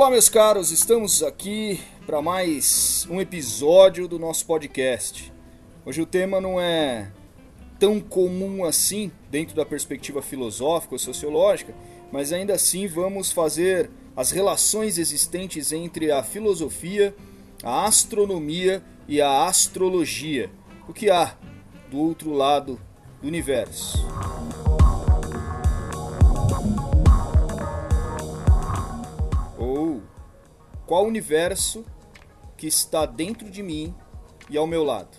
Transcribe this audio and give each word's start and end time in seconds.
Olá, 0.00 0.08
meus 0.08 0.30
caros, 0.30 0.70
estamos 0.70 1.22
aqui 1.22 1.78
para 2.06 2.22
mais 2.22 3.06
um 3.10 3.20
episódio 3.20 4.08
do 4.08 4.18
nosso 4.18 4.46
podcast. 4.46 5.30
Hoje 5.84 6.00
o 6.00 6.06
tema 6.06 6.40
não 6.40 6.58
é 6.58 7.12
tão 7.78 8.00
comum 8.00 8.64
assim 8.64 9.12
dentro 9.30 9.54
da 9.54 9.66
perspectiva 9.66 10.22
filosófica 10.22 10.94
ou 10.94 10.98
sociológica, 10.98 11.74
mas 12.10 12.32
ainda 12.32 12.54
assim 12.54 12.86
vamos 12.86 13.30
fazer 13.30 13.90
as 14.16 14.30
relações 14.30 14.96
existentes 14.96 15.70
entre 15.70 16.10
a 16.10 16.22
filosofia, 16.22 17.14
a 17.62 17.84
astronomia 17.84 18.82
e 19.06 19.20
a 19.20 19.44
astrologia. 19.44 20.50
O 20.88 20.94
que 20.94 21.10
há 21.10 21.36
do 21.90 21.98
outro 21.98 22.32
lado 22.32 22.80
do 23.20 23.28
universo? 23.28 23.98
Qual 30.90 31.06
universo 31.06 31.86
que 32.56 32.66
está 32.66 33.06
dentro 33.06 33.48
de 33.48 33.62
mim 33.62 33.94
e 34.50 34.58
ao 34.58 34.66
meu 34.66 34.82
lado? 34.82 35.16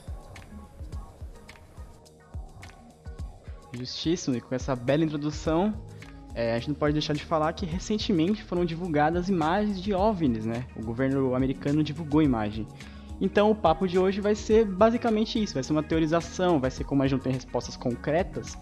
Justíssimo, 3.72 4.36
e 4.36 4.42
com 4.42 4.54
essa 4.54 4.76
bela 4.76 5.06
introdução, 5.06 5.74
é, 6.36 6.52
a 6.52 6.60
gente 6.60 6.68
não 6.68 6.76
pode 6.76 6.92
deixar 6.92 7.14
de 7.14 7.24
falar 7.24 7.54
que 7.54 7.66
recentemente 7.66 8.44
foram 8.44 8.66
divulgadas 8.66 9.30
imagens 9.30 9.82
de 9.82 9.94
OVNIs, 9.94 10.46
né? 10.46 10.68
O 10.76 10.84
governo 10.84 11.34
americano 11.34 11.82
divulgou 11.82 12.20
a 12.20 12.26
imagem. 12.26 12.68
Então 13.22 13.50
o 13.50 13.56
papo 13.56 13.88
de 13.88 13.98
hoje 13.98 14.20
vai 14.20 14.36
ser 14.36 14.66
basicamente 14.66 15.42
isso, 15.42 15.54
vai 15.54 15.64
ser 15.64 15.72
uma 15.72 15.84
teorização, 15.84 16.60
vai 16.60 16.70
ser 16.70 16.84
como 16.84 17.02
a 17.02 17.08
gente 17.08 17.18
não 17.18 17.24
tem 17.24 17.32
respostas 17.32 17.78
concretas, 17.78 18.58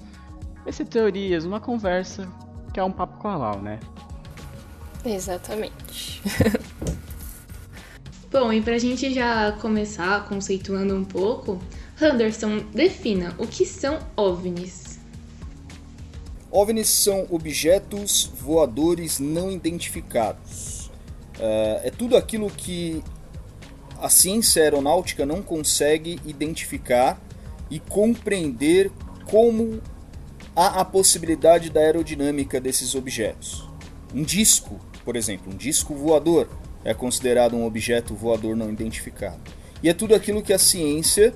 vai 0.64 0.72
ser 0.72 0.86
teorias, 0.86 1.44
uma 1.44 1.60
conversa, 1.60 2.32
que 2.72 2.80
é 2.80 2.84
um 2.84 2.92
papo 2.92 3.18
com 3.18 3.30
a 3.30 3.36
Lau, 3.36 3.60
né? 3.64 3.80
Exatamente. 5.06 6.22
Bom, 8.32 8.54
e 8.54 8.62
pra 8.62 8.78
gente 8.78 9.14
já 9.14 9.52
começar 9.54 10.28
conceituando 10.28 10.96
um 10.96 11.04
pouco, 11.04 11.60
Henderson, 12.00 12.60
defina 12.74 13.36
o 13.40 13.48
que 13.48 13.66
são 13.66 14.00
OVNIs. 14.16 15.00
OVNIs 16.52 16.90
são 16.90 17.28
objetos 17.30 18.32
voadores 18.40 19.20
não 19.20 19.52
identificados. 19.52 20.92
É, 21.40 21.82
é 21.86 21.92
tudo 21.92 22.16
aquilo 22.16 22.50
que 22.50 23.04
a 24.00 24.10
ciência 24.10 24.64
aeronáutica 24.64 25.26
não 25.26 25.42
consegue 25.42 26.20
identificar 26.26 27.20
e 27.70 27.80
compreender 27.80 28.92
como 29.26 29.82
há 30.56 30.82
a 30.82 30.86
possibilidade 30.86 31.70
da 31.70 31.82
aerodinâmica 31.82 32.60
desses 32.60 32.96
objetos. 32.96 33.68
Um 34.14 34.24
disco, 34.24 34.80
por 35.10 35.16
exemplo, 35.16 35.52
um 35.52 35.58
disco 35.58 35.96
voador 35.96 36.48
é 36.86 36.94
considerado 36.94 37.56
um 37.56 37.66
objeto 37.66 38.14
voador 38.14 38.56
não 38.56 38.70
identificado. 38.70 39.40
E 39.82 39.90
é 39.90 39.94
tudo 39.96 40.14
aquilo 40.14 40.40
que 40.40 40.54
a 40.54 40.60
ciência 40.60 41.34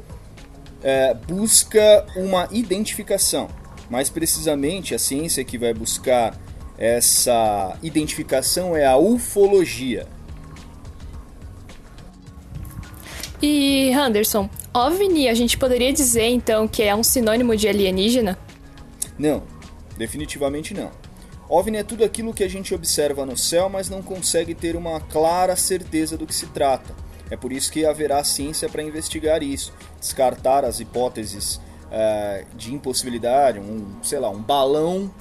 é, 0.83 1.15
busca 1.15 2.05
uma 2.15 2.47
identificação. 2.51 3.49
Mais 3.89 4.11
precisamente, 4.11 4.93
a 4.93 4.99
ciência 4.99 5.43
que 5.43 5.57
vai 5.57 5.73
buscar 5.73 6.39
essa 6.77 7.75
identificação 7.81 8.77
é 8.77 8.85
a 8.85 8.95
ufologia. 8.95 10.05
E 13.41 13.91
Anderson, 13.91 14.47
OVNI 14.71 15.29
a 15.29 15.33
gente 15.33 15.57
poderia 15.57 15.91
dizer 15.91 16.27
então 16.27 16.67
que 16.67 16.83
é 16.83 16.93
um 16.93 17.01
sinônimo 17.01 17.57
de 17.57 17.67
alienígena? 17.67 18.37
Não, 19.17 19.41
definitivamente 19.97 20.75
não. 20.75 20.91
OVNI 21.55 21.77
é 21.77 21.83
tudo 21.83 22.03
aquilo 22.03 22.33
que 22.33 22.43
a 22.43 22.47
gente 22.47 22.73
observa 22.73 23.27
no 23.27 23.37
céu, 23.37 23.69
mas 23.69 23.87
não 23.87 24.01
consegue 24.01 24.55
ter 24.55 24.75
uma 24.75 24.99
clara 24.99 25.55
certeza 25.55 26.17
do 26.17 26.25
que 26.25 26.33
se 26.33 26.47
trata. 26.47 26.95
É 27.29 27.37
por 27.37 27.53
isso 27.53 27.71
que 27.71 27.85
haverá 27.85 28.23
ciência 28.23 28.67
para 28.67 28.81
investigar 28.81 29.43
isso, 29.43 29.71
descartar 29.99 30.65
as 30.65 30.79
hipóteses 30.79 31.57
uh, 31.57 32.43
de 32.57 32.73
impossibilidade, 32.73 33.59
um, 33.59 34.01
sei 34.01 34.17
lá, 34.17 34.31
um 34.31 34.41
balão, 34.41 35.13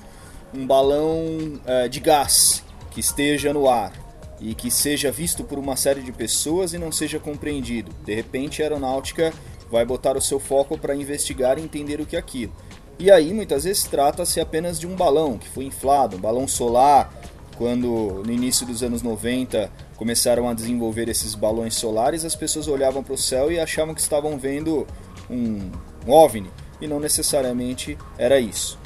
um 0.55 0.67
balão 0.67 1.61
uh, 1.67 1.87
de 1.91 2.01
gás 2.01 2.65
que 2.91 3.01
esteja 3.01 3.53
no 3.53 3.69
ar 3.69 3.93
e 4.41 4.55
que 4.55 4.71
seja 4.71 5.13
visto 5.13 5.45
por 5.45 5.59
uma 5.59 5.77
série 5.77 6.01
de 6.01 6.13
pessoas 6.13 6.73
e 6.73 6.79
não 6.79 6.91
seja 6.91 7.19
compreendido. 7.19 7.93
De 8.07 8.15
repente, 8.15 8.63
a 8.63 8.65
aeronáutica 8.65 9.35
vai 9.71 9.85
botar 9.85 10.17
o 10.17 10.21
seu 10.21 10.41
foco 10.41 10.79
para 10.79 10.97
investigar 10.97 11.59
e 11.59 11.63
entender 11.63 12.01
o 12.01 12.07
que 12.07 12.17
é 12.17 12.19
aquilo. 12.19 12.55
E 13.03 13.11
aí, 13.11 13.35
muitas 13.35 13.65
vezes, 13.65 13.83
trata-se 13.83 14.39
apenas 14.39 14.79
de 14.79 14.87
um 14.87 14.95
balão 14.95 15.37
que 15.37 15.49
foi 15.49 15.65
inflado, 15.65 16.17
um 16.17 16.21
balão 16.21 16.47
solar. 16.47 17.13
Quando 17.59 18.23
no 18.25 18.31
início 18.31 18.65
dos 18.65 18.81
anos 18.81 19.03
90 19.03 19.69
começaram 19.97 20.49
a 20.49 20.55
desenvolver 20.55 21.09
esses 21.09 21.35
balões 21.35 21.75
solares, 21.75 22.25
as 22.25 22.37
pessoas 22.37 22.69
olhavam 22.69 23.03
para 23.03 23.15
o 23.15 23.19
céu 23.19 23.51
e 23.51 23.59
achavam 23.59 23.93
que 23.93 24.01
estavam 24.01 24.39
vendo 24.39 24.87
um, 25.29 25.69
um 26.07 26.13
OVNI, 26.13 26.49
e 26.81 26.87
não 26.87 27.01
necessariamente 27.01 27.99
era 28.17 28.39
isso. 28.39 28.79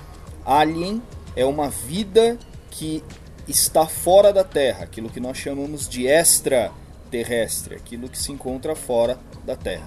Alien 0.47 1.03
é 1.37 1.44
uma 1.44 1.69
vida 1.69 2.38
que 2.71 3.05
está 3.47 3.87
fora 3.87 4.32
da 4.32 4.44
Terra, 4.44 4.84
aquilo 4.84 5.10
que 5.10 5.21
nós 5.21 5.37
chamamos 5.37 5.87
de 5.87 6.06
extraterrestre, 6.06 7.75
aquilo 7.75 8.09
que 8.09 8.19
se 8.19 8.32
encontra 8.32 8.75
fora 8.75 9.19
da 9.44 9.56
Terra. 9.56 9.87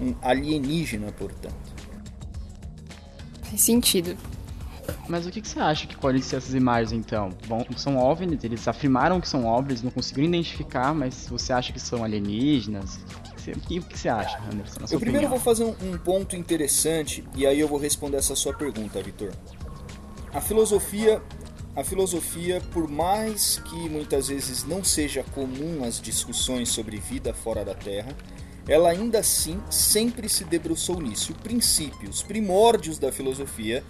Um 0.00 0.16
alienígena, 0.20 1.12
portanto. 1.12 1.67
Faz 3.48 3.62
sentido. 3.62 4.16
Mas 5.08 5.26
o 5.26 5.30
que, 5.30 5.40
que 5.40 5.48
você 5.48 5.58
acha 5.58 5.86
que 5.86 5.96
podem 5.96 6.20
ser 6.20 6.36
essas 6.36 6.54
imagens 6.54 6.92
então? 6.92 7.30
Bom, 7.46 7.64
são 7.76 7.96
OVNIs, 7.96 8.44
eles 8.44 8.66
afirmaram 8.68 9.20
que 9.20 9.28
são 9.28 9.46
OVNIs, 9.46 9.82
não 9.82 9.90
conseguiram 9.90 10.28
identificar, 10.28 10.94
mas 10.94 11.26
você 11.28 11.52
acha 11.52 11.72
que 11.72 11.80
são 11.80 12.04
alienígenas? 12.04 13.00
O 13.48 13.60
que, 13.60 13.78
o 13.78 13.82
que 13.82 13.98
você 13.98 14.10
acha, 14.10 14.38
Anderson? 14.52 14.80
eu 14.90 15.00
primeiro 15.00 15.26
vou 15.26 15.40
fazer 15.40 15.64
um, 15.64 15.74
um 15.82 15.96
ponto 15.96 16.36
interessante 16.36 17.24
e 17.34 17.46
aí 17.46 17.58
eu 17.58 17.66
vou 17.66 17.78
responder 17.78 18.18
essa 18.18 18.36
sua 18.36 18.52
pergunta, 18.52 19.02
Vitor. 19.02 19.32
A 20.34 20.40
filosofia 20.40 21.22
a 21.78 21.84
filosofia, 21.84 22.60
por 22.72 22.88
mais 22.88 23.62
que 23.64 23.88
muitas 23.88 24.26
vezes 24.26 24.64
não 24.64 24.82
seja 24.82 25.22
comum 25.32 25.84
as 25.84 26.00
discussões 26.00 26.70
sobre 26.70 26.96
vida 26.96 27.32
fora 27.32 27.64
da 27.64 27.72
Terra, 27.72 28.16
ela 28.68 28.90
ainda 28.90 29.20
assim 29.20 29.60
sempre 29.70 30.28
se 30.28 30.44
debruçou 30.44 31.00
nisso. 31.00 31.32
O 31.32 31.42
princípio, 31.42 32.08
os 32.08 32.22
primórdios 32.22 32.98
da 32.98 33.10
filosofia 33.10 33.82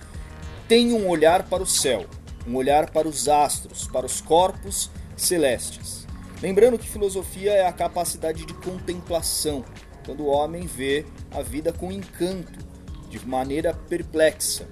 têm 0.69 0.93
um 0.93 1.09
olhar 1.09 1.43
para 1.43 1.62
o 1.62 1.66
céu, 1.66 2.06
um 2.47 2.55
olhar 2.55 2.91
para 2.91 3.09
os 3.09 3.28
astros, 3.28 3.89
para 3.89 4.06
os 4.06 4.21
corpos 4.21 4.91
celestes. 5.16 6.06
Lembrando 6.41 6.78
que 6.78 6.89
filosofia 6.89 7.53
é 7.53 7.66
a 7.66 7.72
capacidade 7.72 8.47
de 8.47 8.55
contemplação, 8.55 9.65
quando 10.06 10.21
o 10.21 10.28
homem 10.28 10.66
vê 10.66 11.05
a 11.33 11.43
vida 11.43 11.72
com 11.72 11.91
encanto, 11.91 12.66
de 13.10 13.27
maneira 13.27 13.75
perplexa, 13.75 14.69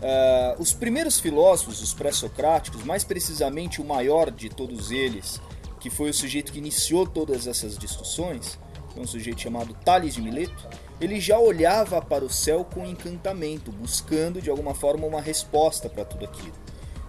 Uh, 0.00 0.56
os 0.58 0.72
primeiros 0.72 1.20
filósofos, 1.20 1.82
os 1.82 1.92
pré-socráticos, 1.92 2.82
mais 2.84 3.04
precisamente 3.04 3.82
o 3.82 3.84
maior 3.84 4.30
de 4.30 4.48
todos 4.48 4.90
eles, 4.90 5.38
que 5.78 5.90
foi 5.90 6.08
o 6.08 6.14
sujeito 6.14 6.52
que 6.52 6.58
iniciou 6.58 7.06
todas 7.06 7.46
essas 7.46 7.76
discussões, 7.76 8.58
um 9.00 9.06
sujeito 9.06 9.40
chamado 9.40 9.74
Tales 9.84 10.14
de 10.14 10.22
Mileto, 10.22 10.68
ele 11.00 11.20
já 11.20 11.38
olhava 11.38 12.00
para 12.02 12.24
o 12.24 12.30
céu 12.30 12.64
com 12.64 12.84
encantamento, 12.84 13.72
buscando 13.72 14.40
de 14.40 14.50
alguma 14.50 14.74
forma 14.74 15.06
uma 15.06 15.20
resposta 15.20 15.88
para 15.88 16.04
tudo 16.04 16.24
aquilo. 16.24 16.52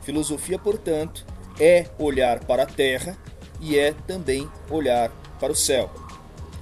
Filosofia, 0.01 0.57
portanto, 0.57 1.25
é 1.59 1.88
olhar 2.00 2.40
para 2.46 2.63
a 2.63 2.66
terra 2.66 3.18
e 3.59 3.78
é 3.78 3.94
também 4.07 4.50
olhar 4.69 5.12
para 5.40 5.51
o 5.51 5.56
céu. 5.56 5.91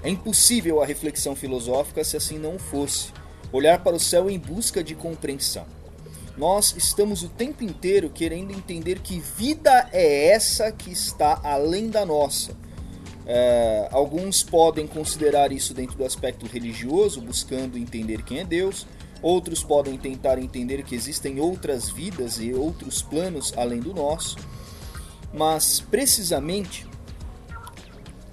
É 0.02 0.10
impossível 0.10 0.82
a 0.82 0.86
reflexão 0.86 1.36
filosófica 1.36 2.04
se 2.04 2.18
assim 2.18 2.38
não 2.38 2.58
fosse. 2.58 3.12
Olhar 3.52 3.84
para 3.84 3.96
o 3.96 4.00
céu 4.00 4.30
em 4.30 4.40
busca 4.40 4.84
de 4.84 4.96
compreensão. 4.96 5.66
Nós 6.38 6.74
estamos 6.78 7.22
o 7.22 7.28
tempo 7.28 7.66
inteiro 7.66 8.10
querendo 8.10 8.54
entender 8.54 9.00
que 9.00 9.20
vida 9.20 9.90
é 9.92 10.28
essa 10.30 10.72
que 10.72 10.90
está 10.90 11.42
além 11.44 11.90
da 11.90 12.06
nossa. 12.06 12.56
É, 13.32 13.88
alguns 13.92 14.42
podem 14.42 14.88
considerar 14.88 15.52
isso 15.52 15.72
dentro 15.72 15.96
do 15.96 16.04
aspecto 16.04 16.48
religioso, 16.48 17.22
buscando 17.22 17.78
entender 17.78 18.24
quem 18.24 18.40
é 18.40 18.44
Deus. 18.44 18.88
Outros 19.22 19.62
podem 19.62 20.00
tentar 20.00 20.40
entender 20.40 20.82
que 20.82 20.96
existem 20.96 21.40
outras 21.40 21.92
vidas 21.92 22.40
e 22.40 22.52
outros 22.56 23.04
planos 23.04 23.54
além 23.56 23.82
do 23.82 23.94
nosso. 23.94 24.36
Mas, 25.32 25.80
precisamente, 25.80 26.88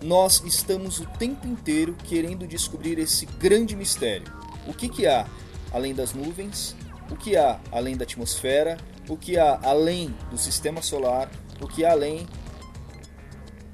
nós 0.00 0.42
estamos 0.46 0.98
o 0.98 1.04
tempo 1.18 1.46
inteiro 1.46 1.94
querendo 2.04 2.46
descobrir 2.46 2.98
esse 2.98 3.26
grande 3.26 3.76
mistério. 3.76 4.32
O 4.66 4.72
que, 4.72 4.88
que 4.88 5.06
há 5.06 5.26
além 5.74 5.94
das 5.94 6.14
nuvens, 6.14 6.74
o 7.10 7.16
que 7.16 7.36
há 7.36 7.60
além 7.70 7.98
da 7.98 8.04
atmosfera, 8.04 8.78
o 9.10 9.14
que 9.14 9.36
há 9.36 9.60
além 9.62 10.14
do 10.30 10.38
sistema 10.38 10.80
solar, 10.80 11.30
o 11.60 11.68
que 11.68 11.84
há 11.84 11.92
além 11.92 12.26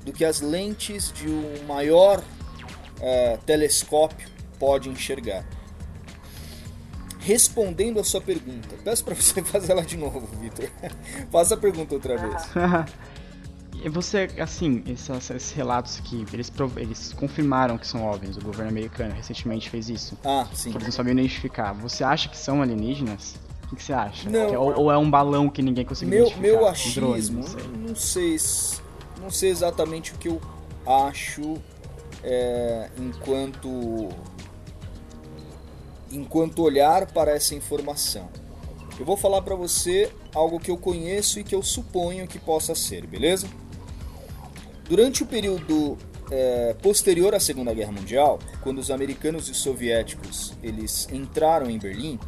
do 0.04 0.12
que 0.12 0.25
as 0.25 0.40
lentes 0.40 1.12
de 1.12 1.28
um 1.28 1.64
maior 1.66 2.19
uh, 2.19 3.38
telescópio 3.44 4.28
pode 4.58 4.88
enxergar. 4.88 5.44
Respondendo 7.20 8.00
a 8.00 8.04
sua 8.04 8.20
pergunta, 8.20 8.69
peço 8.82 9.04
para 9.04 9.14
você 9.14 9.43
fazer 9.44 9.72
ela 9.72 9.82
de 9.82 9.96
novo, 9.96 10.26
Vitor. 10.40 10.69
Faça 11.31 11.54
a 11.54 11.56
pergunta 11.56 11.94
outra 11.94 12.16
vez. 12.16 12.43
Você, 13.90 14.28
assim, 14.38 14.84
esses, 14.87 15.31
esses 15.31 15.50
relatos 15.50 15.99
que 15.99 16.25
eles, 16.32 16.52
eles 16.76 17.12
confirmaram 17.14 17.76
que 17.76 17.87
são 17.87 18.06
OVNIs, 18.06 18.37
o 18.37 18.40
governo 18.40 18.70
americano 18.70 19.12
recentemente 19.12 19.69
fez 19.69 19.88
isso. 19.88 20.16
Ah, 20.25 20.46
sim. 20.54 20.70
Porque 20.70 20.84
não 20.84 20.93
sabiam 20.93 21.14
identificar. 21.14 21.72
Você 21.72 22.04
acha 22.04 22.28
que 22.28 22.37
são 22.37 22.62
alienígenas? 22.62 23.34
O 23.64 23.75
que, 23.75 23.82
você 23.82 23.93
acha? 23.93 24.31
Não. 24.31 24.54
É, 24.54 24.58
ou, 24.58 24.82
ou, 24.82 24.93
é 24.93 24.99
um 24.99 25.10
balão 25.10 25.49
que 25.49 25.62
ninguém 25.62 25.84
conseguiu 25.84 26.10
meu, 26.10 26.26
identificar? 26.26 26.46
Meu 26.46 26.69
achismo, 26.69 27.40
um 27.40 27.43
drone, 27.43 27.78
não, 27.88 27.96
sei. 27.96 28.31
não 28.31 28.38
sei. 28.38 28.81
Não 29.23 29.31
sei 29.31 29.51
exatamente 29.51 30.13
o 30.13 30.19
que 30.19 30.29
eu 30.29 30.41
acho 30.85 31.55
é, 32.25 32.91
enquanto 32.99 34.09
enquanto 36.11 36.63
olhar 36.63 37.07
para 37.11 37.31
essa 37.31 37.55
informação. 37.55 38.29
Eu 38.99 39.07
vou 39.07 39.17
falar 39.17 39.41
para 39.41 39.55
você 39.55 40.13
algo 40.35 40.61
que 40.61 40.71
eu 40.71 40.77
conheço 40.77 41.41
e 41.41 41.45
que 41.45 41.55
eu 41.55 41.63
suponho 41.63 42.29
que 42.29 42.39
possa 42.39 42.75
ser, 42.75 43.07
beleza? 43.07 43.49
Durante 44.85 45.23
o 45.23 45.27
período 45.27 45.97
é, 46.31 46.75
posterior 46.83 47.35
à 47.35 47.41
Segunda 47.41 47.73
Guerra 47.73 47.93
Mundial, 47.93 48.39
quando 48.63 48.79
os 48.79 48.91
americanos 48.91 49.49
e 49.49 49.53
os 49.53 49.59
soviéticos 49.59 50.53
eles 50.63 51.09
entraram 51.11 51.71
em 51.71 51.79
Berlim, 51.79 52.19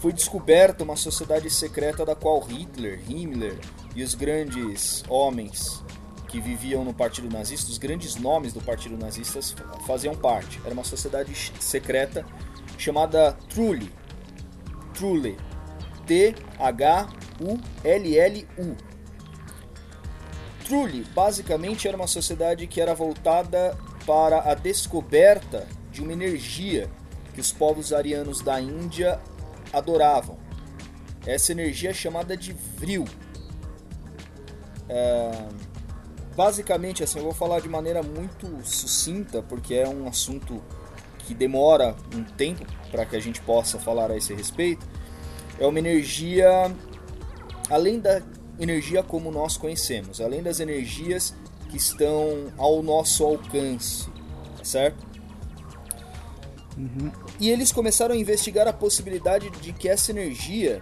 foi 0.00 0.12
descoberta 0.12 0.82
uma 0.82 0.96
sociedade 0.96 1.50
secreta 1.50 2.06
da 2.06 2.14
qual 2.14 2.40
Hitler, 2.40 3.00
Himmler 3.08 3.58
e 3.94 4.02
os 4.02 4.14
grandes 4.14 5.04
homens 5.08 5.82
que 6.28 6.40
viviam 6.40 6.84
no 6.84 6.94
Partido 6.94 7.28
Nazista, 7.28 7.70
os 7.70 7.76
grandes 7.76 8.16
nomes 8.16 8.52
do 8.52 8.60
Partido 8.60 8.96
Nazista 8.96 9.40
faziam 9.86 10.14
parte. 10.14 10.58
Era 10.64 10.72
uma 10.72 10.84
sociedade 10.84 11.34
secreta 11.60 12.24
chamada 12.78 13.32
Trulli. 13.50 13.92
Trulli. 14.94 15.36
T-H-U-L-L-U. 16.06 16.36
Trulli 20.64 21.04
basicamente 21.14 21.86
era 21.86 21.96
uma 21.96 22.06
sociedade 22.06 22.66
que 22.66 22.80
era 22.80 22.94
voltada 22.94 23.76
para 24.06 24.50
a 24.50 24.54
descoberta 24.54 25.68
de 25.90 26.00
uma 26.00 26.12
energia 26.12 26.90
que 27.34 27.40
os 27.40 27.52
povos 27.52 27.92
arianos 27.92 28.40
da 28.40 28.58
Índia 28.60 29.20
adoravam. 29.72 30.38
Essa 31.26 31.52
energia 31.52 31.90
é 31.90 31.94
chamada 31.94 32.36
de 32.36 32.52
vril. 32.52 33.04
É... 34.88 35.48
Basicamente, 36.36 37.04
assim, 37.04 37.18
eu 37.18 37.24
vou 37.24 37.34
falar 37.34 37.60
de 37.60 37.68
maneira 37.68 38.02
muito 38.02 38.48
sucinta, 38.64 39.42
porque 39.42 39.74
é 39.74 39.86
um 39.86 40.08
assunto 40.08 40.62
que 41.18 41.34
demora 41.34 41.94
um 42.14 42.24
tempo 42.24 42.64
para 42.90 43.04
que 43.04 43.16
a 43.16 43.20
gente 43.20 43.40
possa 43.42 43.78
falar 43.78 44.10
a 44.10 44.16
esse 44.16 44.32
respeito. 44.34 44.86
É 45.58 45.66
uma 45.66 45.78
energia, 45.78 46.74
além 47.68 48.00
da 48.00 48.22
energia 48.58 49.02
como 49.02 49.30
nós 49.30 49.56
conhecemos, 49.56 50.20
além 50.20 50.42
das 50.42 50.60
energias 50.60 51.34
que 51.70 51.76
estão 51.76 52.52
ao 52.56 52.82
nosso 52.82 53.24
alcance, 53.24 54.08
tá 54.56 54.64
certo? 54.64 55.06
Uhum. 56.76 57.10
E 57.38 57.50
eles 57.50 57.72
começaram 57.72 58.14
a 58.14 58.18
investigar 58.18 58.66
a 58.66 58.72
possibilidade 58.72 59.50
de 59.50 59.72
que 59.72 59.88
essa 59.88 60.10
energia 60.10 60.80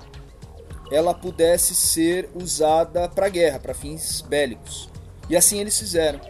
ela 0.90 1.14
pudesse 1.14 1.74
ser 1.74 2.28
usada 2.34 3.08
para 3.08 3.28
guerra, 3.28 3.58
para 3.58 3.74
fins 3.74 4.20
bélicos. 4.22 4.88
E 5.28 5.36
assim 5.36 5.60
eles 5.60 5.78
fizeram. 5.78 6.20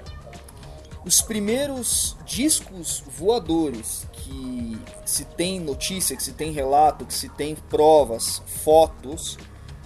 Os 1.05 1.23
primeiros 1.23 2.17
discos 2.27 3.03
voadores 3.19 4.07
que 4.13 4.79
se 5.07 5.25
tem 5.25 5.59
notícia, 5.59 6.15
que 6.15 6.23
se 6.23 6.33
tem 6.33 6.53
relato, 6.53 7.07
que 7.07 7.15
se 7.15 7.29
tem 7.31 7.57
provas, 7.57 8.43
fotos, 8.63 9.39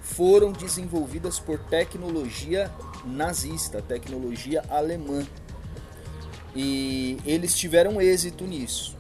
foram 0.03 0.53
desenvolvidas 0.53 1.39
por 1.39 1.59
tecnologia 1.59 2.71
nazista, 3.05 3.81
tecnologia 3.81 4.65
alemã. 4.69 5.25
E 6.55 7.19
eles 7.25 7.57
tiveram 7.57 8.01
êxito 8.01 8.45
nisso. 8.45 8.94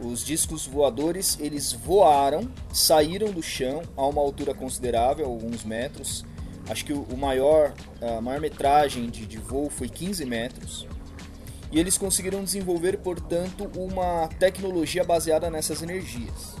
Os 0.00 0.24
discos 0.24 0.66
voadores, 0.66 1.36
eles 1.40 1.72
voaram, 1.72 2.48
saíram 2.72 3.32
do 3.32 3.42
chão 3.42 3.82
a 3.96 4.06
uma 4.06 4.20
altura 4.20 4.54
considerável, 4.54 5.26
alguns 5.26 5.64
metros, 5.64 6.24
Acho 6.68 6.84
que 6.84 6.92
o 6.92 7.16
maior, 7.16 7.72
a 8.00 8.20
maior 8.20 8.40
metragem 8.40 9.08
de, 9.08 9.24
de 9.24 9.38
voo 9.38 9.70
foi 9.70 9.88
15 9.88 10.24
metros. 10.26 10.86
E 11.72 11.78
eles 11.78 11.96
conseguiram 11.96 12.44
desenvolver, 12.44 12.98
portanto, 12.98 13.70
uma 13.74 14.28
tecnologia 14.38 15.02
baseada 15.02 15.50
nessas 15.50 15.82
energias. 15.82 16.56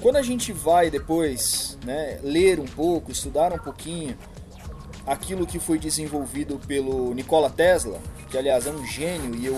Quando 0.00 0.16
a 0.16 0.22
gente 0.22 0.52
vai 0.52 0.90
depois 0.90 1.76
né, 1.84 2.20
ler 2.22 2.60
um 2.60 2.66
pouco, 2.66 3.10
estudar 3.10 3.52
um 3.52 3.58
pouquinho 3.58 4.16
aquilo 5.06 5.46
que 5.46 5.58
foi 5.58 5.78
desenvolvido 5.78 6.58
pelo 6.66 7.12
Nikola 7.12 7.50
Tesla, 7.50 8.00
que 8.30 8.38
aliás 8.38 8.66
é 8.66 8.70
um 8.70 8.86
gênio 8.86 9.34
e 9.34 9.44
eu 9.46 9.56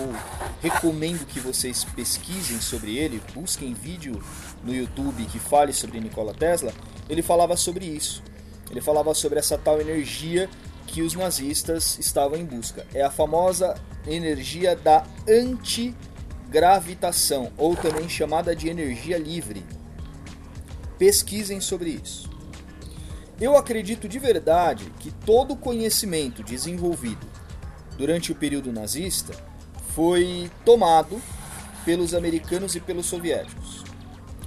recomendo 0.59 1.27
que 1.27 1.39
vocês 1.39 1.83
pesquisem 1.83 2.59
sobre 2.59 2.97
ele, 2.97 3.21
busquem 3.33 3.73
vídeo 3.73 4.19
no 4.63 4.73
YouTube 4.73 5.23
que 5.25 5.37
fale 5.37 5.71
sobre 5.71 5.99
Nikola 5.99 6.33
Tesla, 6.33 6.73
ele 7.07 7.21
falava 7.21 7.55
sobre 7.55 7.85
isso. 7.85 8.23
Ele 8.71 8.81
falava 8.81 9.13
sobre 9.13 9.37
essa 9.37 9.55
tal 9.57 9.79
energia 9.79 10.49
que 10.87 11.03
os 11.03 11.13
nazistas 11.13 11.99
estavam 11.99 12.35
em 12.37 12.45
busca. 12.45 12.87
É 12.93 13.03
a 13.03 13.11
famosa 13.11 13.75
energia 14.07 14.75
da 14.75 15.05
antigravitação, 15.29 17.51
ou 17.55 17.75
também 17.75 18.09
chamada 18.09 18.55
de 18.55 18.69
energia 18.69 19.19
livre. 19.19 19.63
Pesquisem 20.97 21.61
sobre 21.61 21.91
isso. 21.91 22.27
Eu 23.39 23.55
acredito 23.55 24.09
de 24.09 24.17
verdade 24.17 24.91
que 24.99 25.11
todo 25.11 25.55
conhecimento 25.55 26.41
desenvolvido 26.43 27.32
durante 27.97 28.31
o 28.31 28.35
período 28.35 28.71
nazista 28.71 29.33
foi 29.95 30.49
tomado 30.65 31.21
pelos 31.85 32.13
americanos 32.13 32.75
e 32.75 32.79
pelos 32.79 33.05
soviéticos 33.05 33.83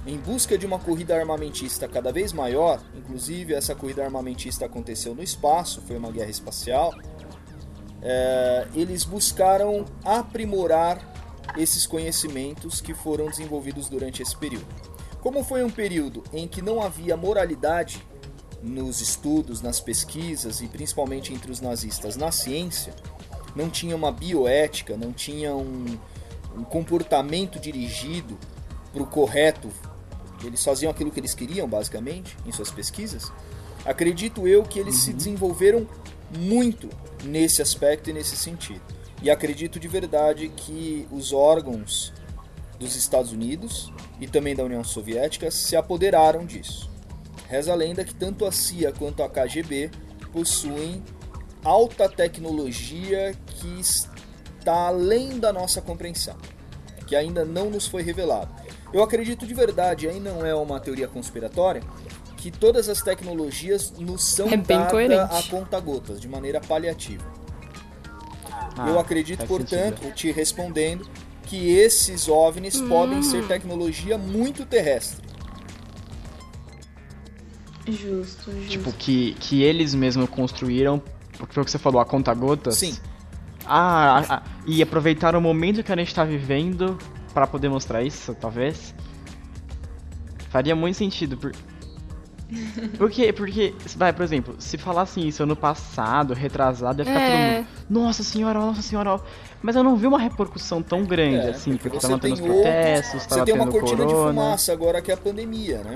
em 0.07 0.17
busca 0.17 0.57
de 0.57 0.65
uma 0.65 0.79
corrida 0.79 1.17
armamentista 1.17 1.85
cada 1.85 2.13
vez 2.13 2.31
maior, 2.31 2.81
inclusive 2.95 3.53
essa 3.53 3.75
corrida 3.75 4.05
armamentista 4.05 4.65
aconteceu 4.65 5.13
no 5.13 5.21
espaço, 5.21 5.81
foi 5.81 5.97
uma 5.97 6.09
guerra 6.09 6.29
espacial, 6.29 6.95
é, 8.01 8.67
eles 8.73 9.03
buscaram 9.03 9.83
aprimorar 10.05 11.13
esses 11.57 11.85
conhecimentos 11.85 12.79
que 12.79 12.93
foram 12.93 13.25
desenvolvidos 13.29 13.89
durante 13.89 14.21
esse 14.21 14.35
período. 14.37 14.67
Como 15.19 15.43
foi 15.43 15.61
um 15.61 15.69
período 15.69 16.23
em 16.31 16.47
que 16.47 16.61
não 16.61 16.81
havia 16.81 17.17
moralidade 17.17 18.01
nos 18.63 19.01
estudos, 19.01 19.61
nas 19.61 19.81
pesquisas 19.81 20.61
e 20.61 20.67
principalmente 20.67 21.33
entre 21.33 21.51
os 21.51 21.59
nazistas 21.59 22.15
na 22.15 22.31
ciência, 22.31 22.93
não 23.57 23.69
tinha 23.69 23.95
uma 23.95 24.11
bioética, 24.11 24.95
não 24.95 25.11
tinha 25.11 25.55
um, 25.55 25.97
um 26.55 26.63
comportamento 26.63 27.59
dirigido 27.59 28.37
para 28.93 29.03
o 29.03 29.07
correto 29.07 29.69
eles 30.45 30.63
faziam 30.63 30.91
aquilo 30.91 31.09
que 31.09 31.19
eles 31.19 31.33
queriam, 31.33 31.67
basicamente, 31.67 32.37
em 32.45 32.51
suas 32.51 32.69
pesquisas. 32.69 33.31
Acredito 33.85 34.47
eu 34.47 34.63
que 34.63 34.79
eles 34.79 34.95
uhum. 34.95 35.01
se 35.01 35.13
desenvolveram 35.13 35.87
muito 36.37 36.89
nesse 37.23 37.61
aspecto 37.61 38.09
e 38.09 38.13
nesse 38.13 38.35
sentido. 38.35 38.81
E 39.21 39.31
acredito 39.31 39.79
de 39.79 39.87
verdade 39.87 40.49
que 40.49 41.07
os 41.11 41.33
órgãos 41.33 42.13
dos 42.77 42.95
Estados 42.95 43.31
Unidos 43.31 43.91
e 44.19 44.27
também 44.27 44.55
da 44.55 44.63
União 44.63 44.83
Soviética 44.83 45.49
se 45.49 45.75
apoderaram 45.75 46.45
disso. 46.45 46.89
Reza 47.47 47.71
a 47.71 47.75
lenda 47.75 48.03
que 48.03 48.13
tanto 48.13 48.45
a 48.45 48.51
CIA 48.51 48.91
quanto 48.91 49.23
a 49.23 49.29
KGB 49.29 49.89
possuem 50.31 51.01
alta 51.67 52.07
tecnologia 52.07 53.35
que 53.45 53.79
está 53.79 54.87
além 54.87 55.37
da 55.37 55.51
nossa 55.51 55.81
compreensão, 55.81 56.37
que 57.05 57.13
ainda 57.13 57.43
não 57.43 57.69
nos 57.69 57.85
foi 57.85 58.01
revelado. 58.01 58.49
Eu 58.93 59.03
acredito 59.03 59.45
de 59.45 59.53
verdade, 59.53 60.07
aí 60.07 60.17
não 60.17 60.45
é 60.45 60.55
uma 60.55 60.79
teoria 60.79 61.09
conspiratória, 61.09 61.83
que 62.37 62.49
todas 62.49 62.87
as 62.87 63.01
tecnologias 63.01 63.91
nos 63.99 64.23
são 64.23 64.47
é 64.47 64.55
dadas 64.55 65.29
a 65.29 65.43
conta-gotas, 65.49 66.21
de 66.21 66.27
maneira 66.29 66.61
paliativa. 66.61 67.25
Ah, 68.77 68.87
Eu 68.87 68.97
acredito, 68.97 69.45
portanto, 69.45 70.03
sentido. 70.03 70.15
te 70.15 70.31
respondendo, 70.31 71.05
que 71.43 71.69
esses 71.71 72.29
OVNIs 72.29 72.79
hum. 72.79 72.87
podem 72.87 73.23
ser 73.23 73.45
tecnologia 73.45 74.17
muito 74.17 74.65
terrestre. 74.65 75.27
Justo, 77.85 78.51
justo. 78.51 78.69
Tipo, 78.69 78.91
que, 78.93 79.33
que 79.39 79.63
eles 79.63 79.95
mesmos 79.95 80.29
construíram, 80.29 81.01
porque 81.37 81.53
foi 81.53 81.63
o 81.63 81.65
que 81.65 81.71
você 81.71 81.77
falou, 81.77 82.01
a 82.01 82.05
conta-gotas? 82.05 82.75
Sim. 82.75 82.97
Ah, 83.65 84.23
ah, 84.29 84.43
e 84.65 84.81
aproveitar 84.81 85.35
o 85.35 85.41
momento 85.41 85.83
que 85.83 85.91
a 85.91 85.95
gente 85.95 86.07
está 86.07 86.23
vivendo 86.23 86.97
para 87.33 87.45
poder 87.45 87.69
mostrar 87.69 88.01
isso, 88.01 88.33
talvez. 88.35 88.95
Faria 90.49 90.75
muito 90.75 90.95
sentido. 90.95 91.37
Por... 91.37 91.51
Por 92.97 93.11
quê? 93.11 93.33
Porque, 93.33 93.75
vai, 93.97 94.13
por 94.13 94.23
exemplo, 94.23 94.55
se 94.57 94.77
falassem 94.77 95.27
isso 95.27 95.43
ano 95.43 95.55
passado, 95.55 96.33
retrasado, 96.33 97.01
ia 97.01 97.05
ficar 97.05 97.19
é. 97.19 97.29
todo 97.29 97.57
mundo. 97.57 97.67
Nossa 97.89 98.23
senhora, 98.23 98.59
nossa 98.59 98.81
senhora. 98.81 99.19
Mas 99.61 99.75
eu 99.75 99.83
não 99.83 99.97
vi 99.97 100.07
uma 100.07 100.19
repercussão 100.19 100.81
tão 100.81 101.03
grande 101.03 101.47
é, 101.47 101.49
assim, 101.49 101.71
porque, 101.71 101.89
porque 101.89 102.07
tava 102.07 102.19
tendo 102.19 102.33
os 102.35 102.39
protestos, 102.39 103.23
Você 103.23 103.43
tem 103.43 103.53
uma 103.53 103.67
cortina 103.67 104.05
corona. 104.05 104.31
de 104.31 104.35
fumaça 104.35 104.71
agora 104.71 105.01
que 105.01 105.11
é 105.11 105.13
a 105.13 105.17
pandemia, 105.17 105.79
né? 105.83 105.95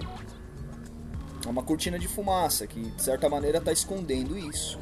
É 1.45 1.49
uma 1.49 1.63
cortina 1.63 1.97
de 1.97 2.07
fumaça 2.07 2.67
que, 2.67 2.81
de 2.81 3.01
certa 3.01 3.29
maneira, 3.29 3.59
está 3.59 3.71
escondendo 3.71 4.37
isso. 4.37 4.77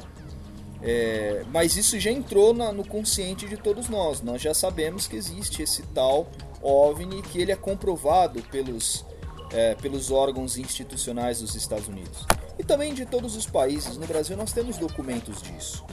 É, 0.82 1.44
mas 1.52 1.76
isso 1.76 1.98
já 1.98 2.10
entrou 2.10 2.54
na, 2.54 2.72
no 2.72 2.86
consciente 2.86 3.46
de 3.46 3.56
todos 3.56 3.88
nós. 3.88 4.22
Nós 4.22 4.40
já 4.40 4.54
sabemos 4.54 5.06
que 5.06 5.16
existe 5.16 5.62
esse 5.62 5.82
tal 5.88 6.28
OVNI, 6.62 7.22
que 7.22 7.40
ele 7.40 7.52
é 7.52 7.56
comprovado 7.56 8.42
pelos, 8.44 9.04
é, 9.52 9.74
pelos 9.74 10.10
órgãos 10.10 10.56
institucionais 10.56 11.40
dos 11.40 11.54
Estados 11.54 11.88
Unidos. 11.88 12.26
E 12.58 12.64
também 12.64 12.94
de 12.94 13.06
todos 13.06 13.36
os 13.36 13.46
países. 13.46 13.96
No 13.96 14.06
Brasil 14.06 14.36
nós 14.36 14.52
temos 14.52 14.76
documentos 14.76 15.42
disso. 15.42 15.84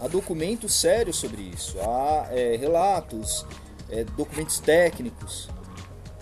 Há 0.00 0.06
documentos 0.06 0.74
sérios 0.74 1.16
sobre 1.16 1.42
isso. 1.42 1.76
Há 1.80 2.28
é, 2.30 2.56
relatos, 2.56 3.44
é, 3.90 4.04
documentos 4.04 4.60
técnicos, 4.60 5.48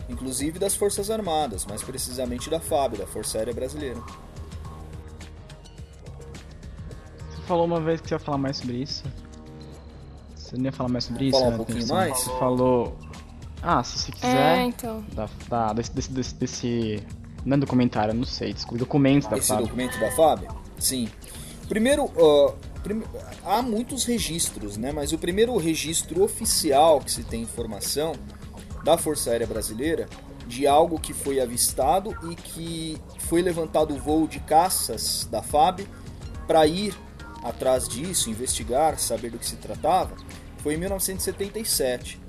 inclusive 0.09 0.59
das 0.59 0.75
Forças 0.75 1.11
Armadas, 1.11 1.67
mais 1.67 1.83
precisamente 1.83 2.49
da 2.49 2.59
FAB, 2.59 2.97
da 2.97 3.07
Força 3.07 3.39
Aérea 3.39 3.53
Brasileira. 3.53 4.01
Falou 7.47 7.65
uma 7.65 7.81
vez 7.81 8.01
que 8.01 8.09
você 8.09 8.15
ia 8.15 8.19
falar 8.19 8.39
mais 8.39 8.57
sobre 8.59 8.77
isso. 8.77 9.05
Você 10.35 10.57
não 10.57 10.65
ia 10.67 10.73
falar 10.73 10.89
mais 10.89 11.05
sobre 11.05 11.25
isso? 11.27 11.39
Falar 11.39 11.49
um 11.49 11.51
né, 11.53 11.57
pouquinho 11.57 11.79
Anderson? 11.79 11.95
mais? 11.95 12.19
Você 12.19 12.31
falou. 12.39 12.97
Ah, 13.63 13.83
se 13.83 13.99
você 13.99 14.13
quiser. 14.13 14.59
É, 14.59 14.63
então. 14.65 15.05
Da, 15.13 15.29
da- 15.49 15.73
desse, 15.73 15.93
desse, 15.93 16.11
desse, 16.13 16.35
desse- 16.35 17.03
Não 17.45 17.57
é 17.57 17.61
documentário, 17.61 18.13
eu 18.13 18.15
não 18.17 18.25
sei. 18.25 18.53
Desculpa, 18.53 18.79
documentos 18.79 19.29
da 19.29 19.39
Esse 19.39 19.49
FAB. 19.49 19.63
documento 19.63 19.99
da 19.99 20.11
FAB? 20.13 20.47
Sim. 20.79 21.09
Primeiro, 21.69 22.11
ó, 22.17 22.53
prime- 22.83 23.05
há 23.45 23.61
muitos 23.63 24.05
registros, 24.05 24.77
né? 24.77 24.93
Mas 24.93 25.13
o 25.13 25.19
primeiro 25.19 25.57
registro 25.57 26.23
oficial 26.23 27.01
que 27.01 27.11
se 27.11 27.25
tem 27.25 27.43
informação 27.43 28.13
da 28.85 28.97
Força 28.97 29.31
Aérea 29.31 29.47
Brasileira 29.47 30.09
de 30.47 30.65
algo 30.65 31.01
que 31.01 31.13
foi 31.13 31.41
avistado 31.41 32.17
e 32.31 32.37
que 32.37 32.97
foi 33.19 33.43
levantado 33.43 33.95
o 33.95 33.99
voo 33.99 34.29
de 34.29 34.39
caças 34.39 35.27
da 35.29 35.43
FAB 35.43 35.81
para 36.47 36.65
ir 36.69 36.95
atrás 37.49 37.89
disso, 37.89 38.31
investigar, 38.31 38.99
saber 38.99 39.31
do 39.31 39.39
que 39.39 39.47
se 39.47 39.57
tratava, 39.57 40.17
foi 40.59 40.75
em 40.75 40.79
1977. 40.79 42.21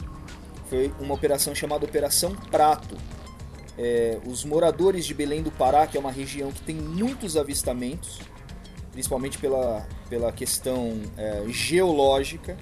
Foi 0.70 0.92
uma 1.00 1.14
operação 1.14 1.56
chamada 1.56 1.86
Operação 1.86 2.36
Prato, 2.36 2.96
é, 3.78 4.20
os 4.26 4.44
moradores 4.44 5.06
de 5.06 5.14
Belém 5.14 5.42
do 5.42 5.52
Pará, 5.52 5.88
que 5.88 5.98
é 5.98 6.00
uma 6.00 6.12
região 6.12 6.52
que 6.52 6.62
tem 6.62 6.76
muitos 6.76 7.38
avistamentos, 7.38 8.20
principalmente 8.92 9.38
pela, 9.38 9.88
pela 10.10 10.32
questão 10.32 11.00
é, 11.16 11.44
geológica, 11.48 12.58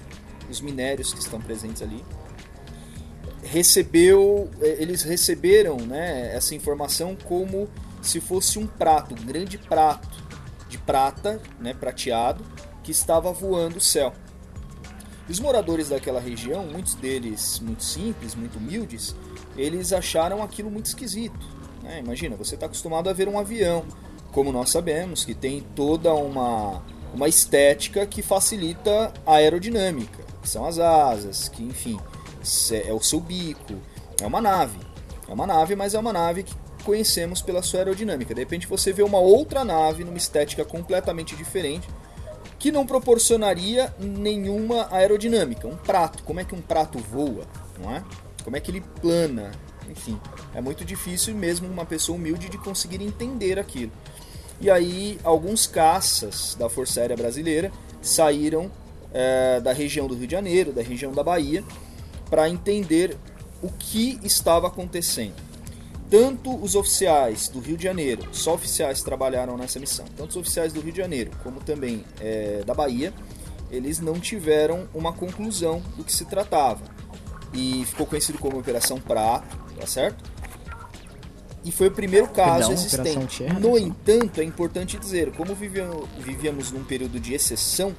os 0.50 0.60
minérios 0.60 1.12
que 1.12 1.20
estão 1.20 1.40
presentes 1.40 1.82
ali, 1.82 2.04
recebeu, 3.42 4.50
é, 4.60 4.82
eles 4.82 5.02
receberam 5.02 5.76
né, 5.78 6.34
essa 6.34 6.54
informação 6.54 7.16
como 7.24 7.68
se 8.02 8.20
fosse 8.20 8.58
um 8.58 8.66
prato, 8.66 9.14
um 9.14 9.24
grande 9.24 9.58
prato 9.58 10.25
de 10.68 10.78
prata, 10.78 11.40
né, 11.58 11.74
prateado, 11.74 12.44
que 12.82 12.90
estava 12.90 13.32
voando 13.32 13.78
o 13.78 13.80
céu. 13.80 14.12
Os 15.28 15.40
moradores 15.40 15.88
daquela 15.88 16.20
região, 16.20 16.64
muitos 16.66 16.94
deles 16.94 17.58
muito 17.60 17.82
simples, 17.82 18.34
muito 18.34 18.58
humildes, 18.58 19.14
eles 19.56 19.92
acharam 19.92 20.42
aquilo 20.42 20.70
muito 20.70 20.86
esquisito. 20.86 21.46
né? 21.82 21.98
Imagina, 21.98 22.36
você 22.36 22.54
está 22.54 22.66
acostumado 22.66 23.10
a 23.10 23.12
ver 23.12 23.28
um 23.28 23.38
avião, 23.38 23.84
como 24.30 24.52
nós 24.52 24.70
sabemos, 24.70 25.24
que 25.24 25.34
tem 25.34 25.60
toda 25.74 26.14
uma, 26.14 26.82
uma 27.12 27.26
estética 27.26 28.06
que 28.06 28.22
facilita 28.22 29.12
a 29.26 29.36
aerodinâmica, 29.36 30.22
que 30.40 30.48
são 30.48 30.64
as 30.64 30.78
asas, 30.78 31.48
que 31.48 31.62
enfim, 31.62 31.98
é 32.84 32.92
o 32.92 33.00
seu 33.00 33.18
bico, 33.18 33.74
é 34.20 34.26
uma 34.26 34.40
nave. 34.40 34.78
É 35.28 35.32
uma 35.32 35.46
nave, 35.46 35.74
mas 35.74 35.94
é 35.94 35.98
uma 35.98 36.12
nave 36.12 36.44
que 36.44 36.54
conhecemos 36.86 37.42
pela 37.42 37.62
sua 37.62 37.80
aerodinâmica. 37.80 38.32
De 38.32 38.40
repente 38.40 38.68
você 38.68 38.92
vê 38.92 39.02
uma 39.02 39.18
outra 39.18 39.64
nave 39.64 40.04
numa 40.04 40.16
estética 40.16 40.64
completamente 40.64 41.34
diferente, 41.34 41.88
que 42.60 42.70
não 42.70 42.86
proporcionaria 42.86 43.92
nenhuma 43.98 44.86
aerodinâmica. 44.92 45.66
Um 45.66 45.76
prato, 45.76 46.22
como 46.22 46.38
é 46.38 46.44
que 46.44 46.54
um 46.54 46.62
prato 46.62 46.98
voa, 46.98 47.44
não 47.82 47.94
é? 47.94 48.04
Como 48.44 48.56
é 48.56 48.60
que 48.60 48.70
ele 48.70 48.80
plana? 49.02 49.50
Enfim, 49.90 50.18
é 50.54 50.60
muito 50.60 50.84
difícil 50.84 51.34
mesmo 51.34 51.68
uma 51.68 51.84
pessoa 51.84 52.16
humilde 52.16 52.48
de 52.48 52.56
conseguir 52.56 53.02
entender 53.02 53.58
aquilo. 53.58 53.92
E 54.60 54.70
aí, 54.70 55.18
alguns 55.24 55.66
caças 55.66 56.56
da 56.58 56.68
Força 56.68 57.00
Aérea 57.00 57.16
Brasileira 57.16 57.70
saíram 58.00 58.70
eh, 59.12 59.60
da 59.60 59.72
região 59.72 60.06
do 60.06 60.14
Rio 60.14 60.26
de 60.26 60.32
Janeiro, 60.32 60.72
da 60.72 60.82
região 60.82 61.12
da 61.12 61.22
Bahia, 61.22 61.62
para 62.30 62.48
entender 62.48 63.16
o 63.60 63.68
que 63.68 64.18
estava 64.22 64.68
acontecendo. 64.68 65.45
Tanto 66.08 66.54
os 66.54 66.74
oficiais 66.76 67.48
do 67.48 67.58
Rio 67.58 67.76
de 67.76 67.82
Janeiro, 67.82 68.28
só 68.32 68.54
oficiais 68.54 69.02
trabalharam 69.02 69.56
nessa 69.56 69.80
missão, 69.80 70.04
tanto 70.16 70.30
os 70.30 70.36
oficiais 70.36 70.72
do 70.72 70.80
Rio 70.80 70.92
de 70.92 70.98
Janeiro 70.98 71.32
como 71.42 71.60
também 71.60 72.04
eh, 72.20 72.62
da 72.64 72.72
Bahia, 72.72 73.12
eles 73.70 73.98
não 73.98 74.20
tiveram 74.20 74.88
uma 74.94 75.12
conclusão 75.12 75.82
do 75.96 76.04
que 76.04 76.12
se 76.12 76.24
tratava. 76.24 76.84
E 77.52 77.84
ficou 77.86 78.06
conhecido 78.06 78.38
como 78.38 78.58
Operação 78.58 79.00
Prato, 79.00 79.56
tá 79.78 79.86
certo? 79.86 80.22
E 81.64 81.72
foi 81.72 81.88
o 81.88 81.90
primeiro 81.90 82.28
caso 82.28 82.68
Perdão, 82.68 82.72
existente. 82.72 83.42
No 83.42 83.74
Anderson? 83.74 83.78
entanto, 83.78 84.40
é 84.40 84.44
importante 84.44 84.96
dizer, 84.98 85.32
como 85.32 85.52
vivíamos, 85.54 86.08
vivíamos 86.18 86.70
num 86.70 86.84
período 86.84 87.18
de 87.18 87.34
exceção, 87.34 87.92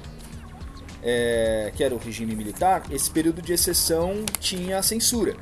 é, 1.02 1.70
que 1.76 1.84
era 1.84 1.94
o 1.94 1.98
regime 1.98 2.34
militar, 2.34 2.84
esse 2.90 3.10
período 3.10 3.42
de 3.42 3.52
exceção 3.52 4.24
tinha 4.40 4.78
a 4.78 4.82
censura. 4.82 5.36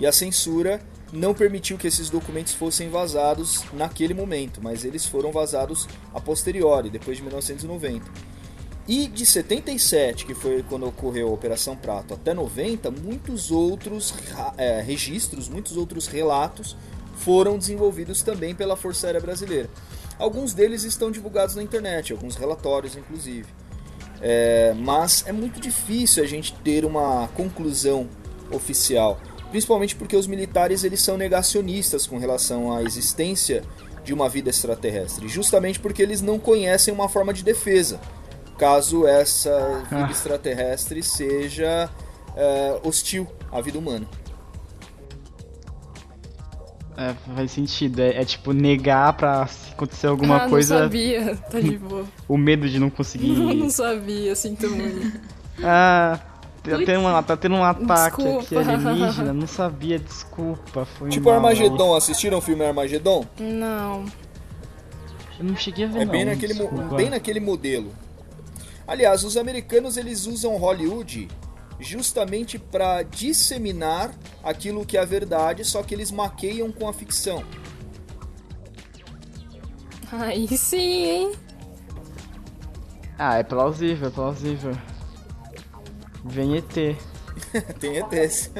E 0.00 0.06
a 0.06 0.12
censura 0.12 0.80
não 1.16 1.34
permitiu 1.34 1.78
que 1.78 1.86
esses 1.86 2.10
documentos 2.10 2.52
fossem 2.52 2.90
vazados 2.90 3.64
naquele 3.72 4.12
momento, 4.12 4.60
mas 4.62 4.84
eles 4.84 5.06
foram 5.06 5.32
vazados 5.32 5.88
a 6.14 6.20
posteriori, 6.20 6.90
depois 6.90 7.16
de 7.16 7.22
1990. 7.22 8.04
E 8.86 9.08
de 9.08 9.26
77, 9.26 10.26
que 10.26 10.34
foi 10.34 10.62
quando 10.62 10.86
ocorreu 10.86 11.28
a 11.28 11.32
Operação 11.32 11.74
Prato, 11.74 12.14
até 12.14 12.32
90, 12.32 12.90
muitos 12.90 13.50
outros 13.50 14.14
é, 14.56 14.80
registros, 14.80 15.48
muitos 15.48 15.76
outros 15.76 16.06
relatos 16.06 16.76
foram 17.16 17.58
desenvolvidos 17.58 18.22
também 18.22 18.54
pela 18.54 18.76
Força 18.76 19.08
Aérea 19.08 19.20
Brasileira. 19.20 19.68
Alguns 20.18 20.54
deles 20.54 20.84
estão 20.84 21.10
divulgados 21.10 21.56
na 21.56 21.62
internet, 21.62 22.12
alguns 22.12 22.36
relatórios 22.36 22.94
inclusive. 22.94 23.48
É, 24.20 24.72
mas 24.76 25.24
é 25.26 25.32
muito 25.32 25.60
difícil 25.60 26.22
a 26.22 26.26
gente 26.26 26.54
ter 26.62 26.84
uma 26.84 27.28
conclusão 27.28 28.08
oficial, 28.50 29.20
principalmente 29.50 29.96
porque 29.96 30.16
os 30.16 30.26
militares 30.26 30.84
eles 30.84 31.00
são 31.00 31.16
negacionistas 31.16 32.06
com 32.06 32.18
relação 32.18 32.74
à 32.74 32.82
existência 32.82 33.62
de 34.04 34.14
uma 34.14 34.28
vida 34.28 34.50
extraterrestre, 34.50 35.28
justamente 35.28 35.80
porque 35.80 36.02
eles 36.02 36.20
não 36.20 36.38
conhecem 36.38 36.92
uma 36.94 37.08
forma 37.08 37.32
de 37.32 37.42
defesa, 37.42 38.00
caso 38.56 39.06
essa 39.06 39.84
vida 39.90 40.06
Ah. 40.06 40.10
extraterrestre 40.10 41.02
seja 41.02 41.90
é, 42.36 42.80
hostil 42.84 43.26
à 43.50 43.60
vida 43.60 43.78
humana. 43.78 44.06
É, 46.96 47.14
faz 47.34 47.50
sentido. 47.50 48.00
É, 48.00 48.22
é 48.22 48.24
tipo 48.24 48.52
negar 48.52 49.12
pra 49.12 49.46
se 49.46 49.70
acontecer 49.72 50.06
alguma 50.06 50.44
ah, 50.44 50.48
coisa. 50.48 50.74
não 50.76 50.82
sabia. 50.84 51.36
Tá 51.50 51.60
de 51.60 51.78
boa. 51.78 52.04
O 52.26 52.38
medo 52.38 52.68
de 52.68 52.78
não 52.78 52.88
conseguir. 52.88 53.28
não 53.54 53.68
sabia, 53.68 54.34
sinto 54.34 54.68
muito. 54.70 55.20
Ah, 55.62 56.18
tá 56.70 56.76
tendo, 56.84 57.00
uma- 57.00 57.22
tá 57.22 57.36
tendo 57.36 57.54
um 57.56 57.64
ataque 57.64 58.22
aqui 58.22 58.38
Desculpa. 58.38 58.70
alienígena. 58.72 59.32
Não 59.32 59.46
sabia, 59.46 59.98
desculpa. 59.98 60.84
Foi 60.84 61.08
Tipo 61.10 61.26
mal. 61.26 61.34
Armagedon, 61.36 61.94
assistiram 61.94 62.38
o 62.38 62.40
filme 62.40 62.64
Armagedon? 62.64 63.24
Não. 63.38 64.04
Eu 65.38 65.44
não 65.44 65.56
cheguei 65.56 65.84
a 65.84 65.88
ver, 65.88 66.00
É 66.00 66.04
não. 66.04 66.12
bem 66.12 66.24
naquele, 66.24 66.54
desculpa. 66.54 66.94
bem 66.96 67.10
naquele 67.10 67.40
modelo. 67.40 67.92
Aliás, 68.86 69.24
os 69.24 69.36
americanos 69.36 69.96
eles 69.96 70.26
usam 70.26 70.56
Hollywood 70.56 71.28
justamente 71.78 72.58
para 72.58 73.02
disseminar 73.02 74.10
aquilo 74.42 74.86
que 74.86 74.96
é 74.96 75.00
a 75.00 75.04
verdade, 75.04 75.64
só 75.64 75.82
que 75.82 75.94
eles 75.94 76.10
maqueiam 76.10 76.70
com 76.72 76.88
a 76.88 76.92
ficção. 76.92 77.42
Aí 80.12 80.46
sim, 80.56 80.78
hein? 81.04 81.32
Ah, 83.18 83.38
é 83.38 83.42
plausível, 83.42 84.08
é 84.08 84.10
plausível. 84.10 84.72
Vem 86.28 86.56
ET. 86.56 86.96
Tem 87.78 87.98
ETs. 87.98 88.50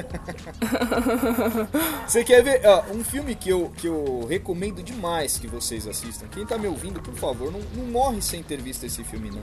Você 2.07 2.23
quer 2.23 2.43
ver 2.43 2.61
ó, 2.65 2.83
um 2.93 3.03
filme 3.03 3.35
que 3.35 3.49
eu, 3.49 3.71
que 3.75 3.87
eu 3.87 4.25
recomendo 4.29 4.83
demais 4.83 5.37
que 5.37 5.47
vocês 5.47 5.87
assistam? 5.87 6.27
Quem 6.27 6.45
tá 6.45 6.57
me 6.57 6.67
ouvindo, 6.67 7.01
por 7.01 7.15
favor, 7.15 7.51
não, 7.51 7.59
não 7.75 7.85
morre 7.91 8.21
sem 8.21 8.43
ter 8.43 8.61
visto 8.61 8.85
esse 8.85 9.03
filme, 9.03 9.31
não. 9.31 9.41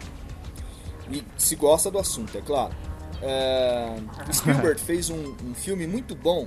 E 1.10 1.24
se 1.36 1.56
gosta 1.56 1.90
do 1.90 1.98
assunto, 1.98 2.36
é 2.38 2.40
claro. 2.40 2.74
É, 3.20 3.96
o 4.28 4.32
Spielberg 4.32 4.80
fez 4.80 5.10
um, 5.10 5.34
um 5.44 5.54
filme 5.54 5.86
muito 5.86 6.14
bom 6.14 6.46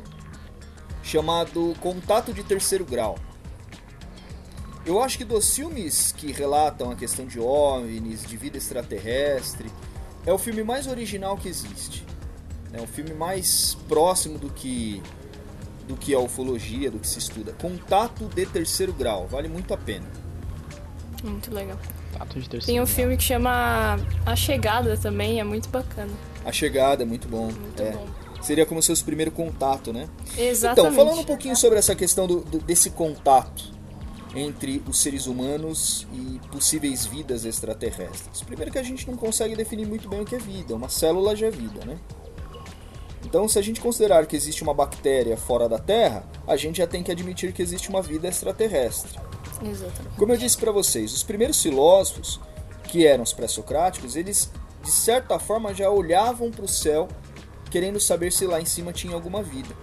chamado 1.03 1.73
Contato 1.79 2.33
de 2.33 2.43
Terceiro 2.43 2.85
Grau. 2.85 3.17
Eu 4.85 5.01
acho 5.03 5.17
que 5.17 5.25
dos 5.25 5.53
filmes 5.53 6.13
que 6.13 6.31
relatam 6.31 6.89
a 6.89 6.95
questão 6.95 7.25
de 7.25 7.39
OVNIs, 7.39 8.25
de 8.25 8.37
vida 8.37 8.57
extraterrestre, 8.57 9.69
é 10.27 10.33
o 10.33 10.37
filme 10.37 10.61
mais 10.61 10.85
original 10.85 11.37
que 11.37 11.47
existe. 11.47 12.05
É 12.73 12.81
um 12.81 12.85
filme 12.85 13.13
mais 13.13 13.75
próximo 13.87 14.37
do 14.37 14.49
que 14.49 15.01
do 15.87 15.95
que 15.95 16.13
a 16.13 16.19
ufologia, 16.19 16.91
do 16.91 16.99
que 16.99 17.07
se 17.07 17.17
estuda. 17.17 17.53
Contato 17.53 18.25
de 18.25 18.45
terceiro 18.45 18.91
grau, 18.91 19.25
vale 19.25 19.47
muito 19.47 19.73
a 19.73 19.77
pena. 19.77 20.05
Muito 21.23 21.51
legal. 21.53 21.79
Fato 22.11 22.39
de 22.41 22.49
Tem 22.65 22.81
um 22.81 22.85
filme 22.85 23.15
que 23.15 23.23
chama 23.23 23.97
A 24.25 24.35
Chegada 24.35 24.97
também, 24.97 25.39
é 25.39 25.45
muito 25.45 25.69
bacana. 25.69 26.11
A 26.43 26.51
Chegada 26.51 27.03
é 27.03 27.05
muito 27.05 27.29
bom. 27.29 27.45
Muito 27.45 27.81
é. 27.81 27.91
bom. 27.91 28.05
Seria 28.41 28.65
como 28.65 28.81
se 28.81 28.89
fosse 28.89 29.01
o 29.01 29.05
primeiro 29.05 29.31
contato, 29.31 29.93
né? 29.93 30.09
Exatamente. 30.37 30.93
Então, 30.93 31.05
falando 31.05 31.21
um 31.21 31.25
pouquinho 31.25 31.55
sobre 31.55 31.79
essa 31.79 31.95
questão 31.95 32.27
do, 32.27 32.41
do- 32.41 32.59
desse 32.59 32.89
contato 32.89 33.71
entre 34.35 34.83
os 34.87 34.99
seres 34.99 35.25
humanos 35.25 36.05
e 36.13 36.39
possíveis 36.49 37.05
vidas 37.05 37.45
extraterrestres. 37.45 38.41
Primeiro 38.41 38.71
que 38.71 38.77
a 38.77 38.83
gente 38.83 39.09
não 39.09 39.17
consegue 39.17 39.55
definir 39.55 39.87
muito 39.87 40.07
bem 40.09 40.21
o 40.21 40.25
que 40.25 40.35
é 40.35 40.39
vida. 40.39 40.75
Uma 40.75 40.89
célula 40.89 41.35
já 41.35 41.47
é 41.47 41.51
vida, 41.51 41.85
né? 41.85 41.97
Então, 43.25 43.47
se 43.47 43.59
a 43.59 43.61
gente 43.61 43.81
considerar 43.81 44.25
que 44.25 44.35
existe 44.35 44.63
uma 44.63 44.73
bactéria 44.73 45.35
fora 45.35 45.67
da 45.67 45.77
Terra, 45.77 46.23
a 46.47 46.55
gente 46.55 46.77
já 46.77 46.87
tem 46.87 47.03
que 47.03 47.11
admitir 47.11 47.51
que 47.51 47.61
existe 47.61 47.89
uma 47.89 48.01
vida 48.01 48.27
extraterrestre. 48.27 49.19
Exatamente. 49.61 50.15
Como 50.17 50.31
eu 50.31 50.37
disse 50.37 50.57
para 50.57 50.71
vocês, 50.71 51.13
os 51.13 51.23
primeiros 51.23 51.61
filósofos, 51.61 52.39
que 52.83 53.05
eram 53.05 53.23
os 53.23 53.33
pré-socráticos, 53.33 54.15
eles 54.15 54.49
de 54.83 54.91
certa 54.91 55.37
forma 55.39 55.73
já 55.73 55.89
olhavam 55.89 56.49
para 56.51 56.63
o 56.63 56.67
céu 56.67 57.07
querendo 57.69 57.99
saber 57.99 58.31
se 58.31 58.45
lá 58.45 58.61
em 58.61 58.65
cima 58.65 58.93
tinha 58.93 59.13
alguma 59.13 59.43
vida. 59.43 59.75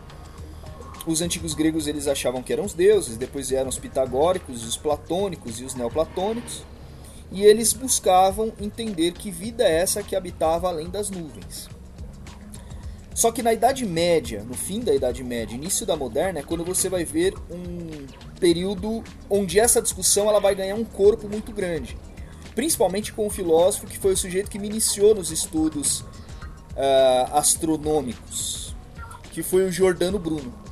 Os 1.07 1.21
antigos 1.21 1.53
gregos 1.53 1.87
eles 1.87 2.07
achavam 2.07 2.43
que 2.43 2.53
eram 2.53 2.65
os 2.65 2.73
deuses, 2.73 3.17
depois 3.17 3.51
vieram 3.51 3.69
os 3.69 3.79
pitagóricos, 3.79 4.65
os 4.65 4.77
platônicos 4.77 5.61
e 5.61 5.65
os 5.65 5.75
neoplatônicos, 5.75 6.63
e 7.31 7.45
eles 7.45 7.73
buscavam 7.73 8.53
entender 8.61 9.13
que 9.13 9.31
vida 9.31 9.65
é 9.65 9.81
essa 9.81 10.03
que 10.03 10.17
habitava 10.17 10.69
além 10.69 10.89
das 10.89 11.11
nuvens. 11.11 11.69
Só 13.15 13.31
que 13.31 13.43
na 13.43 13.53
Idade 13.53 13.87
Média, 13.87 14.43
no 14.43 14.55
fim 14.55 14.81
da 14.81 14.95
Idade 14.95 15.23
Média, 15.23 15.55
início 15.55 15.87
da 15.87 15.95
Moderna, 15.95 16.41
é 16.41 16.43
quando 16.43 16.65
você 16.65 16.89
vai 16.89 17.05
ver 17.05 17.35
um 17.51 18.07
período 18.41 19.05
onde 19.31 19.61
essa 19.61 19.81
discussão 19.81 20.29
ela 20.29 20.41
vai 20.41 20.55
ganhar 20.55 20.75
um 20.75 20.85
corpo 20.85 21.29
muito 21.29 21.53
grande. 21.53 21.97
Principalmente 22.55 23.13
com 23.13 23.27
o 23.27 23.31
filósofo 23.31 23.87
que 23.87 23.99
foi 23.99 24.15
o 24.15 24.17
sujeito 24.17 24.51
que 24.51 24.59
me 24.59 24.67
iniciou 24.67 25.15
nos 25.15 25.31
estudos 25.31 26.05
ah, 26.77 27.31
astronômicos, 27.35 28.75
que 29.31 29.43
foi 29.43 29.65
o 29.65 29.71
Giordano 29.71 30.19
Bruno. 30.19 30.64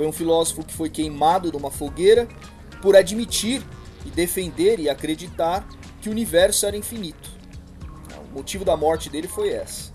Foi 0.00 0.06
um 0.06 0.12
filósofo 0.12 0.64
que 0.64 0.72
foi 0.72 0.88
queimado 0.88 1.52
numa 1.52 1.70
fogueira 1.70 2.26
por 2.80 2.96
admitir 2.96 3.60
e 4.06 4.08
defender 4.08 4.80
e 4.80 4.88
acreditar 4.88 5.68
que 6.00 6.08
o 6.08 6.12
universo 6.12 6.64
era 6.64 6.74
infinito. 6.74 7.28
O 8.32 8.38
motivo 8.38 8.64
da 8.64 8.74
morte 8.78 9.10
dele 9.10 9.28
foi 9.28 9.50
essa. 9.50 9.92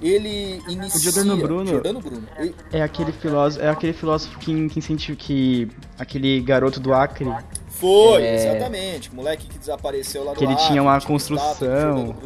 Ele 0.00 0.62
inicia... 0.66 0.98
Giordano 0.98 1.36
Bruno- 1.36 1.66
Giordano 1.66 2.00
Bruno. 2.00 2.26
Ele- 2.38 2.54
É 2.72 2.80
aquele 2.82 3.12
filósofo, 3.12 3.62
é 3.62 3.68
aquele 3.68 3.92
filósofo 3.92 4.38
que, 4.38 4.70
que 4.70 4.78
incentiva 4.78 5.14
que 5.18 5.68
aquele 5.98 6.40
garoto 6.40 6.80
do 6.80 6.94
Acre, 6.94 7.28
Foi, 7.68 8.22
É. 8.22 8.34
exatamente. 8.36 9.10
O 9.10 9.16
moleque 9.16 9.46
que 9.48 9.58
desapareceu 9.58 10.24
lá 10.24 10.32
do 10.32 10.38
Que 10.38 10.44
ele 10.46 10.54
Acre, 10.54 10.66
tinha 10.66 10.82
uma 10.82 10.98
construção, 11.02 12.16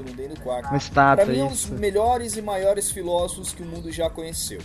uma 0.71 0.76
estátua, 0.76 1.25
Pra 1.25 1.35
mim 1.35 1.40
é 1.40 1.45
um 1.45 1.49
dos 1.49 1.66
melhores 1.71 2.37
e 2.37 2.42
maiores 2.42 2.92
filósofos 2.92 3.52
que 3.52 3.64
o 3.64 3.66
mundo 3.66 3.90
já 3.90 4.09
conheceu. 4.09 4.61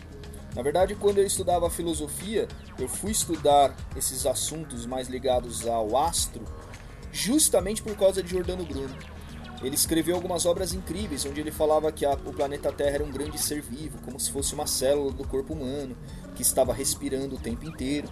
Na 0.55 0.61
verdade, 0.61 0.95
quando 0.95 1.19
eu 1.19 1.25
estudava 1.25 1.69
filosofia, 1.69 2.47
eu 2.77 2.87
fui 2.87 3.11
estudar 3.11 3.75
esses 3.95 4.25
assuntos 4.25 4.85
mais 4.85 5.07
ligados 5.07 5.65
ao 5.65 5.95
astro, 5.97 6.43
justamente 7.11 7.81
por 7.81 7.95
causa 7.95 8.21
de 8.21 8.29
Giordano 8.29 8.65
Bruno. 8.65 8.95
Ele 9.63 9.75
escreveu 9.75 10.15
algumas 10.15 10.45
obras 10.45 10.73
incríveis, 10.73 11.25
onde 11.25 11.39
ele 11.39 11.51
falava 11.51 11.91
que 11.91 12.03
a- 12.05 12.17
o 12.25 12.33
planeta 12.33 12.71
Terra 12.71 12.95
era 12.95 13.03
um 13.03 13.11
grande 13.11 13.37
ser 13.39 13.61
vivo, 13.61 13.97
como 14.03 14.19
se 14.19 14.31
fosse 14.31 14.53
uma 14.53 14.65
célula 14.65 15.11
do 15.11 15.25
corpo 15.25 15.53
humano, 15.53 15.95
que 16.35 16.41
estava 16.41 16.73
respirando 16.73 17.35
o 17.35 17.37
tempo 17.37 17.65
inteiro. 17.65 18.09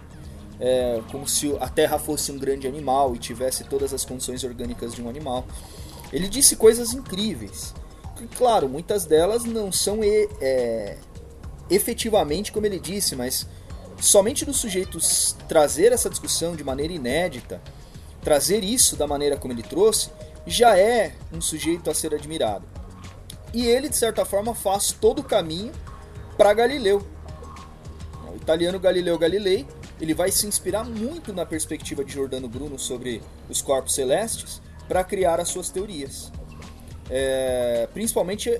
É, 0.62 1.00
como 1.10 1.26
se 1.26 1.56
a 1.58 1.68
Terra 1.68 1.98
fosse 1.98 2.30
um 2.30 2.38
grande 2.38 2.68
animal 2.68 3.14
e 3.14 3.18
tivesse 3.18 3.64
todas 3.64 3.92
as 3.94 4.04
condições 4.04 4.44
orgânicas 4.44 4.94
de 4.94 5.02
um 5.02 5.08
animal. 5.08 5.44
Ele 6.12 6.28
disse 6.28 6.54
coisas 6.54 6.92
incríveis. 6.92 7.74
E, 8.20 8.26
claro, 8.26 8.68
muitas 8.68 9.06
delas 9.06 9.44
não 9.44 9.72
são 9.72 10.00
é, 10.02 10.98
efetivamente 11.70 12.52
como 12.52 12.66
ele 12.66 12.80
disse, 12.80 13.14
mas 13.14 13.46
somente 14.00 14.44
do 14.44 14.52
sujeito 14.52 14.98
trazer 15.46 15.92
essa 15.92 16.10
discussão 16.10 16.56
de 16.56 16.64
maneira 16.64 16.92
inédita, 16.92 17.60
trazer 18.22 18.64
isso 18.64 18.96
da 18.96 19.06
maneira 19.06 19.36
como 19.36 19.52
ele 19.52 19.62
trouxe, 19.62 20.10
já 20.46 20.76
é 20.76 21.14
um 21.32 21.40
sujeito 21.40 21.90
a 21.90 21.94
ser 21.94 22.14
admirado. 22.14 22.64
E 23.52 23.66
ele, 23.66 23.88
de 23.88 23.96
certa 23.96 24.24
forma, 24.24 24.54
faz 24.54 24.92
todo 24.92 25.20
o 25.20 25.24
caminho 25.24 25.72
para 26.36 26.54
Galileu. 26.54 27.06
O 28.32 28.36
italiano 28.36 28.78
Galileu 28.78 29.18
Galilei, 29.18 29.66
ele 30.00 30.14
vai 30.14 30.30
se 30.30 30.46
inspirar 30.46 30.84
muito 30.84 31.32
na 31.32 31.44
perspectiva 31.44 32.04
de 32.04 32.12
Giordano 32.12 32.48
Bruno 32.48 32.78
sobre 32.78 33.22
os 33.48 33.60
corpos 33.60 33.94
celestes 33.94 34.62
para 34.88 35.04
criar 35.04 35.40
as 35.40 35.48
suas 35.48 35.68
teorias. 35.68 36.32
É, 37.10 37.88
principalmente 37.92 38.58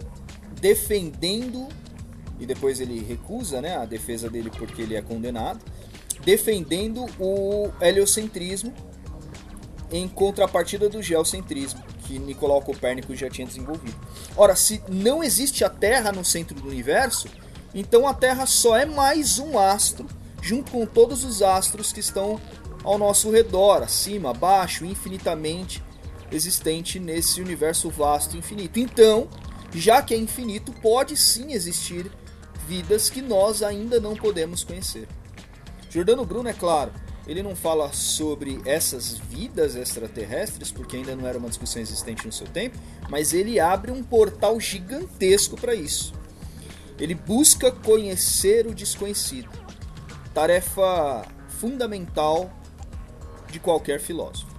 defendendo, 0.60 1.68
e 2.40 2.46
depois 2.46 2.81
ele 2.81 3.00
recusa 3.05 3.61
né, 3.61 3.76
a 3.76 3.85
defesa 3.85 4.29
dele 4.29 4.50
porque 4.50 4.83
ele 4.83 4.96
é 4.96 5.03
condenado, 5.03 5.61
defendendo 6.24 7.07
o 7.18 7.70
heliocentrismo 7.81 8.72
em 9.92 10.09
contrapartida 10.09 10.88
do 10.88 11.03
geocentrismo 11.03 11.83
que 12.05 12.18
Nicolau 12.18 12.61
Copérnico 12.62 13.14
já 13.14 13.29
tinha 13.29 13.46
desenvolvido. 13.46 13.96
Ora, 14.37 14.57
se 14.57 14.83
não 14.88 15.22
existe 15.22 15.64
a 15.64 15.70
Terra 15.70 16.11
no 16.11 16.24
centro 16.24 16.59
do 16.61 16.68
universo, 16.68 17.29
então 17.74 18.07
a 18.07 18.14
Terra 18.14 18.46
só 18.46 18.76
é 18.76 18.85
mais 18.85 19.38
um 19.38 19.59
astro, 19.59 20.07
junto 20.40 20.72
com 20.72 20.87
todos 20.87 21.24
os 21.24 21.42
astros 21.42 21.92
que 21.92 22.00
estão 22.00 22.40
ao 22.83 22.98
nosso 22.98 23.31
redor, 23.31 23.83
acima, 23.83 24.31
abaixo, 24.31 24.85
infinitamente 24.85 25.83
existente 26.33 26.98
nesse 26.98 27.40
universo 27.40 27.90
vasto 27.90 28.35
e 28.35 28.38
infinito. 28.38 28.79
Então, 28.79 29.29
já 29.74 30.03
que 30.03 30.14
é 30.14 30.16
infinito, 30.16 30.72
pode 30.72 31.16
sim 31.16 31.53
existir 31.53 32.11
vidas 32.70 33.11
que 33.11 33.20
nós 33.20 33.64
ainda 33.64 33.98
não 33.98 34.14
podemos 34.14 34.62
conhecer. 34.62 35.09
Giordano 35.90 36.24
Bruno, 36.24 36.48
é 36.48 36.52
claro, 36.52 36.92
ele 37.26 37.42
não 37.42 37.56
fala 37.56 37.92
sobre 37.92 38.61
essas 38.64 39.14
vidas 39.14 39.74
extraterrestres, 39.74 40.70
porque 40.70 40.96
ainda 40.96 41.16
não 41.16 41.26
era 41.26 41.37
uma 41.37 41.48
discussão 41.48 41.83
existente 41.83 42.24
no 42.24 42.33
seu 42.33 42.46
tempo, 42.46 42.78
mas 43.09 43.35
ele 43.35 43.59
abre 43.59 43.90
um 43.90 44.04
portal 44.04 44.61
gigantesco 44.61 45.61
para 45.61 45.74
isso. 45.74 46.12
Ele 46.96 47.12
busca 47.12 47.72
conhecer 47.72 48.68
o 48.68 48.74
desconhecido. 48.74 49.50
Tarefa 50.33 51.26
fundamental 51.48 52.52
de 53.50 53.59
qualquer 53.59 53.98
filósofo. 53.98 54.49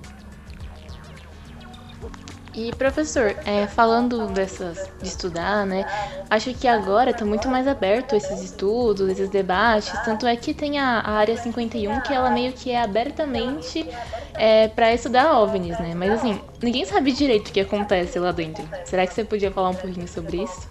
E 2.53 2.69
professor, 2.75 3.33
é, 3.45 3.65
falando 3.65 4.27
dessas 4.27 4.89
de 5.01 5.07
estudar, 5.07 5.65
né? 5.65 5.85
Acho 6.29 6.53
que 6.53 6.67
agora 6.67 7.13
tá 7.13 7.23
muito 7.23 7.47
mais 7.47 7.65
aberto 7.65 8.13
esses 8.13 8.41
estudos, 8.41 9.07
esses 9.09 9.29
debates. 9.29 9.89
Tanto 10.03 10.27
é 10.27 10.35
que 10.35 10.53
tem 10.53 10.77
a, 10.77 10.99
a 10.99 11.11
área 11.11 11.37
51 11.37 12.01
que 12.01 12.13
ela 12.13 12.29
meio 12.29 12.51
que 12.51 12.69
é 12.71 12.81
abertamente 12.81 13.87
é, 14.33 14.67
para 14.67 14.93
estudar 14.93 15.39
OVNIs, 15.39 15.79
né? 15.79 15.93
Mas 15.95 16.11
assim, 16.11 16.41
ninguém 16.61 16.83
sabe 16.85 17.13
direito 17.13 17.47
o 17.47 17.51
que 17.53 17.61
acontece 17.61 18.19
lá 18.19 18.33
dentro. 18.33 18.67
Será 18.85 19.07
que 19.07 19.13
você 19.13 19.23
podia 19.23 19.49
falar 19.49 19.69
um 19.69 19.75
pouquinho 19.75 20.07
sobre 20.07 20.43
isso? 20.43 20.67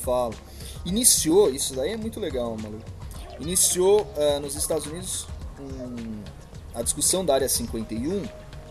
Falo. 0.00 0.34
Iniciou, 0.84 1.48
isso 1.50 1.74
daí 1.74 1.92
é 1.92 1.96
muito 1.96 2.20
legal, 2.20 2.54
Malu. 2.62 2.78
Iniciou 3.40 4.06
eh, 4.18 4.38
nos 4.38 4.54
Estados 4.54 4.84
Unidos 4.86 5.26
um- 5.58 6.22
a 6.74 6.82
discussão 6.82 7.24
da 7.24 7.34
Área 7.34 7.48
51 7.48 8.22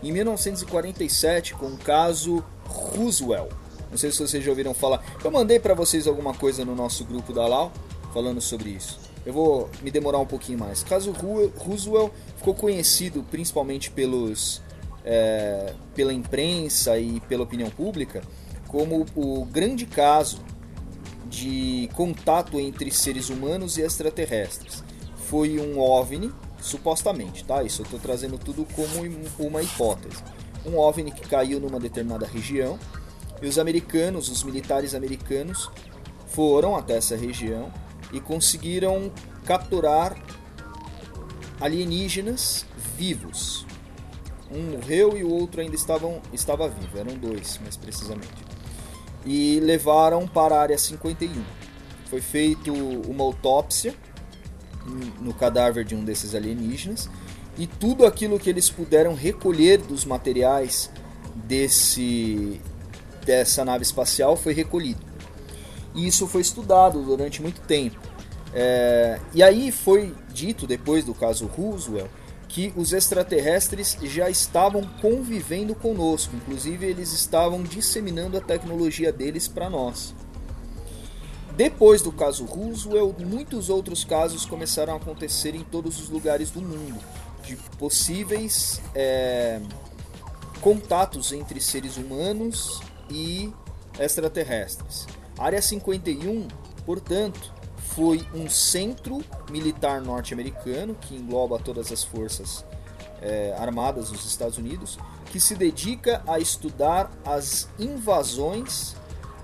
em 0.04 0.12
1947 0.12 1.54
com 1.54 1.66
o 1.66 1.76
caso 1.76 2.44
Roosevelt. 2.66 3.50
Não 3.90 3.98
sei 3.98 4.10
se 4.10 4.18
vocês 4.18 4.42
já 4.42 4.50
ouviram 4.50 4.74
falar. 4.74 5.04
Eu 5.22 5.30
mandei 5.30 5.58
para 5.58 5.74
vocês 5.74 6.06
alguma 6.06 6.34
coisa 6.34 6.64
no 6.64 6.74
nosso 6.74 7.04
grupo 7.04 7.32
da 7.32 7.46
Lau 7.46 7.72
falando 8.12 8.40
sobre 8.40 8.70
isso. 8.70 9.00
Eu 9.24 9.32
vou 9.32 9.70
me 9.82 9.90
demorar 9.90 10.18
um 10.18 10.26
pouquinho 10.26 10.58
mais. 10.58 10.82
O 10.82 10.86
caso 10.86 11.12
Roosevelt 11.12 12.12
ficou 12.36 12.54
conhecido 12.54 13.24
principalmente 13.30 13.90
pelos 13.90 14.60
é, 15.04 15.74
pela 15.94 16.12
imprensa 16.12 16.98
e 16.98 17.20
pela 17.20 17.42
opinião 17.42 17.70
pública 17.70 18.22
como 18.74 19.06
o 19.14 19.44
grande 19.44 19.86
caso 19.86 20.38
de 21.28 21.88
contato 21.94 22.58
entre 22.58 22.90
seres 22.90 23.28
humanos 23.28 23.78
e 23.78 23.82
extraterrestres. 23.82 24.82
Foi 25.28 25.60
um 25.60 25.78
OVNI, 25.78 26.32
supostamente, 26.64 27.44
tá? 27.44 27.62
Isso 27.62 27.82
eu 27.82 27.84
estou 27.84 28.00
trazendo 28.00 28.38
tudo 28.38 28.66
como 28.74 29.06
uma 29.38 29.62
hipótese. 29.62 30.22
Um 30.64 30.78
OVNI 30.78 31.10
que 31.10 31.28
caiu 31.28 31.60
numa 31.60 31.78
determinada 31.78 32.26
região 32.26 32.78
e 33.42 33.46
os 33.46 33.58
americanos, 33.58 34.28
os 34.28 34.42
militares 34.42 34.94
americanos, 34.94 35.70
foram 36.28 36.74
até 36.74 36.96
essa 36.96 37.16
região 37.16 37.72
e 38.12 38.20
conseguiram 38.20 39.12
capturar 39.44 40.16
alienígenas 41.60 42.64
vivos. 42.96 43.66
Um 44.50 44.76
morreu 44.76 45.16
e 45.16 45.24
o 45.24 45.30
outro 45.30 45.60
ainda 45.60 45.74
estavam, 45.74 46.20
estava 46.32 46.68
vivo, 46.68 46.98
eram 46.98 47.14
dois, 47.16 47.58
mais 47.62 47.76
precisamente 47.76 48.54
e 49.26 49.58
levaram 49.60 50.26
para 50.26 50.56
a 50.56 50.60
área 50.60 50.78
51. 50.78 51.42
Foi 52.06 52.20
feito 52.20 52.72
uma 52.72 53.24
autópsia 53.24 53.94
no 55.20 55.32
cadáver 55.32 55.84
de 55.84 55.94
um 55.94 56.04
desses 56.04 56.34
alienígenas 56.34 57.08
e 57.56 57.66
tudo 57.66 58.04
aquilo 58.04 58.38
que 58.38 58.50
eles 58.50 58.68
puderam 58.68 59.14
recolher 59.14 59.78
dos 59.78 60.04
materiais 60.04 60.90
desse 61.34 62.60
dessa 63.24 63.64
nave 63.64 63.82
espacial 63.82 64.36
foi 64.36 64.52
recolhido. 64.52 65.00
E 65.94 66.06
isso 66.06 66.26
foi 66.26 66.42
estudado 66.42 67.02
durante 67.02 67.40
muito 67.40 67.60
tempo. 67.62 67.98
É, 68.52 69.18
e 69.32 69.42
aí 69.42 69.72
foi 69.72 70.14
dito, 70.32 70.66
depois 70.66 71.04
do 71.04 71.14
caso 71.14 71.46
Roosevelt, 71.46 72.10
que 72.48 72.72
os 72.76 72.92
extraterrestres 72.92 73.96
já 74.02 74.30
estavam 74.30 74.82
convivendo 75.00 75.74
conosco, 75.74 76.36
inclusive 76.36 76.86
eles 76.86 77.12
estavam 77.12 77.62
disseminando 77.62 78.36
a 78.36 78.40
tecnologia 78.40 79.12
deles 79.12 79.48
para 79.48 79.68
nós. 79.68 80.14
Depois 81.56 82.02
do 82.02 82.10
caso 82.10 82.44
Roosevelt, 82.44 83.20
muitos 83.24 83.70
outros 83.70 84.04
casos 84.04 84.44
começaram 84.44 84.92
a 84.92 84.96
acontecer 84.96 85.54
em 85.54 85.62
todos 85.62 86.00
os 86.00 86.08
lugares 86.08 86.50
do 86.50 86.60
mundo, 86.60 86.98
de 87.44 87.56
possíveis 87.78 88.80
é, 88.92 89.60
contatos 90.60 91.32
entre 91.32 91.60
seres 91.60 91.96
humanos 91.96 92.80
e 93.08 93.52
extraterrestres. 94.00 95.06
A 95.38 95.44
Área 95.44 95.62
51, 95.62 96.48
portanto, 96.84 97.52
foi 97.94 98.26
um 98.34 98.50
centro 98.50 99.22
militar 99.48 100.00
norte-americano 100.00 100.96
que 100.96 101.14
engloba 101.14 101.60
todas 101.60 101.92
as 101.92 102.02
forças 102.02 102.64
é, 103.22 103.54
armadas 103.56 104.10
dos 104.10 104.26
Estados 104.26 104.58
Unidos, 104.58 104.98
que 105.30 105.38
se 105.38 105.54
dedica 105.54 106.20
a 106.26 106.40
estudar 106.40 107.12
as 107.24 107.68
invasões 107.78 108.96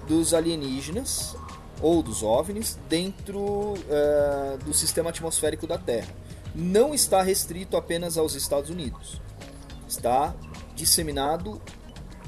dos 0.09 0.35
alienígenas 0.35 1.37
ou 1.81 2.03
dos 2.03 2.23
OVNIs 2.23 2.79
dentro 2.89 3.75
é, 3.89 4.59
do 4.65 4.75
sistema 4.75 5.11
atmosférico 5.11 5.67
da 5.67 5.79
Terra. 5.79 6.09
Não 6.55 6.95
está 6.95 7.23
restrito 7.23 7.77
apenas 7.77 8.19
aos 8.19 8.35
Estados 8.35 8.71
Unidos, 8.71 9.21
está 9.89 10.35
disseminado 10.75 11.61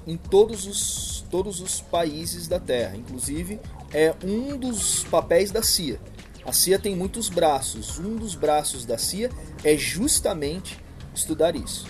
em 0.06 0.16
todos 0.16 0.66
os, 0.66 1.24
todos 1.30 1.60
os 1.60 1.80
países 1.80 2.48
da 2.48 2.60
Terra, 2.60 2.96
inclusive 2.96 3.60
é 3.92 4.14
um 4.24 4.56
dos 4.56 5.04
papéis 5.04 5.50
da 5.50 5.62
CIA. 5.62 6.00
A 6.44 6.52
CIA 6.52 6.78
tem 6.78 6.96
muitos 6.96 7.28
braços. 7.28 7.98
Um 7.98 8.16
dos 8.16 8.34
braços 8.34 8.84
da 8.84 8.98
CIA 8.98 9.30
é 9.62 9.76
justamente 9.76 10.80
estudar 11.14 11.54
isso. 11.54 11.86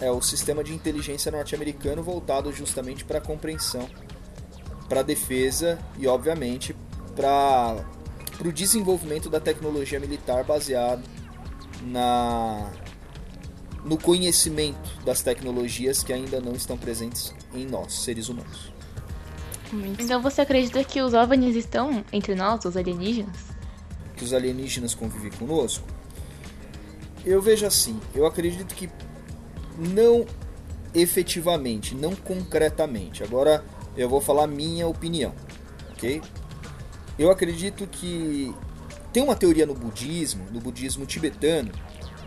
É 0.00 0.10
o 0.10 0.22
sistema 0.22 0.64
de 0.64 0.72
inteligência 0.72 1.30
norte-americano 1.30 2.02
voltado 2.02 2.52
justamente 2.52 3.04
para 3.04 3.18
a 3.18 3.20
compreensão, 3.20 3.88
para 4.92 5.00
a 5.00 5.02
defesa 5.02 5.78
e, 5.98 6.06
obviamente, 6.06 6.76
para 7.16 7.82
o 8.44 8.52
desenvolvimento 8.52 9.30
da 9.30 9.40
tecnologia 9.40 9.98
militar 9.98 10.44
baseado 10.44 11.02
na, 11.80 12.70
no 13.86 13.96
conhecimento 13.96 15.02
das 15.02 15.22
tecnologias 15.22 16.02
que 16.02 16.12
ainda 16.12 16.42
não 16.42 16.52
estão 16.52 16.76
presentes 16.76 17.34
em 17.54 17.64
nós, 17.64 18.04
seres 18.04 18.28
humanos. 18.28 18.70
Muito. 19.72 20.02
Então 20.02 20.20
você 20.20 20.42
acredita 20.42 20.84
que 20.84 21.00
os 21.00 21.14
OVNIs 21.14 21.56
estão 21.56 22.04
entre 22.12 22.34
nós, 22.34 22.62
os 22.66 22.76
alienígenas? 22.76 23.38
Que 24.14 24.24
os 24.24 24.34
alienígenas 24.34 24.94
convivem 24.94 25.30
conosco? 25.30 25.86
Eu 27.24 27.40
vejo 27.40 27.64
assim, 27.64 27.98
eu 28.14 28.26
acredito 28.26 28.74
que 28.74 28.90
não 29.78 30.26
efetivamente, 30.94 31.94
não 31.94 32.14
concretamente. 32.14 33.24
Agora 33.24 33.64
eu 33.96 34.08
vou 34.08 34.20
falar 34.20 34.46
minha 34.46 34.86
opinião, 34.86 35.34
ok? 35.92 36.22
Eu 37.18 37.30
acredito 37.30 37.86
que 37.86 38.54
tem 39.12 39.22
uma 39.22 39.36
teoria 39.36 39.66
no 39.66 39.74
budismo, 39.74 40.46
no 40.50 40.60
budismo 40.60 41.04
tibetano, 41.04 41.70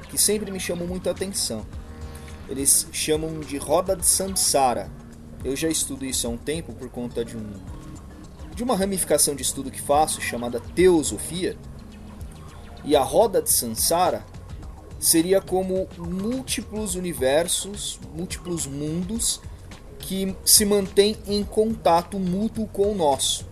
que 0.10 0.18
sempre 0.18 0.52
me 0.52 0.60
chamou 0.60 0.88
muita 0.88 1.12
atenção. 1.12 1.66
Eles 2.48 2.88
chamam 2.92 3.40
de 3.40 3.58
roda 3.58 3.96
de 3.96 4.06
samsara, 4.06 4.92
eu 5.44 5.56
já 5.56 5.68
estudo 5.68 6.06
isso 6.06 6.28
há 6.28 6.30
um 6.30 6.38
tempo 6.38 6.74
por 6.74 6.90
conta 6.90 7.24
de 7.24 7.38
um 7.38 7.54
de 8.56 8.64
uma 8.64 8.76
ramificação 8.76 9.36
de 9.36 9.44
estudo 9.44 9.70
que 9.70 9.82
faço 9.82 10.22
chamada 10.22 10.60
teosofia. 10.60 11.58
E 12.86 12.96
a 12.96 13.04
roda 13.04 13.42
de 13.42 13.52
Sansara 13.52 14.26
seria 14.98 15.42
como 15.42 15.88
múltiplos 15.98 16.96
universos, 16.96 18.00
múltiplos 18.16 18.66
mundos 18.66 19.42
que 20.08 20.36
se 20.46 20.66
mantêm 20.66 21.18
em 21.26 21.44
contato 21.44 22.20
mútuo 22.20 22.68
com 22.68 22.92
o 22.92 22.96
nosso. 22.96 23.48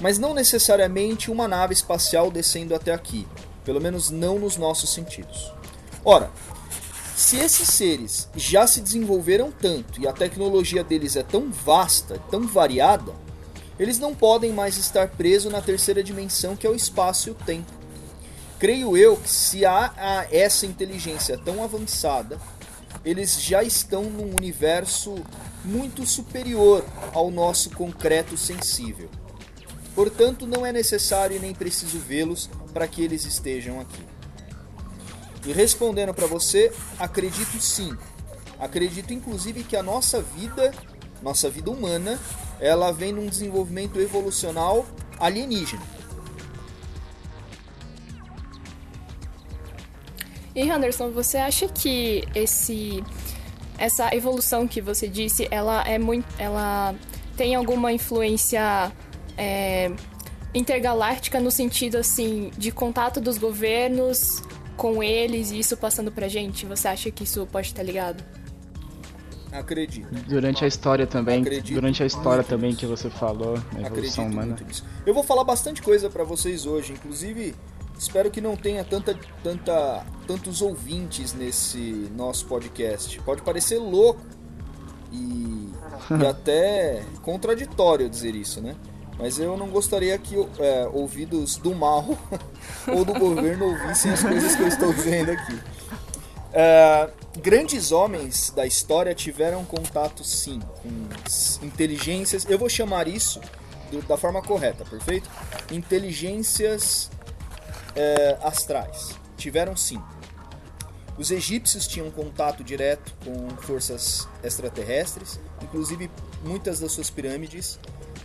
Mas 0.00 0.18
não 0.18 0.34
necessariamente 0.34 1.30
uma 1.30 1.46
nave 1.46 1.72
espacial 1.72 2.32
descendo 2.32 2.74
até 2.74 2.92
aqui, 2.92 3.26
pelo 3.64 3.80
menos 3.80 4.10
não 4.10 4.40
nos 4.40 4.56
nossos 4.56 4.92
sentidos. 4.92 5.52
Ora, 6.04 6.30
se 7.16 7.36
esses 7.36 7.68
seres 7.68 8.28
já 8.36 8.66
se 8.66 8.80
desenvolveram 8.80 9.52
tanto 9.52 10.00
e 10.00 10.08
a 10.08 10.12
tecnologia 10.12 10.82
deles 10.82 11.14
é 11.14 11.22
tão 11.22 11.50
vasta, 11.50 12.20
tão 12.28 12.46
variada, 12.46 13.12
eles 13.78 14.00
não 14.00 14.14
podem 14.14 14.52
mais 14.52 14.76
estar 14.78 15.08
presos 15.08 15.52
na 15.52 15.60
terceira 15.60 16.02
dimensão 16.02 16.56
que 16.56 16.66
é 16.66 16.70
o 16.70 16.74
espaço 16.74 17.28
e 17.28 17.32
o 17.32 17.34
tempo. 17.34 17.72
Creio 18.58 18.96
eu 18.96 19.16
que 19.16 19.30
se 19.30 19.64
há 19.64 20.26
essa 20.32 20.66
inteligência 20.66 21.38
tão 21.38 21.62
avançada, 21.62 22.40
eles 23.04 23.40
já 23.40 23.62
estão 23.62 24.04
num 24.04 24.34
universo 24.34 25.14
muito 25.68 26.06
superior 26.06 26.82
ao 27.12 27.30
nosso 27.30 27.70
concreto 27.70 28.36
sensível. 28.36 29.10
Portanto, 29.94 30.46
não 30.46 30.64
é 30.64 30.72
necessário 30.72 31.36
e 31.36 31.40
nem 31.40 31.54
preciso 31.54 31.98
vê-los 31.98 32.48
para 32.72 32.88
que 32.88 33.02
eles 33.02 33.24
estejam 33.24 33.80
aqui. 33.80 34.02
E 35.46 35.52
respondendo 35.52 36.14
para 36.14 36.26
você, 36.26 36.72
acredito 36.98 37.60
sim. 37.60 37.96
Acredito 38.58 39.12
inclusive 39.12 39.62
que 39.62 39.76
a 39.76 39.82
nossa 39.82 40.22
vida, 40.22 40.72
nossa 41.22 41.50
vida 41.50 41.70
humana, 41.70 42.18
ela 42.58 42.90
vem 42.90 43.12
num 43.12 43.26
desenvolvimento 43.26 44.00
evolucional 44.00 44.86
alienígena. 45.20 45.82
E 50.54 50.70
Anderson, 50.70 51.10
você 51.10 51.36
acha 51.36 51.68
que 51.68 52.24
esse 52.34 53.04
essa 53.78 54.14
evolução 54.14 54.66
que 54.66 54.80
você 54.80 55.08
disse, 55.08 55.46
ela 55.50 55.82
é 55.86 55.98
muito, 55.98 56.26
ela 56.38 56.94
tem 57.36 57.54
alguma 57.54 57.92
influência 57.92 58.92
é, 59.36 59.92
intergaláctica 60.52 61.38
no 61.38 61.50
sentido 61.50 61.96
assim 61.96 62.50
de 62.58 62.72
contato 62.72 63.20
dos 63.20 63.38
governos 63.38 64.42
com 64.76 65.02
eles 65.02 65.50
e 65.50 65.60
isso 65.60 65.76
passando 65.76 66.10
pra 66.10 66.28
gente? 66.28 66.66
Você 66.66 66.88
acha 66.88 67.10
que 67.10 67.24
isso 67.24 67.46
pode 67.46 67.68
estar 67.68 67.82
ligado? 67.82 68.22
Acredito. 69.52 70.08
Durante 70.26 70.64
a 70.64 70.68
história 70.68 71.06
também, 71.06 71.40
Acredito 71.40 71.74
durante 71.74 72.02
a 72.02 72.06
história 72.06 72.44
também 72.44 72.70
nisso. 72.70 72.80
que 72.80 72.86
você 72.86 73.08
falou, 73.08 73.54
a 73.56 73.80
evolução 73.80 73.86
Acredito 73.86 74.20
humana. 74.20 74.56
Eu 75.06 75.14
vou 75.14 75.22
falar 75.22 75.44
bastante 75.44 75.80
coisa 75.80 76.10
para 76.10 76.22
vocês 76.22 76.66
hoje, 76.66 76.92
inclusive 76.92 77.54
espero 77.98 78.30
que 78.30 78.40
não 78.40 78.56
tenha 78.56 78.84
tanta, 78.84 79.18
tanta, 79.42 80.06
tantos 80.26 80.62
ouvintes 80.62 81.32
nesse 81.32 82.10
nosso 82.14 82.46
podcast. 82.46 83.20
Pode 83.20 83.42
parecer 83.42 83.78
louco 83.78 84.20
e, 85.12 85.72
e 86.20 86.24
até 86.26 87.04
contraditório 87.22 88.08
dizer 88.08 88.34
isso, 88.34 88.60
né? 88.60 88.76
Mas 89.18 89.38
eu 89.38 89.56
não 89.56 89.68
gostaria 89.68 90.16
que 90.16 90.36
é, 90.60 90.88
ouvidos 90.92 91.56
do 91.56 91.74
mal 91.74 92.06
ou 92.86 93.04
do 93.04 93.12
governo 93.14 93.66
ouvissem 93.66 94.12
as 94.12 94.22
coisas 94.22 94.54
que 94.54 94.62
eu 94.62 94.68
estou 94.68 94.92
dizendo 94.92 95.32
aqui. 95.32 95.60
É, 96.52 97.10
grandes 97.42 97.90
homens 97.90 98.52
da 98.54 98.64
história 98.64 99.12
tiveram 99.14 99.64
contato 99.64 100.22
sim 100.22 100.60
com 100.82 101.66
inteligências. 101.66 102.46
Eu 102.48 102.58
vou 102.58 102.68
chamar 102.68 103.08
isso 103.08 103.40
do, 103.90 104.00
da 104.02 104.16
forma 104.16 104.40
correta, 104.40 104.84
perfeito? 104.84 105.28
Inteligências 105.72 107.10
é, 107.98 108.38
astrais. 108.42 109.18
Tiveram 109.36 109.76
sim. 109.76 110.00
Os 111.18 111.32
egípcios 111.32 111.86
tinham 111.88 112.10
contato 112.12 112.62
direto 112.62 113.12
com 113.24 113.48
forças 113.60 114.28
extraterrestres, 114.42 115.40
inclusive 115.60 116.08
muitas 116.44 116.78
das 116.78 116.92
suas 116.92 117.10
pirâmides 117.10 117.78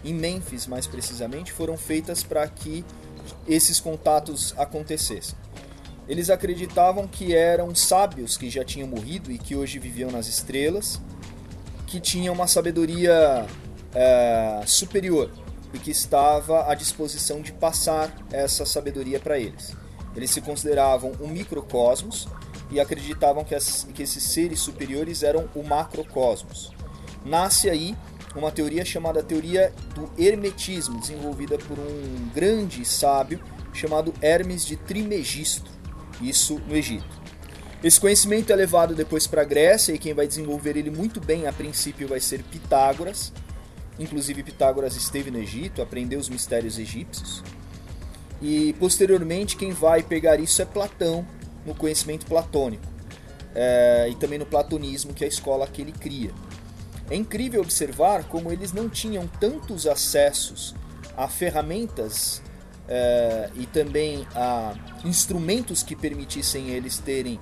em 0.04 0.14
Memphis 0.14 0.68
mais 0.68 0.86
precisamente, 0.86 1.52
foram 1.52 1.78
feitas 1.78 2.24
para 2.24 2.48
que 2.48 2.86
esses 3.48 3.80
contatos 3.80 4.54
acontecessem. 4.58 5.36
Eles 6.08 6.30
acreditavam 6.30 7.08
que 7.08 7.34
eram 7.34 7.74
sábios 7.74 8.38
que 8.38 8.50
já 8.50 8.64
tinham 8.64 8.88
morrido 8.88 9.32
e 9.32 9.38
que 9.38 9.56
hoje 9.56 9.80
viviam 9.80 10.12
nas 10.12 10.28
estrelas, 10.28 11.02
que 11.88 12.00
tinham 12.00 12.34
uma 12.34 12.48
sabedoria 12.48 13.48
é, 13.96 14.62
superior 14.66 15.32
e 15.74 15.80
que 15.80 15.92
estava 15.92 16.72
à 16.72 16.76
disposição 16.76 17.42
de 17.42 17.52
passar 17.52 18.16
essa 18.32 18.66
sabedoria 18.66 19.20
para 19.20 19.40
eles. 19.40 19.76
Eles 20.16 20.32
se 20.32 20.42
consideravam 20.42 21.14
um 21.20 21.28
microcosmos 21.28 22.28
e 22.70 22.80
acreditavam 22.80 23.44
que, 23.44 23.56
as, 23.56 23.88
que 23.94 24.04
esses 24.04 24.24
seres 24.24 24.60
superiores 24.60 25.24
eram 25.24 25.50
o 25.56 25.64
macrocosmos. 25.64 26.72
Nasce 27.26 27.70
aí 27.70 27.96
uma 28.36 28.52
teoria 28.52 28.84
chamada 28.84 29.22
teoria 29.24 29.74
do 29.94 30.10
hermetismo, 30.18 31.00
desenvolvida 31.00 31.58
por 31.58 31.78
um 31.80 32.30
grande 32.34 32.84
sábio 32.86 33.40
chamado 33.74 34.14
Hermes 34.22 34.66
de 34.66 34.76
Trimegisto, 34.76 35.70
isso 36.22 36.60
no 36.68 36.76
Egito. 36.76 37.24
Esse 37.84 38.00
conhecimento 38.00 38.52
é 38.52 38.56
levado 38.56 38.96
depois 38.96 39.28
para 39.28 39.42
a 39.42 39.46
Grécia 39.46 39.94
e 39.94 40.00
quem 40.00 40.14
vai 40.14 40.26
desenvolver 40.26 40.78
ele 40.78 40.90
muito 40.90 41.20
bem 41.20 41.48
a 41.48 41.54
princípio 41.54 42.08
vai 42.08 42.20
ser 42.20 42.42
Pitágoras. 42.44 43.34
Inclusive 44.00 44.44
Pitágoras 44.44 44.96
esteve 44.96 45.30
no 45.30 45.38
Egito, 45.38 45.82
aprendeu 45.82 46.20
os 46.20 46.30
mistérios 46.30 46.80
egípcios. 46.80 47.44
E 48.42 48.74
posteriormente 48.80 49.56
quem 49.56 49.72
vai 49.72 50.04
pegar 50.04 50.40
isso 50.40 50.62
é 50.62 50.66
Platão, 50.66 51.26
no 51.66 51.74
conhecimento 51.74 52.26
platônico. 52.26 52.84
É, 53.56 54.08
e 54.10 54.16
também 54.16 54.40
no 54.40 54.46
platonismo, 54.46 55.14
que 55.14 55.24
é 55.24 55.28
a 55.28 55.30
escola 55.30 55.68
que 55.68 55.82
ele 55.82 55.92
cria. 55.92 56.32
É 57.10 57.16
incrível 57.16 57.62
observar 57.62 58.24
como 58.24 58.52
eles 58.52 58.74
não 58.74 58.90
tinham 58.90 59.28
tantos 59.28 59.86
acessos 59.86 60.74
a 61.16 61.28
ferramentas 61.28 62.42
é, 62.88 63.50
e 63.56 63.66
também 63.68 64.28
a 64.36 64.74
instrumentos 65.06 65.84
que 65.84 65.96
permitissem 65.96 66.70
eles 66.70 66.98
terem 66.98 67.40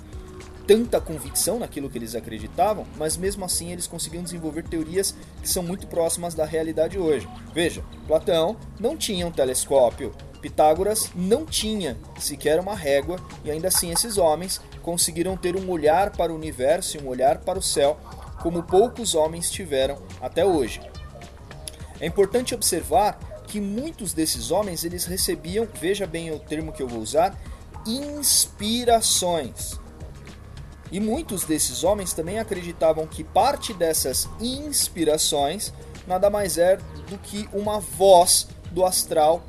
tanta 0.72 1.02
convicção 1.02 1.60
naquilo 1.60 1.90
que 1.90 1.98
eles 1.98 2.16
acreditavam, 2.16 2.86
mas 2.96 3.18
mesmo 3.18 3.44
assim 3.44 3.74
eles 3.74 3.88
conseguiam 3.88 4.24
desenvolver 4.24 4.64
teorias 4.64 5.14
que 5.42 5.50
são 5.50 5.62
muito 5.62 5.86
próximas 5.86 6.34
da 6.34 6.46
realidade 6.46 6.98
hoje. 6.98 7.28
Veja, 7.54 7.84
Platão 8.08 8.56
não 8.80 8.96
tinha 8.96 9.28
um 9.28 9.32
telescópio, 9.34 10.14
Pitágoras 10.42 11.12
não 11.14 11.46
tinha 11.46 11.98
sequer 12.18 12.58
uma 12.58 12.74
régua, 12.74 13.20
e 13.44 13.52
ainda 13.52 13.68
assim 13.68 13.92
esses 13.92 14.18
homens 14.18 14.62
conseguiram 14.82 15.36
ter 15.36 15.58
um 15.58 15.70
olhar 15.70 16.12
para 16.12 16.32
o 16.32 16.36
universo 16.38 16.96
e 16.96 17.02
um 17.02 17.10
olhar 17.10 17.40
para 17.40 17.60
o 17.60 17.62
céu 17.62 18.00
como 18.42 18.64
poucos 18.64 19.14
homens 19.14 19.52
tiveram 19.52 19.98
até 20.22 20.46
hoje. 20.46 20.80
É 22.00 22.06
importante 22.06 22.56
observar 22.56 23.20
que 23.46 23.60
muitos 23.60 24.14
desses 24.14 24.52
homens 24.52 24.86
eles 24.86 25.04
recebiam, 25.04 25.68
veja 25.82 26.08
bem 26.08 26.32
o 26.32 26.40
termo 26.40 26.72
que 26.72 26.82
eu 26.82 26.88
vou 26.88 27.02
usar, 27.02 27.38
inspirações. 27.86 29.81
E 30.92 31.00
muitos 31.00 31.46
desses 31.46 31.84
homens 31.84 32.14
também 32.14 32.38
acreditavam 32.38 33.08
que 33.08 33.24
parte 33.24 33.74
dessas 33.74 34.28
inspirações 34.40 35.74
nada 36.06 36.30
mais 36.30 36.58
é 36.58 36.78
do 37.10 37.18
que 37.18 37.48
uma 37.54 37.80
voz 37.80 38.48
do 38.72 38.86
astral 38.86 39.44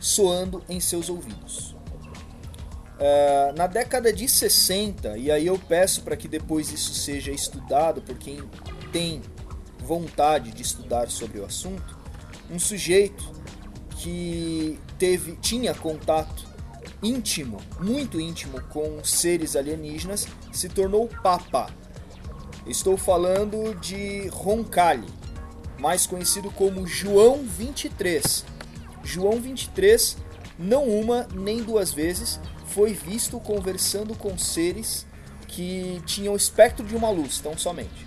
soando 0.00 0.62
em 0.68 0.80
seus 0.80 1.08
ouvidos. 1.08 1.72
Uh, 2.92 3.56
na 3.56 3.66
década 3.66 4.12
de 4.12 4.28
60, 4.28 5.18
e 5.18 5.30
aí 5.30 5.46
eu 5.46 5.58
peço 5.58 6.02
para 6.02 6.16
que 6.16 6.28
depois 6.28 6.70
isso 6.70 6.94
seja 6.94 7.32
estudado 7.32 8.00
por 8.00 8.16
quem 8.16 8.38
tem 8.92 9.20
vontade 9.78 10.52
de 10.52 10.62
estudar 10.62 11.10
sobre 11.10 11.40
o 11.40 11.44
assunto, 11.44 11.98
um 12.50 12.58
sujeito 12.58 13.24
que 13.96 14.78
teve 14.98 15.36
tinha 15.36 15.74
contato 15.74 16.51
íntimo, 17.02 17.58
muito 17.80 18.20
íntimo 18.20 18.60
com 18.64 19.02
seres 19.02 19.56
alienígenas, 19.56 20.26
se 20.52 20.68
tornou 20.68 21.08
Papa. 21.22 21.70
Estou 22.66 22.96
falando 22.96 23.74
de 23.80 24.28
Roncalli, 24.28 25.08
mais 25.80 26.06
conhecido 26.06 26.50
como 26.50 26.86
João 26.86 27.42
23. 27.44 28.44
João 29.02 29.40
23, 29.40 30.16
não 30.58 30.84
uma 30.84 31.26
nem 31.34 31.62
duas 31.62 31.92
vezes, 31.92 32.38
foi 32.66 32.92
visto 32.92 33.40
conversando 33.40 34.14
com 34.14 34.38
seres 34.38 35.06
que 35.48 36.00
tinham 36.06 36.34
o 36.34 36.36
espectro 36.36 36.86
de 36.86 36.94
uma 36.94 37.10
luz, 37.10 37.40
tão 37.40 37.58
somente. 37.58 38.06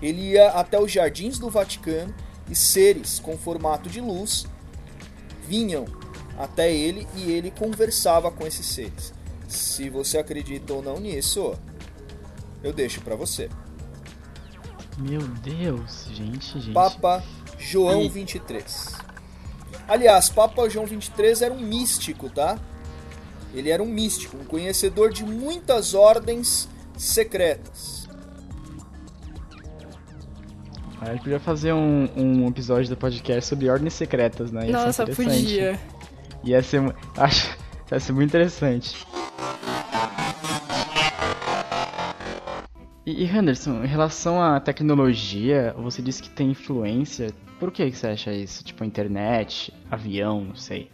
Ele 0.00 0.32
ia 0.32 0.48
até 0.48 0.80
os 0.80 0.90
jardins 0.90 1.38
do 1.38 1.50
Vaticano 1.50 2.14
e 2.48 2.54
seres 2.54 3.20
com 3.20 3.36
formato 3.36 3.88
de 3.88 4.00
luz 4.00 4.46
vinham 5.46 5.84
até 6.40 6.72
ele 6.72 7.06
e 7.14 7.30
ele 7.30 7.50
conversava 7.50 8.30
com 8.30 8.46
esses 8.46 8.64
seres. 8.64 9.12
Se 9.46 9.90
você 9.90 10.16
acredita 10.16 10.72
ou 10.72 10.82
não 10.82 10.98
nisso, 10.98 11.54
eu 12.64 12.72
deixo 12.72 13.02
para 13.02 13.14
você. 13.14 13.50
Meu 14.98 15.20
Deus, 15.20 16.08
gente, 16.12 16.58
gente. 16.58 16.72
Papa 16.72 17.22
João 17.58 18.08
23. 18.08 18.94
Aliás, 19.86 20.30
Papa 20.30 20.68
João 20.68 20.86
23 20.86 21.42
era 21.42 21.52
um 21.52 21.60
místico, 21.60 22.30
tá? 22.30 22.58
Ele 23.52 23.68
era 23.68 23.82
um 23.82 23.86
místico, 23.86 24.38
um 24.38 24.44
conhecedor 24.44 25.12
de 25.12 25.24
muitas 25.24 25.92
ordens 25.92 26.68
secretas. 26.96 28.08
A 31.00 31.12
gente 31.12 31.22
podia 31.22 31.40
fazer 31.40 31.72
um, 31.72 32.08
um 32.16 32.48
episódio 32.48 32.88
do 32.88 32.96
podcast 32.96 33.48
sobre 33.48 33.68
ordens 33.68 33.94
secretas, 33.94 34.52
né? 34.52 34.66
Ia 34.66 34.72
Nossa, 34.72 35.06
podia. 35.06 35.78
Ia 36.44 36.62
ser, 36.62 36.80
acho, 37.16 37.56
ia 37.90 38.00
ser 38.00 38.12
muito 38.12 38.28
interessante. 38.28 39.06
E, 43.06 43.24
e 43.24 43.24
Henderson, 43.24 43.82
em 43.82 43.86
relação 43.86 44.40
à 44.40 44.60
tecnologia, 44.60 45.74
você 45.78 46.00
disse 46.00 46.22
que 46.22 46.30
tem 46.30 46.50
influência. 46.50 47.32
Por 47.58 47.72
que 47.72 47.90
você 47.90 48.06
acha 48.08 48.32
isso? 48.32 48.62
Tipo, 48.64 48.84
internet, 48.84 49.72
avião, 49.90 50.44
não 50.44 50.56
sei. 50.56 50.90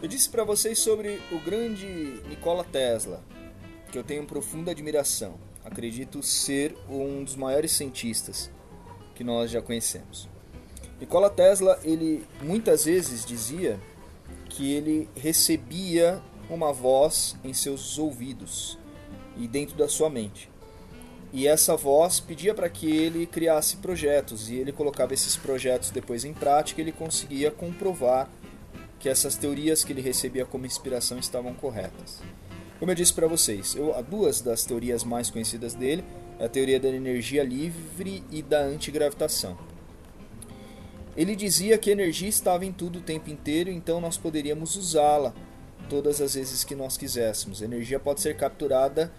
Eu 0.00 0.08
disse 0.08 0.30
para 0.30 0.44
vocês 0.44 0.78
sobre 0.78 1.20
o 1.32 1.40
grande 1.40 1.86
Nikola 2.28 2.62
Tesla, 2.64 3.20
que 3.90 3.98
eu 3.98 4.04
tenho 4.04 4.24
profunda 4.24 4.70
admiração. 4.70 5.34
Acredito 5.64 6.22
ser 6.22 6.76
um 6.88 7.24
dos 7.24 7.34
maiores 7.34 7.72
cientistas 7.72 8.50
que 9.14 9.24
nós 9.24 9.50
já 9.50 9.60
conhecemos. 9.60 10.28
Nikola 11.00 11.30
Tesla, 11.30 11.78
ele 11.84 12.24
muitas 12.42 12.84
vezes 12.84 13.24
dizia 13.24 13.78
que 14.48 14.72
ele 14.72 15.08
recebia 15.14 16.20
uma 16.50 16.72
voz 16.72 17.36
em 17.44 17.54
seus 17.54 17.98
ouvidos 17.98 18.78
e 19.36 19.46
dentro 19.46 19.76
da 19.76 19.88
sua 19.88 20.10
mente. 20.10 20.50
E 21.32 21.46
essa 21.46 21.76
voz 21.76 22.18
pedia 22.20 22.54
para 22.54 22.68
que 22.68 22.90
ele 22.90 23.26
criasse 23.26 23.76
projetos 23.76 24.48
e 24.48 24.56
ele 24.56 24.72
colocava 24.72 25.12
esses 25.12 25.36
projetos 25.36 25.90
depois 25.90 26.24
em 26.24 26.32
prática 26.32 26.80
e 26.80 26.84
ele 26.84 26.92
conseguia 26.92 27.50
comprovar 27.50 28.28
que 28.98 29.08
essas 29.08 29.36
teorias 29.36 29.84
que 29.84 29.92
ele 29.92 30.00
recebia 30.00 30.44
como 30.44 30.66
inspiração 30.66 31.18
estavam 31.18 31.54
corretas. 31.54 32.20
Como 32.78 32.90
eu 32.90 32.94
disse 32.94 33.12
para 33.12 33.26
vocês, 33.26 33.74
eu, 33.76 33.94
duas 34.08 34.40
das 34.40 34.64
teorias 34.64 35.04
mais 35.04 35.30
conhecidas 35.30 35.74
dele 35.74 36.02
é 36.38 36.46
a 36.46 36.48
teoria 36.48 36.80
da 36.80 36.88
energia 36.88 37.44
livre 37.44 38.24
e 38.30 38.42
da 38.42 38.60
antigravitação. 38.60 39.56
Ele 41.18 41.34
dizia 41.34 41.76
que 41.76 41.90
a 41.90 41.92
energia 41.92 42.28
estava 42.28 42.64
em 42.64 42.70
tudo 42.70 43.00
o 43.00 43.02
tempo 43.02 43.28
inteiro, 43.28 43.72
então 43.72 44.00
nós 44.00 44.16
poderíamos 44.16 44.76
usá-la 44.76 45.34
todas 45.90 46.20
as 46.20 46.34
vezes 46.34 46.62
que 46.62 46.76
nós 46.76 46.96
quiséssemos. 46.96 47.60
A 47.60 47.64
energia 47.64 47.98
pode 47.98 48.20
ser 48.20 48.36
capturada 48.36 49.10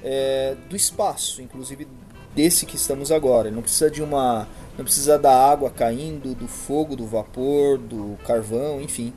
é, 0.00 0.54
do 0.68 0.76
espaço, 0.76 1.42
inclusive 1.42 1.88
desse 2.36 2.64
que 2.64 2.76
estamos 2.76 3.10
agora. 3.10 3.50
não 3.50 3.62
precisa 3.62 3.90
de 3.90 4.00
uma, 4.00 4.46
não 4.78 4.84
precisa 4.84 5.18
da 5.18 5.34
água 5.34 5.72
caindo, 5.72 6.36
do 6.36 6.46
fogo, 6.46 6.94
do 6.94 7.04
vapor, 7.04 7.78
do 7.78 8.16
carvão, 8.24 8.80
enfim. 8.80 9.12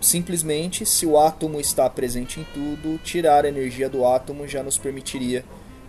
Simplesmente, 0.00 0.86
se 0.86 1.04
o 1.04 1.18
átomo 1.18 1.58
está 1.58 1.90
presente 1.90 2.38
em 2.38 2.44
tudo, 2.54 2.96
tirar 3.02 3.44
a 3.44 3.48
energia 3.48 3.88
do 3.88 4.06
átomo 4.06 4.46
já 4.46 4.62
nos 4.62 4.78
permitiria 4.78 5.44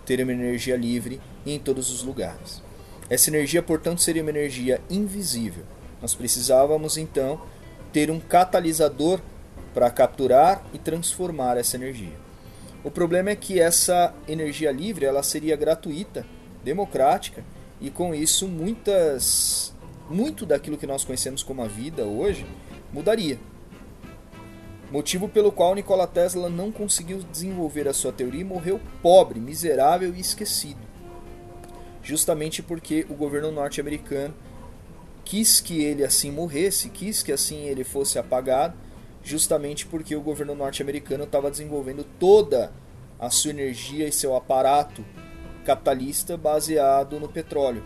ter 0.08 0.19
uma 0.23 0.34
energia 0.34 0.75
livre 0.75 1.21
em 1.45 1.60
todos 1.60 1.91
os 1.91 2.01
lugares. 2.01 2.64
Essa 3.10 3.30
energia, 3.30 3.62
portanto, 3.62 4.02
seria 4.02 4.22
uma 4.22 4.32
energia 4.32 4.82
invisível. 4.89 5.63
Nós 6.02 6.15
precisávamos 6.15 6.98
então 6.98 7.41
ter 7.94 8.10
um 8.10 8.20
catalisador 8.20 9.20
para 9.74 9.91
capturar 9.91 10.63
e 10.74 10.80
transformar 10.80 11.58
essa 11.58 11.76
energia. 11.76 12.18
O 12.84 12.89
problema 12.89 13.30
é 13.30 13.36
que 13.36 13.60
essa 13.60 14.13
energia 14.28 14.72
livre 14.72 15.06
ela 15.06 15.24
seria 15.24 15.56
gratuita, 15.56 16.26
democrática 16.63 17.44
e 17.80 17.89
com 17.89 18.13
isso 18.13 18.48
muitas 18.48 19.74
muito 20.10 20.46
daquilo 20.46 20.78
que 20.78 20.88
nós 20.88 21.04
conhecemos 21.04 21.41
como 21.44 21.63
a 21.63 21.68
vida 21.68 22.06
hoje 22.06 22.46
mudaria. 22.94 23.39
Motivo 24.91 25.28
pelo 25.28 25.52
qual 25.52 25.74
Nikola 25.74 26.08
Tesla 26.08 26.48
não 26.48 26.72
conseguiu 26.72 27.24
desenvolver 27.32 27.88
a 27.88 27.94
sua 27.94 28.12
teoria 28.12 28.41
e 28.41 28.46
morreu 28.46 28.80
pobre, 29.02 29.39
miserável 29.39 30.13
e 30.15 30.20
esquecido 30.20 30.94
justamente 32.06 32.62
porque 32.62 33.04
o 33.10 33.15
governo 33.15 33.52
norte-americano 33.52 34.36
quis 35.26 35.60
que 35.60 35.84
ele 35.84 36.04
assim 36.04 36.30
morresse, 36.30 36.88
quis 36.91 37.24
que 37.24 37.32
assim 37.32 37.63
ele 37.63 37.84
fosse 37.84 38.20
apagado, 38.20 38.78
justamente 39.24 39.88
porque 39.88 40.15
o 40.15 40.22
governo 40.22 40.54
norte-americano 40.54 41.24
estava 41.24 41.50
desenvolvendo 41.50 42.06
toda 42.20 42.72
a 43.20 43.32
sua 43.32 43.50
energia 43.50 44.08
e 44.08 44.12
seu 44.12 44.36
aparato 44.36 45.04
capitalista 45.65 46.38
baseado 46.38 47.20
no 47.20 47.28
petróleo. 47.28 47.84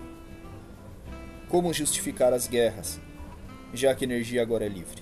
Como 1.47 1.73
justificar 1.73 2.33
as 2.33 2.45
guerras, 2.45 2.99
já 3.73 3.95
que 3.95 4.03
a 4.03 4.07
energia 4.07 4.41
agora 4.41 4.65
é 4.65 4.69
livre? 4.69 5.01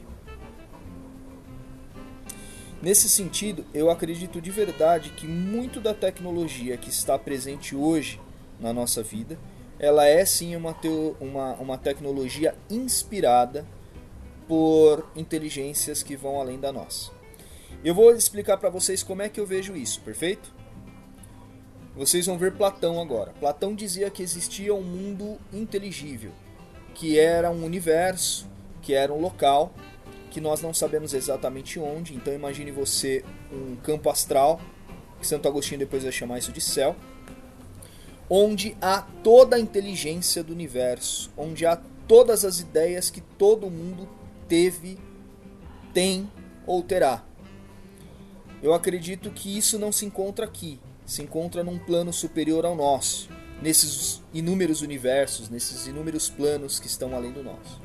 Nesse 2.79 3.09
sentido, 3.09 3.65
eu 3.73 3.89
acredito 3.89 4.39
de 4.39 4.51
verdade 4.51 5.09
que 5.09 5.27
muito 5.27 5.81
da 5.81 5.95
tecnologia 5.95 6.77
que 6.77 6.91
está 6.91 7.17
presente 7.17 7.75
hoje 7.75 8.19
na 8.59 8.73
nossa 8.73 9.03
vida, 9.03 9.37
ela 9.79 10.05
é 10.05 10.25
sim 10.25 10.55
uma, 10.55 10.73
teo, 10.73 11.15
uma, 11.19 11.53
uma 11.55 11.77
tecnologia 11.77 12.55
inspirada 12.69 13.65
por 14.47 15.09
inteligências 15.15 16.01
que 16.01 16.15
vão 16.15 16.39
além 16.39 16.59
da 16.59 16.71
nossa. 16.71 17.11
Eu 17.83 17.93
vou 17.93 18.11
explicar 18.11 18.57
para 18.57 18.69
vocês 18.69 19.03
como 19.03 19.21
é 19.21 19.29
que 19.29 19.39
eu 19.39 19.45
vejo 19.45 19.75
isso, 19.75 20.01
perfeito? 20.01 20.53
Vocês 21.95 22.25
vão 22.25 22.37
ver 22.37 22.53
Platão 22.53 23.01
agora. 23.01 23.33
Platão 23.39 23.75
dizia 23.75 24.09
que 24.09 24.23
existia 24.23 24.73
um 24.73 24.83
mundo 24.83 25.37
inteligível, 25.51 26.31
que 26.93 27.19
era 27.19 27.51
um 27.51 27.63
universo, 27.63 28.47
que 28.81 28.93
era 28.93 29.13
um 29.13 29.19
local 29.19 29.73
que 30.29 30.41
nós 30.41 30.61
não 30.61 30.73
sabemos 30.73 31.13
exatamente 31.13 31.79
onde. 31.79 32.13
Então 32.13 32.33
imagine 32.33 32.71
você 32.71 33.23
um 33.51 33.75
campo 33.77 34.09
astral, 34.09 34.61
que 35.19 35.25
Santo 35.25 35.47
Agostinho 35.47 35.79
depois 35.79 36.03
vai 36.03 36.11
chamar 36.11 36.37
isso 36.37 36.51
de 36.51 36.61
céu, 36.61 36.95
onde 38.29 38.75
há 38.81 39.01
toda 39.23 39.55
a 39.55 39.59
inteligência 39.59 40.43
do 40.43 40.53
universo, 40.53 41.31
onde 41.37 41.65
há 41.65 41.79
todas 42.07 42.43
as 42.43 42.59
ideias 42.59 43.09
que 43.09 43.21
todo 43.21 43.69
mundo 43.69 44.07
teve, 44.47 44.97
tem 45.93 46.29
ou 46.65 46.81
terá. 46.81 47.23
Eu 48.61 48.73
acredito 48.73 49.29
que 49.29 49.57
isso 49.57 49.77
não 49.77 49.91
se 49.91 50.05
encontra 50.05 50.45
aqui, 50.45 50.79
se 51.05 51.21
encontra 51.21 51.63
num 51.63 51.77
plano 51.77 52.11
superior 52.11 52.65
ao 52.65 52.75
nosso, 52.75 53.29
nesses 53.61 54.21
inúmeros 54.33 54.81
universos, 54.81 55.49
nesses 55.49 55.87
inúmeros 55.87 56.29
planos 56.29 56.79
que 56.79 56.87
estão 56.87 57.15
além 57.15 57.31
do 57.31 57.43
nosso. 57.43 57.81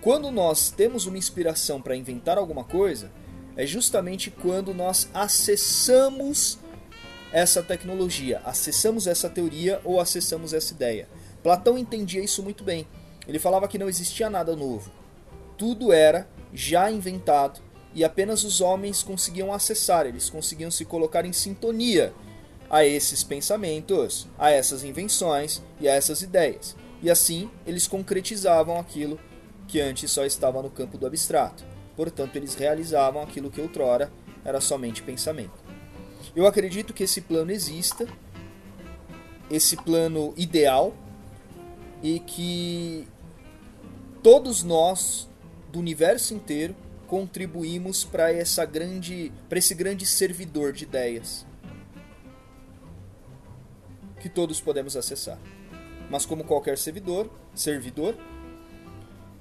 Quando 0.00 0.30
nós 0.30 0.70
temos 0.70 1.06
uma 1.06 1.18
inspiração 1.18 1.82
para 1.82 1.96
inventar 1.96 2.38
alguma 2.38 2.64
coisa, 2.64 3.10
é 3.56 3.66
justamente 3.66 4.30
quando 4.30 4.72
nós 4.72 5.10
acessamos 5.12 6.58
essa 7.32 7.62
tecnologia, 7.62 8.40
acessamos 8.44 9.06
essa 9.06 9.28
teoria 9.28 9.80
ou 9.84 10.00
acessamos 10.00 10.52
essa 10.52 10.72
ideia. 10.72 11.08
Platão 11.42 11.76
entendia 11.76 12.22
isso 12.22 12.42
muito 12.42 12.64
bem. 12.64 12.86
Ele 13.26 13.38
falava 13.38 13.68
que 13.68 13.78
não 13.78 13.88
existia 13.88 14.30
nada 14.30 14.56
novo. 14.56 14.90
Tudo 15.56 15.92
era 15.92 16.28
já 16.52 16.90
inventado 16.90 17.60
e 17.94 18.04
apenas 18.04 18.44
os 18.44 18.60
homens 18.60 19.02
conseguiam 19.02 19.52
acessar, 19.52 20.06
eles 20.06 20.30
conseguiam 20.30 20.70
se 20.70 20.84
colocar 20.84 21.24
em 21.24 21.32
sintonia 21.32 22.12
a 22.70 22.84
esses 22.84 23.22
pensamentos, 23.22 24.26
a 24.38 24.50
essas 24.50 24.84
invenções 24.84 25.62
e 25.80 25.88
a 25.88 25.94
essas 25.94 26.22
ideias. 26.22 26.76
E 27.02 27.10
assim 27.10 27.50
eles 27.66 27.86
concretizavam 27.86 28.78
aquilo 28.78 29.18
que 29.66 29.80
antes 29.80 30.10
só 30.10 30.24
estava 30.24 30.62
no 30.62 30.70
campo 30.70 30.96
do 30.96 31.06
abstrato. 31.06 31.64
Portanto, 31.94 32.36
eles 32.36 32.54
realizavam 32.54 33.22
aquilo 33.22 33.50
que 33.50 33.60
outrora 33.60 34.10
era 34.44 34.60
somente 34.60 35.02
pensamento. 35.02 35.67
Eu 36.38 36.46
acredito 36.46 36.94
que 36.94 37.02
esse 37.02 37.20
plano 37.22 37.50
exista, 37.50 38.06
esse 39.50 39.76
plano 39.76 40.32
ideal, 40.36 40.94
e 42.00 42.20
que 42.20 43.08
todos 44.22 44.62
nós 44.62 45.28
do 45.72 45.80
universo 45.80 46.32
inteiro 46.34 46.76
contribuímos 47.08 48.04
para 48.04 48.32
essa 48.32 48.64
grande, 48.64 49.32
para 49.48 49.58
esse 49.58 49.74
grande 49.74 50.06
servidor 50.06 50.72
de 50.72 50.84
ideias 50.84 51.44
que 54.20 54.28
todos 54.28 54.60
podemos 54.60 54.96
acessar. 54.96 55.40
Mas 56.08 56.24
como 56.24 56.44
qualquer 56.44 56.78
servidor, 56.78 57.28
servidor, 57.52 58.16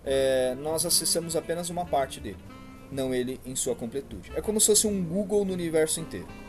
é, 0.04 0.56
nós 0.56 0.84
acessamos 0.84 1.36
apenas 1.36 1.70
uma 1.70 1.86
parte 1.86 2.20
dele, 2.20 2.44
não 2.92 3.14
ele 3.14 3.40
em 3.46 3.56
sua 3.56 3.76
completude. 3.76 4.32
É 4.36 4.42
como 4.42 4.60
se 4.60 4.66
fosse 4.66 4.88
um 4.88 5.06
Google 5.06 5.46
no 5.46 5.54
universo 5.54 6.00
inteiro. 6.00 6.47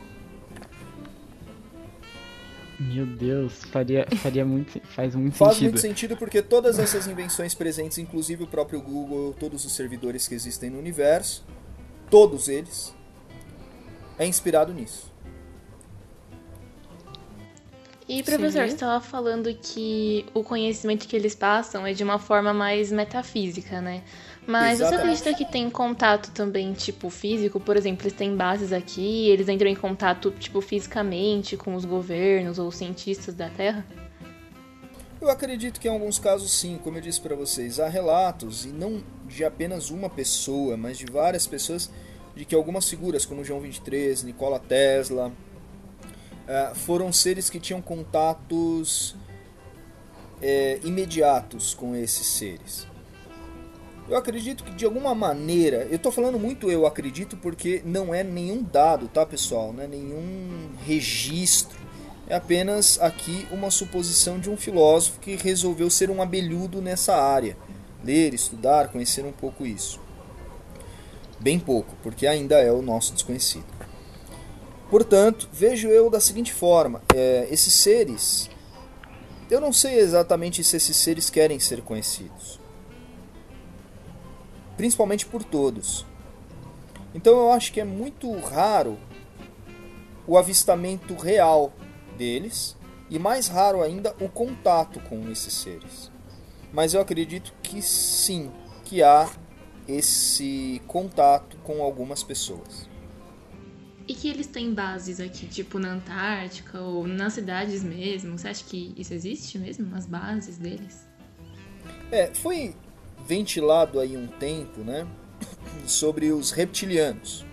Meu 2.79 3.05
Deus, 3.05 3.65
faria, 3.65 4.07
faria 4.23 4.45
muito, 4.45 4.81
faz 4.87 5.15
muito 5.15 5.37
Faz 5.37 5.55
sentido. 5.55 5.73
muito 5.73 5.81
sentido 5.81 6.17
porque 6.17 6.41
todas 6.41 6.79
essas 6.79 7.09
invenções 7.09 7.53
presentes, 7.53 7.99
inclusive 7.99 8.45
o 8.45 8.47
próprio 8.47 8.81
Google, 8.81 9.35
todos 9.39 9.65
os 9.65 9.73
servidores 9.73 10.29
que 10.29 10.35
existem 10.35 10.71
no 10.71 10.79
universo, 10.79 11.45
todos 12.09 12.49
eles, 12.49 12.95
é 14.17 14.25
inspirado 14.27 14.73
nisso. 14.73 15.13
E 18.09 18.23
professor, 18.23 18.63
Sim. 18.63 18.69
você 18.69 18.75
estava 18.75 19.01
falando 19.05 19.53
que 19.55 20.25
o 20.33 20.43
conhecimento 20.43 21.07
que 21.07 21.15
eles 21.15 21.35
passam 21.35 21.87
é 21.87 21.93
de 21.93 22.03
uma 22.03 22.19
forma 22.19 22.55
mais 22.55 22.91
metafísica, 22.91 23.83
né? 23.83 24.03
Mas 24.49 24.79
você 24.79 24.85
Exatamente. 24.85 25.19
acredita 25.19 25.35
que 25.35 25.45
tem 25.45 25.69
contato 25.69 26.31
também, 26.31 26.73
tipo, 26.73 27.11
físico? 27.11 27.61
Por 27.61 27.77
exemplo, 27.77 28.05
eles 28.05 28.15
têm 28.15 28.35
bases 28.35 28.73
aqui, 28.73 29.29
eles 29.29 29.47
entram 29.47 29.69
em 29.69 29.77
contato, 29.77 30.31
tipo, 30.31 30.63
fisicamente 30.63 31.55
com 31.55 31.75
os 31.75 31.85
governos 31.85 32.59
ou 32.59 32.73
cientistas 32.73 33.35
da 33.35 33.51
Terra? 33.51 33.85
Eu 35.21 35.29
acredito 35.29 35.79
que 35.79 35.87
em 35.87 35.91
alguns 35.91 36.19
casos 36.19 36.51
sim, 36.51 36.81
como 36.83 36.97
eu 36.97 37.03
disse 37.03 37.21
para 37.21 37.37
vocês, 37.37 37.79
há 37.79 37.89
relatos, 37.89 38.65
e 38.65 38.69
não 38.69 39.03
de 39.27 39.45
apenas 39.45 39.91
uma 39.91 40.09
pessoa, 40.09 40.79
mas 40.79 40.97
de 40.97 41.05
várias 41.05 41.47
pessoas, 41.47 41.91
de 42.35 42.47
que 42.47 42.55
algumas 42.55 42.89
figuras, 42.89 43.27
como 43.27 43.45
João 43.45 43.61
23, 43.61 44.23
Nikola 44.23 44.59
Tesla, 44.59 45.31
eh, 46.47 46.73
foram 46.75 47.13
seres 47.13 47.51
que 47.51 47.61
tinham 47.61 47.83
contatos 47.83 49.15
eh, 50.41 50.81
imediatos 50.83 51.75
com 51.75 51.95
esses 51.95 52.27
seres. 52.27 52.88
Eu 54.09 54.17
acredito 54.17 54.65
que 54.65 54.71
de 54.71 54.87
alguma 54.87 55.15
maneira, 55.15 55.87
eu 55.91 55.99
tô 55.99 56.11
falando 56.11 56.39
muito 56.39 56.71
eu 56.71 56.87
acredito 56.87 57.37
porque 57.37 57.83
não 57.85 58.15
é 58.15 58.25
nenhum 58.25 58.63
dado, 58.63 59.07
tá 59.07 59.27
pessoal? 59.27 59.71
Não 59.71 59.83
é 59.83 59.87
nenhum 59.87 60.71
registro. 60.87 61.79
É 62.27 62.35
apenas 62.35 62.99
aqui 63.01 63.47
uma 63.51 63.71
suposição 63.71 64.39
de 64.39 64.49
um 64.49 64.57
filósofo 64.57 65.21
que 65.21 65.37
resolveu 65.37 65.91
ser 65.91 66.09
um 66.09 66.23
abelhudo 66.23 66.81
nessa 66.81 67.17
área. 67.17 67.55
Ler, 68.03 68.33
estudar, 68.33 68.89
conhecer 68.89 69.27
um 69.27 69.33
pouco 69.33 69.67
isso. 69.67 70.01
Bem 71.39 71.59
pouco, 71.59 71.95
porque 72.03 72.27
ainda 72.27 72.59
é 72.59 72.73
o 72.73 72.81
nosso 72.81 73.13
desconhecido. 73.13 73.67
Portanto, 74.91 75.51
vejo 75.53 75.89
eu 75.89 76.09
da 76.09 76.19
seguinte 76.19 76.53
forma: 76.53 77.03
é, 77.15 77.47
esses 77.51 77.75
seres. 77.75 78.49
Eu 79.51 79.61
não 79.61 79.73
sei 79.73 79.99
exatamente 79.99 80.65
se 80.65 80.77
esses 80.77 80.97
seres 80.97 81.29
querem 81.29 81.61
ser 81.61 81.83
conhecidos 81.83 82.58
principalmente 84.79 85.27
por 85.27 85.43
todos. 85.45 86.07
Então 87.13 87.37
eu 87.37 87.53
acho 87.53 87.73
que 87.73 87.81
é 87.81 87.85
muito 87.85 88.33
raro 88.39 88.97
o 90.25 90.39
avistamento 90.39 91.15
real 91.15 91.73
deles 92.17 92.77
e 93.11 93.19
mais 93.19 93.49
raro 93.49 93.83
ainda 93.83 94.15
o 94.21 94.29
contato 94.29 95.01
com 95.01 95.29
esses 95.31 95.53
seres. 95.53 96.13
Mas 96.73 96.95
eu 96.95 97.01
acredito 97.01 97.53
que 97.61 97.83
sim, 97.83 98.53
que 98.85 99.03
há 99.03 99.29
esse 99.89 100.81
contato 100.87 101.57
com 101.65 101.83
algumas 101.83 102.23
pessoas. 102.23 102.89
E 104.07 104.15
que 104.15 104.29
eles 104.29 104.47
têm 104.47 104.73
bases 104.73 105.19
aqui, 105.19 105.47
tipo 105.49 105.79
na 105.79 105.93
Antártica 105.95 106.81
ou 106.81 107.07
nas 107.07 107.33
cidades 107.33 107.83
mesmo? 107.83 108.39
Você 108.39 108.49
acha 108.49 108.65
que 108.65 108.95
isso 108.97 109.13
existe 109.13 109.59
mesmo? 109.59 109.95
As 109.97 110.07
bases 110.07 110.57
deles? 110.57 111.07
É, 112.13 112.33
foi 112.33 112.75
ventilado 113.29 114.01
aí 114.01 114.17
um 114.17 114.27
tempo, 114.27 114.81
né, 114.81 115.07
sobre 115.87 116.33
os 116.33 116.51
reptilianos. 116.51 117.45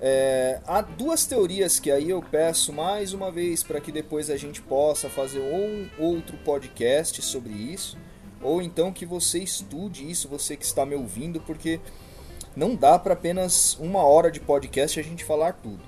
É, 0.00 0.60
há 0.66 0.80
duas 0.80 1.24
teorias 1.24 1.78
que 1.78 1.90
aí 1.90 2.10
eu 2.10 2.20
peço 2.20 2.72
mais 2.72 3.12
uma 3.12 3.30
vez 3.30 3.62
para 3.62 3.80
que 3.80 3.92
depois 3.92 4.28
a 4.28 4.36
gente 4.36 4.60
possa 4.60 5.08
fazer 5.08 5.40
um 5.40 5.88
outro 5.98 6.36
podcast 6.38 7.22
sobre 7.22 7.52
isso, 7.52 7.96
ou 8.42 8.60
então 8.60 8.92
que 8.92 9.06
você 9.06 9.38
estude 9.38 10.08
isso, 10.08 10.28
você 10.28 10.56
que 10.56 10.64
está 10.64 10.84
me 10.84 10.96
ouvindo, 10.96 11.40
porque 11.40 11.80
não 12.56 12.74
dá 12.74 12.98
para 12.98 13.14
apenas 13.14 13.76
uma 13.78 14.02
hora 14.02 14.32
de 14.32 14.40
podcast 14.40 14.98
a 14.98 15.02
gente 15.02 15.24
falar 15.24 15.52
tudo. 15.54 15.82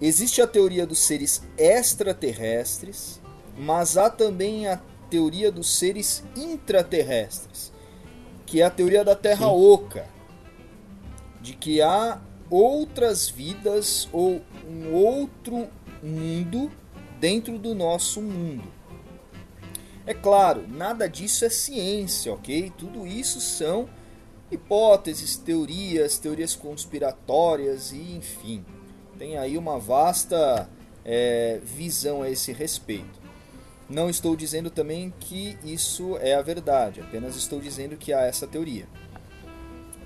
Existe 0.00 0.40
a 0.40 0.46
teoria 0.46 0.86
dos 0.86 1.00
seres 1.00 1.42
extraterrestres, 1.56 3.20
mas 3.56 3.96
há 3.96 4.10
também 4.10 4.66
a 4.68 4.80
teoria 5.12 5.52
dos 5.52 5.68
seres 5.68 6.24
intraterrestres, 6.34 7.70
que 8.46 8.62
é 8.62 8.64
a 8.64 8.70
teoria 8.70 9.04
da 9.04 9.14
Terra 9.14 9.46
Sim. 9.46 9.52
Oca, 9.52 10.08
de 11.38 11.52
que 11.52 11.82
há 11.82 12.18
outras 12.48 13.28
vidas 13.28 14.08
ou 14.10 14.40
um 14.66 14.90
outro 14.90 15.68
mundo 16.02 16.72
dentro 17.20 17.58
do 17.58 17.74
nosso 17.74 18.22
mundo. 18.22 18.72
É 20.06 20.14
claro, 20.14 20.66
nada 20.66 21.06
disso 21.06 21.44
é 21.44 21.50
ciência, 21.50 22.32
ok? 22.32 22.72
Tudo 22.78 23.06
isso 23.06 23.38
são 23.38 23.90
hipóteses, 24.50 25.36
teorias, 25.36 26.16
teorias 26.16 26.56
conspiratórias 26.56 27.92
e 27.92 28.16
enfim. 28.16 28.64
Tem 29.18 29.36
aí 29.36 29.58
uma 29.58 29.78
vasta 29.78 30.70
é, 31.04 31.60
visão 31.62 32.22
a 32.22 32.30
esse 32.30 32.50
respeito. 32.50 33.21
Não 33.88 34.08
estou 34.08 34.34
dizendo 34.36 34.70
também 34.70 35.12
que 35.20 35.58
isso 35.64 36.16
é 36.18 36.34
a 36.34 36.42
verdade, 36.42 37.00
apenas 37.00 37.36
estou 37.36 37.60
dizendo 37.60 37.96
que 37.96 38.12
há 38.12 38.22
essa 38.22 38.46
teoria. 38.46 38.86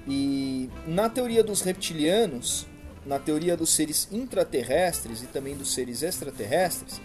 E 0.09 0.71
na 0.87 1.09
teoria 1.09 1.43
dos 1.43 1.61
reptilianos, 1.63 2.67
na 3.05 3.19
teoria 3.19 3.57
dos 3.57 3.71
seres 3.71 4.09
intraterrestres 4.11 5.23
e 5.23 5.27
também 5.27 5.57
dos 5.57 5.73
seres 5.73 6.03
extraterrestres, 6.03 7.01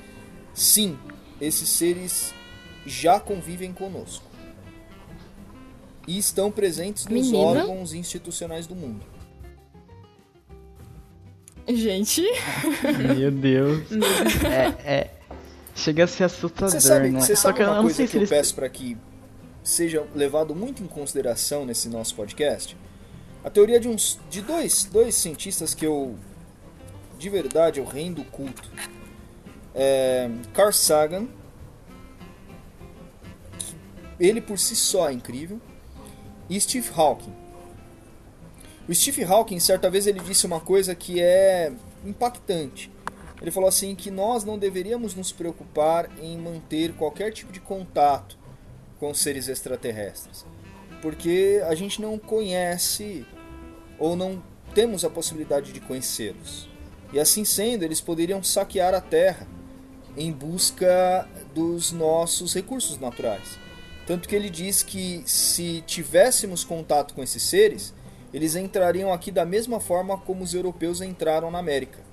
sim, 0.53 0.97
esses 1.39 1.69
seres 1.69 2.33
já 2.85 3.19
convivem 3.19 3.73
conosco. 3.73 4.25
E 6.07 6.17
estão 6.17 6.51
presentes 6.51 7.05
nos 7.05 7.27
Menina? 7.27 7.37
órgãos 7.37 7.93
institucionais 7.93 8.65
do 8.65 8.75
mundo. 8.75 9.05
Gente. 11.67 12.23
Meu 13.15 13.31
Deus. 13.31 13.87
é, 14.43 14.93
é, 14.93 15.20
chega 15.75 16.03
a 16.03 16.07
ser 16.07 16.25
assustador, 16.25 16.71
Você 16.71 16.81
sabe, 16.81 17.09
né? 17.09 17.19
você 17.19 17.35
Só 17.35 17.43
sabe 17.43 17.55
que 17.55 17.63
eu 17.63 17.71
uma 17.71 17.81
coisa 17.81 18.07
que 18.07 18.17
eu 18.17 18.27
peço 18.27 18.55
para 18.55 18.69
que 18.69 18.97
seja 19.63 20.05
levado 20.15 20.55
muito 20.55 20.83
em 20.83 20.87
consideração 20.87 21.65
nesse 21.65 21.89
nosso 21.89 22.15
podcast? 22.15 22.77
A 23.43 23.49
teoria 23.49 23.79
de 23.79 23.87
uns 23.87 24.19
de 24.29 24.41
dois, 24.41 24.85
dois 24.85 25.15
cientistas 25.15 25.73
que 25.73 25.85
eu 25.85 26.15
de 27.17 27.29
verdade 27.29 27.79
eu 27.79 27.85
rendo 27.85 28.23
culto. 28.25 28.69
É, 29.73 30.29
Carl 30.53 30.71
Sagan, 30.71 31.27
ele 34.19 34.41
por 34.41 34.57
si 34.57 34.75
só 34.75 35.09
é 35.09 35.13
incrível, 35.13 35.59
e 36.49 36.59
Steve 36.59 36.89
Hawking. 36.95 37.33
O 38.87 38.93
Steve 38.93 39.23
Hawking, 39.23 39.59
certa 39.59 39.89
vez, 39.89 40.05
ele 40.05 40.19
disse 40.19 40.45
uma 40.45 40.59
coisa 40.59 40.93
que 40.93 41.21
é 41.21 41.71
impactante. 42.03 42.90
Ele 43.41 43.49
falou 43.51 43.67
assim 43.67 43.95
que 43.95 44.11
nós 44.11 44.43
não 44.43 44.57
deveríamos 44.57 45.15
nos 45.15 45.31
preocupar 45.31 46.09
em 46.21 46.37
manter 46.37 46.93
qualquer 46.93 47.33
tipo 47.33 47.51
de 47.51 47.59
contato 47.59 48.37
com 48.99 49.13
seres 49.13 49.47
extraterrestres, 49.47 50.45
porque 51.01 51.59
a 51.67 51.73
gente 51.73 51.99
não 51.99 52.19
conhece 52.19 53.25
ou 53.97 54.15
não 54.15 54.41
temos 54.75 55.03
a 55.03 55.09
possibilidade 55.09 55.73
de 55.73 55.79
conhecê-los. 55.79 56.69
E 57.11 57.19
assim 57.19 57.43
sendo, 57.43 57.83
eles 57.83 57.99
poderiam 57.99 58.43
saquear 58.43 58.93
a 58.93 59.01
Terra 59.01 59.47
em 60.15 60.31
busca 60.31 61.27
dos 61.53 61.91
nossos 61.91 62.53
recursos 62.53 62.99
naturais. 62.99 63.59
Tanto 64.05 64.29
que 64.29 64.35
ele 64.35 64.49
diz 64.49 64.83
que 64.83 65.23
se 65.25 65.83
tivéssemos 65.87 66.63
contato 66.63 67.13
com 67.13 67.23
esses 67.23 67.43
seres, 67.43 67.93
eles 68.33 68.55
entrariam 68.55 69.11
aqui 69.11 69.31
da 69.31 69.45
mesma 69.45 69.79
forma 69.79 70.17
como 70.17 70.43
os 70.43 70.53
europeus 70.53 71.01
entraram 71.01 71.49
na 71.51 71.59
América. 71.59 72.10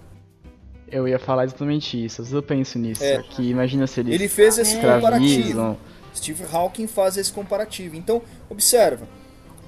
Eu 0.91 1.07
ia 1.07 1.19
falar 1.19 1.45
exatamente 1.45 2.03
isso, 2.03 2.23
às 2.23 2.29
vezes 2.29 2.35
eu 2.35 2.43
penso 2.43 2.79
nisso. 2.79 3.03
É. 3.03 3.23
Que 3.23 3.43
imagina 3.43 3.87
se 3.87 4.01
eles 4.01 4.15
Ele 4.15 4.29
fez 4.29 4.59
esse 4.59 4.77
comparativo. 4.77 5.77
Steve 6.15 6.45
Hawking 6.51 6.87
faz 6.87 7.17
esse 7.17 7.33
comparativo. 7.33 7.95
Então, 7.95 8.23
observa, 8.49 9.07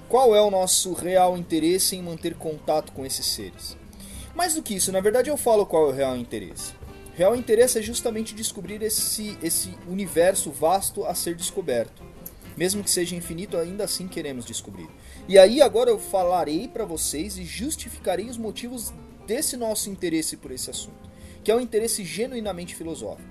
qual 0.08 0.34
é 0.34 0.40
o 0.40 0.50
nosso 0.50 0.92
real 0.92 1.36
interesse 1.36 1.94
em 1.94 2.02
manter 2.02 2.34
contato 2.34 2.92
com 2.92 3.06
esses 3.06 3.26
seres? 3.26 3.76
Mais 4.34 4.54
do 4.54 4.62
que 4.62 4.74
isso, 4.74 4.90
na 4.90 5.00
verdade 5.00 5.28
eu 5.28 5.36
falo 5.36 5.66
qual 5.66 5.86
é 5.86 5.92
o 5.92 5.94
real 5.94 6.16
interesse. 6.16 6.72
O 7.12 7.16
real 7.16 7.36
interesse 7.36 7.78
é 7.78 7.82
justamente 7.82 8.34
descobrir 8.34 8.82
esse, 8.82 9.36
esse 9.42 9.76
universo 9.88 10.50
vasto 10.50 11.04
a 11.04 11.14
ser 11.14 11.34
descoberto. 11.34 12.02
Mesmo 12.56 12.82
que 12.82 12.90
seja 12.90 13.14
infinito, 13.14 13.56
ainda 13.56 13.84
assim 13.84 14.08
queremos 14.08 14.44
descobrir. 14.44 14.88
E 15.28 15.38
aí 15.38 15.60
agora 15.60 15.90
eu 15.90 15.98
falarei 15.98 16.66
para 16.68 16.84
vocês 16.84 17.38
e 17.38 17.44
justificarei 17.44 18.28
os 18.28 18.36
motivos 18.36 18.92
desse 19.26 19.56
nosso 19.56 19.90
interesse 19.90 20.36
por 20.36 20.50
esse 20.50 20.70
assunto, 20.70 21.09
que 21.42 21.50
é 21.50 21.56
um 21.56 21.60
interesse 21.60 22.04
genuinamente 22.04 22.74
filosófico. 22.74 23.28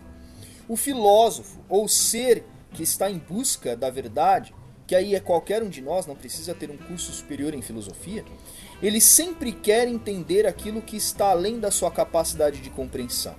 O 0.68 0.76
filósofo, 0.76 1.60
ou 1.68 1.88
ser 1.88 2.43
que 2.74 2.84
está 2.84 3.10
em 3.10 3.18
busca 3.18 3.76
da 3.76 3.89
verdade, 3.89 4.53
que 4.86 4.95
aí 4.95 5.16
é 5.16 5.20
qualquer 5.20 5.62
um 5.62 5.70
de 5.70 5.82
nós, 5.82 6.05
não 6.05 6.16
precisa 6.16 6.53
ter 6.53 6.70
um 6.72 6.78
curso 6.78 7.12
superior 7.12 7.53
em 7.53 7.62
filosofia, 7.62 8.26
ele 8.82 8.99
sempre 8.99 9.51
quer 9.51 9.88
entender 9.88 10.47
aquilo 10.47 10.82
que 10.82 10.97
está 10.97 11.30
além 11.30 11.60
da 11.60 11.70
sua 11.70 11.91
capacidade 11.91 12.60
de 12.60 12.70
compreensão. 12.70 13.36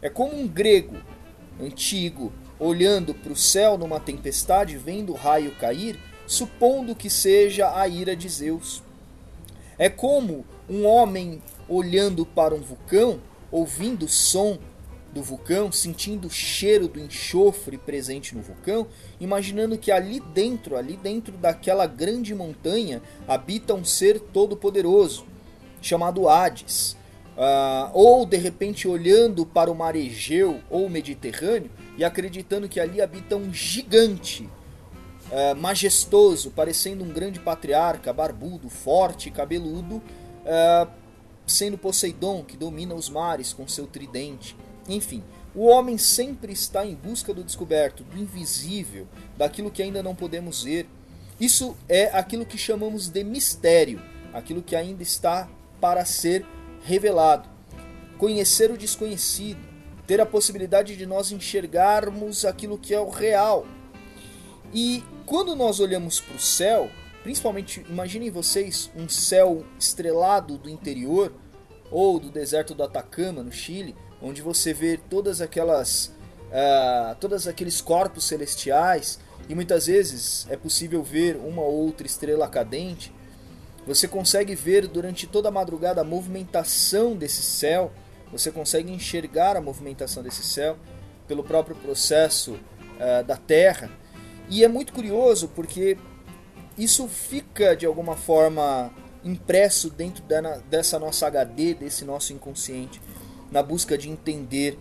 É 0.00 0.08
como 0.08 0.34
um 0.34 0.46
grego 0.46 0.96
antigo 1.60 2.32
olhando 2.58 3.14
para 3.14 3.32
o 3.32 3.36
céu 3.36 3.76
numa 3.76 4.00
tempestade, 4.00 4.76
vendo 4.78 5.12
o 5.12 5.16
raio 5.16 5.54
cair, 5.56 5.98
supondo 6.26 6.94
que 6.94 7.10
seja 7.10 7.78
a 7.78 7.86
ira 7.86 8.16
de 8.16 8.28
Zeus. 8.28 8.82
É 9.76 9.88
como 9.88 10.44
um 10.68 10.86
homem 10.86 11.42
olhando 11.68 12.24
para 12.24 12.54
um 12.54 12.60
vulcão, 12.60 13.20
ouvindo 13.54 14.06
o 14.06 14.08
som 14.08 14.58
do 15.12 15.22
vulcão, 15.22 15.70
sentindo 15.70 16.26
o 16.26 16.30
cheiro 16.30 16.88
do 16.88 16.98
enxofre 16.98 17.78
presente 17.78 18.34
no 18.34 18.42
vulcão, 18.42 18.88
imaginando 19.20 19.78
que 19.78 19.92
ali 19.92 20.18
dentro, 20.18 20.76
ali 20.76 20.96
dentro 20.96 21.36
daquela 21.36 21.86
grande 21.86 22.34
montanha, 22.34 23.00
habita 23.28 23.72
um 23.72 23.84
ser 23.84 24.18
todo-poderoso, 24.18 25.24
chamado 25.80 26.28
Hades. 26.28 26.96
Ah, 27.36 27.90
ou 27.94 28.26
de 28.26 28.36
repente 28.36 28.86
olhando 28.86 29.46
para 29.46 29.70
o 29.70 29.74
mar 29.74 29.96
Egeu 29.96 30.60
ou 30.70 30.88
Mediterrâneo 30.88 31.70
e 31.96 32.04
acreditando 32.04 32.68
que 32.68 32.78
ali 32.78 33.00
habita 33.00 33.34
um 33.36 33.52
gigante 33.52 34.48
ah, 35.32 35.54
majestoso, 35.54 36.50
parecendo 36.50 37.04
um 37.04 37.08
grande 37.08 37.38
patriarca, 37.38 38.12
barbudo, 38.12 38.68
forte, 38.68 39.30
cabeludo, 39.30 40.02
ah, 40.44 40.88
sendo 41.46 41.78
Poseidon 41.78 42.42
que 42.42 42.56
domina 42.56 42.94
os 42.94 43.08
mares 43.08 43.52
com 43.52 43.68
seu 43.68 43.86
tridente. 43.86 44.56
Enfim, 44.88 45.22
o 45.54 45.66
homem 45.66 45.96
sempre 45.96 46.52
está 46.52 46.84
em 46.84 46.94
busca 46.94 47.32
do 47.32 47.44
descoberto, 47.44 48.02
do 48.02 48.18
invisível, 48.18 49.06
daquilo 49.36 49.70
que 49.70 49.82
ainda 49.82 50.02
não 50.02 50.14
podemos 50.14 50.64
ver. 50.64 50.88
Isso 51.38 51.76
é 51.88 52.06
aquilo 52.06 52.46
que 52.46 52.58
chamamos 52.58 53.08
de 53.08 53.22
mistério, 53.22 54.02
aquilo 54.32 54.62
que 54.62 54.74
ainda 54.74 55.02
está 55.02 55.48
para 55.80 56.04
ser 56.04 56.44
revelado. 56.84 57.48
Conhecer 58.18 58.70
o 58.70 58.78
desconhecido, 58.78 59.60
ter 60.06 60.20
a 60.20 60.26
possibilidade 60.26 60.96
de 60.96 61.06
nós 61.06 61.30
enxergarmos 61.32 62.44
aquilo 62.44 62.78
que 62.78 62.94
é 62.94 63.00
o 63.00 63.08
real. 63.10 63.66
E 64.72 65.02
quando 65.24 65.54
nós 65.54 65.80
olhamos 65.80 66.20
para 66.20 66.36
o 66.36 66.40
céu, 66.40 66.90
principalmente, 67.24 67.84
imaginem 67.88 68.30
vocês 68.30 68.90
um 68.94 69.08
céu 69.08 69.64
estrelado 69.78 70.58
do 70.58 70.68
interior 70.68 71.32
ou 71.90 72.20
do 72.20 72.30
deserto 72.30 72.74
do 72.74 72.82
Atacama, 72.82 73.42
no 73.42 73.50
Chile, 73.50 73.96
onde 74.20 74.42
você 74.42 74.74
vê 74.74 74.98
todas 74.98 75.40
aquelas 75.40 76.12
uh, 76.50 77.16
todos 77.18 77.48
aqueles 77.48 77.80
corpos 77.80 78.24
celestiais 78.24 79.18
e 79.48 79.54
muitas 79.54 79.86
vezes 79.86 80.46
é 80.50 80.56
possível 80.56 81.02
ver 81.02 81.36
uma 81.36 81.62
ou 81.62 81.86
outra 81.86 82.06
estrela 82.06 82.46
cadente. 82.46 83.10
Você 83.86 84.06
consegue 84.06 84.54
ver 84.54 84.86
durante 84.86 85.26
toda 85.26 85.48
a 85.48 85.52
madrugada 85.52 86.02
a 86.02 86.04
movimentação 86.04 87.16
desse 87.16 87.42
céu, 87.42 87.90
você 88.30 88.50
consegue 88.50 88.92
enxergar 88.92 89.56
a 89.56 89.62
movimentação 89.62 90.22
desse 90.22 90.42
céu 90.42 90.76
pelo 91.26 91.42
próprio 91.42 91.74
processo 91.76 92.52
uh, 92.52 93.24
da 93.26 93.36
Terra. 93.36 93.90
E 94.50 94.62
é 94.62 94.68
muito 94.68 94.92
curioso 94.92 95.48
porque 95.48 95.96
isso 96.76 97.06
fica 97.08 97.76
de 97.76 97.86
alguma 97.86 98.16
forma 98.16 98.92
impresso 99.24 99.88
dentro 99.88 100.22
da, 100.24 100.58
dessa 100.68 100.98
nossa 100.98 101.26
HD, 101.26 101.74
desse 101.74 102.04
nosso 102.04 102.32
inconsciente 102.32 103.00
na 103.50 103.62
busca 103.62 103.96
de 103.96 104.10
entender 104.10 104.78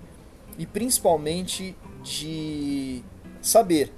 e 0.58 0.66
principalmente 0.66 1.76
de 2.04 3.04
saber 3.42 3.92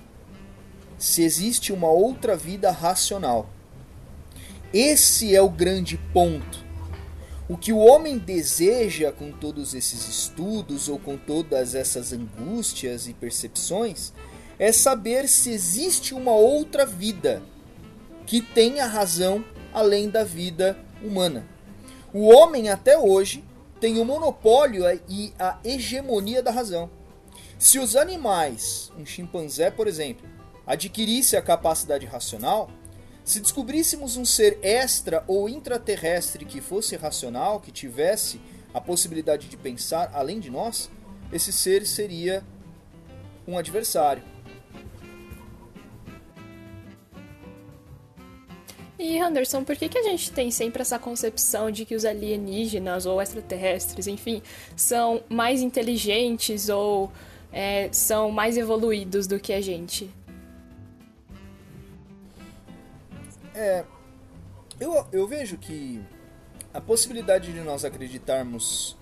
se 0.98 1.24
existe 1.24 1.74
uma 1.74 1.89
outra 1.89 2.36
vida 2.36 2.72
racional. 2.72 3.50
Esse 4.74 5.36
é 5.36 5.41
o 5.41 5.50
grande 5.50 5.98
ponto. 6.14 6.64
O 7.48 7.58
que 7.58 7.72
o 7.72 7.78
homem 7.78 8.18
deseja 8.18 9.12
com 9.12 9.32
todos 9.32 9.74
esses 9.74 10.08
estudos 10.08 10.89
ou 10.89 10.98
com 10.98 11.16
todas 11.16 11.76
essas 11.76 12.12
angústias 12.12 13.08
e 13.08 13.14
percepções 13.14 14.12
é 14.58 14.72
saber 14.72 15.28
se 15.28 15.52
existe 15.52 16.14
uma 16.14 16.32
outra 16.32 16.86
vida 16.86 17.41
que 18.26 18.41
tenha 18.41 18.86
razão 18.86 19.43
além 19.73 20.09
da 20.09 20.23
vida 20.23 20.78
humana. 21.03 21.45
O 22.13 22.28
homem 22.34 22.69
até 22.69 22.97
hoje 22.97 23.43
tem 23.80 23.99
o 23.99 24.05
monopólio 24.05 24.84
e 25.07 25.34
a 25.38 25.59
hegemonia 25.63 26.41
da 26.41 26.51
razão. 26.51 26.89
Se 27.59 27.78
os 27.78 27.95
animais, 27.95 28.91
um 28.97 29.05
chimpanzé, 29.05 29.69
por 29.69 29.88
exemplo, 29.88 30.28
adquirisse 30.65 31.36
a 31.36 31.41
capacidade 31.41 32.05
racional, 32.05 32.69
se 33.23 33.39
descobríssemos 33.39 34.17
um 34.17 34.26
ser 34.26 34.59
extra 34.61 35.23
ou 35.28 35.49
intraterrestre 35.49 36.45
que 36.45 36.61
fosse 36.61 36.95
racional, 36.95 37.59
que 37.59 37.71
tivesse 37.71 38.39
a 38.73 38.80
possibilidade 38.80 39.47
de 39.47 39.57
pensar 39.57 40.11
além 40.13 40.39
de 40.39 40.49
nós, 40.49 40.89
esse 41.32 41.51
ser 41.51 41.86
seria 41.86 42.43
um 43.47 43.57
adversário. 43.57 44.23
E 48.98 49.20
Anderson, 49.20 49.64
por 49.64 49.76
que, 49.76 49.89
que 49.89 49.98
a 49.98 50.04
gente 50.04 50.32
tem 50.32 50.50
sempre 50.50 50.82
essa 50.82 50.98
concepção 50.98 51.70
de 51.70 51.84
que 51.84 51.96
os 51.96 52.06
alienígenas 52.06 53.06
ou 53.06 53.22
extraterrestres, 53.22 54.08
enfim, 54.08 54.41
são 54.76 55.22
mais 55.30 55.62
inteligentes 55.62 56.70
ou 56.70 57.12
é, 57.52 57.89
são 57.91 58.32
mais 58.32 58.58
evoluídos 58.58 59.28
do 59.28 59.39
que 59.39 59.52
a 59.52 59.60
gente? 59.60 60.10
É, 63.54 63.84
eu, 64.80 65.06
eu 65.12 65.28
vejo 65.28 65.58
que 65.58 66.02
a 66.74 66.80
possibilidade 66.80 67.52
de 67.52 67.62
nós 67.62 67.86
acreditarmos 67.86 68.98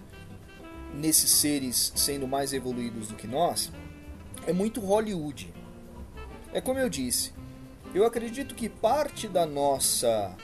nesses 0.94 1.32
seres 1.32 1.92
sendo 1.96 2.28
mais 2.28 2.54
evoluídos 2.54 3.08
do 3.08 3.16
que 3.16 3.26
nós 3.26 3.72
é 4.46 4.54
muito 4.54 4.80
Hollywood. 4.80 5.52
É 6.54 6.62
como 6.62 6.78
eu 6.78 6.88
disse, 6.88 7.34
eu 7.94 8.06
acredito 8.06 8.56
que 8.56 8.68
parte 8.68 9.28
da 9.28 9.46
nossa 9.46 10.36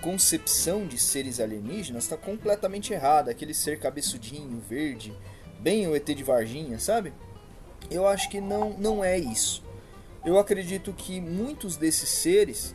concepção 0.00 0.86
de 0.86 0.98
seres 0.98 1.40
alienígenas 1.40 2.04
está 2.04 2.16
completamente 2.16 2.92
errada. 2.92 3.30
Aquele 3.30 3.52
ser 3.52 3.78
cabeçudinho, 3.78 4.60
verde, 4.60 5.16
bem 5.60 5.86
o 5.86 5.94
ET 5.94 6.06
de 6.06 6.22
Varginha, 6.22 6.78
sabe? 6.78 7.12
Eu 7.90 8.06
acho 8.06 8.30
que 8.30 8.40
não, 8.40 8.70
não 8.78 9.04
é 9.04 9.18
isso. 9.18 9.62
Eu 10.24 10.38
acredito 10.38 10.92
que 10.92 11.20
muitos 11.20 11.76
desses 11.76 12.08
seres 12.08 12.74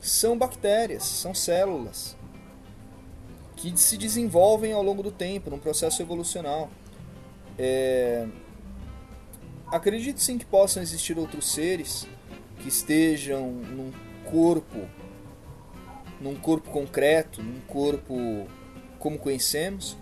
são 0.00 0.38
bactérias, 0.38 1.02
são 1.02 1.34
células 1.34 2.16
que 3.56 3.76
se 3.76 3.98
desenvolvem 3.98 4.72
ao 4.72 4.82
longo 4.82 5.02
do 5.02 5.10
tempo, 5.10 5.50
num 5.50 5.58
processo 5.58 6.00
evolucional. 6.00 6.70
É... 7.58 8.26
Acredito 9.66 10.20
sim 10.20 10.38
que 10.38 10.46
possam 10.46 10.82
existir 10.82 11.18
outros 11.18 11.52
seres 11.52 12.06
que 12.60 12.68
estejam 12.68 13.50
num 13.50 13.92
corpo, 14.30 14.88
num 16.20 16.36
corpo 16.36 16.70
concreto, 16.70 17.42
num 17.42 17.60
corpo 17.60 18.46
como 18.98 19.18
conhecemos, 19.18 19.96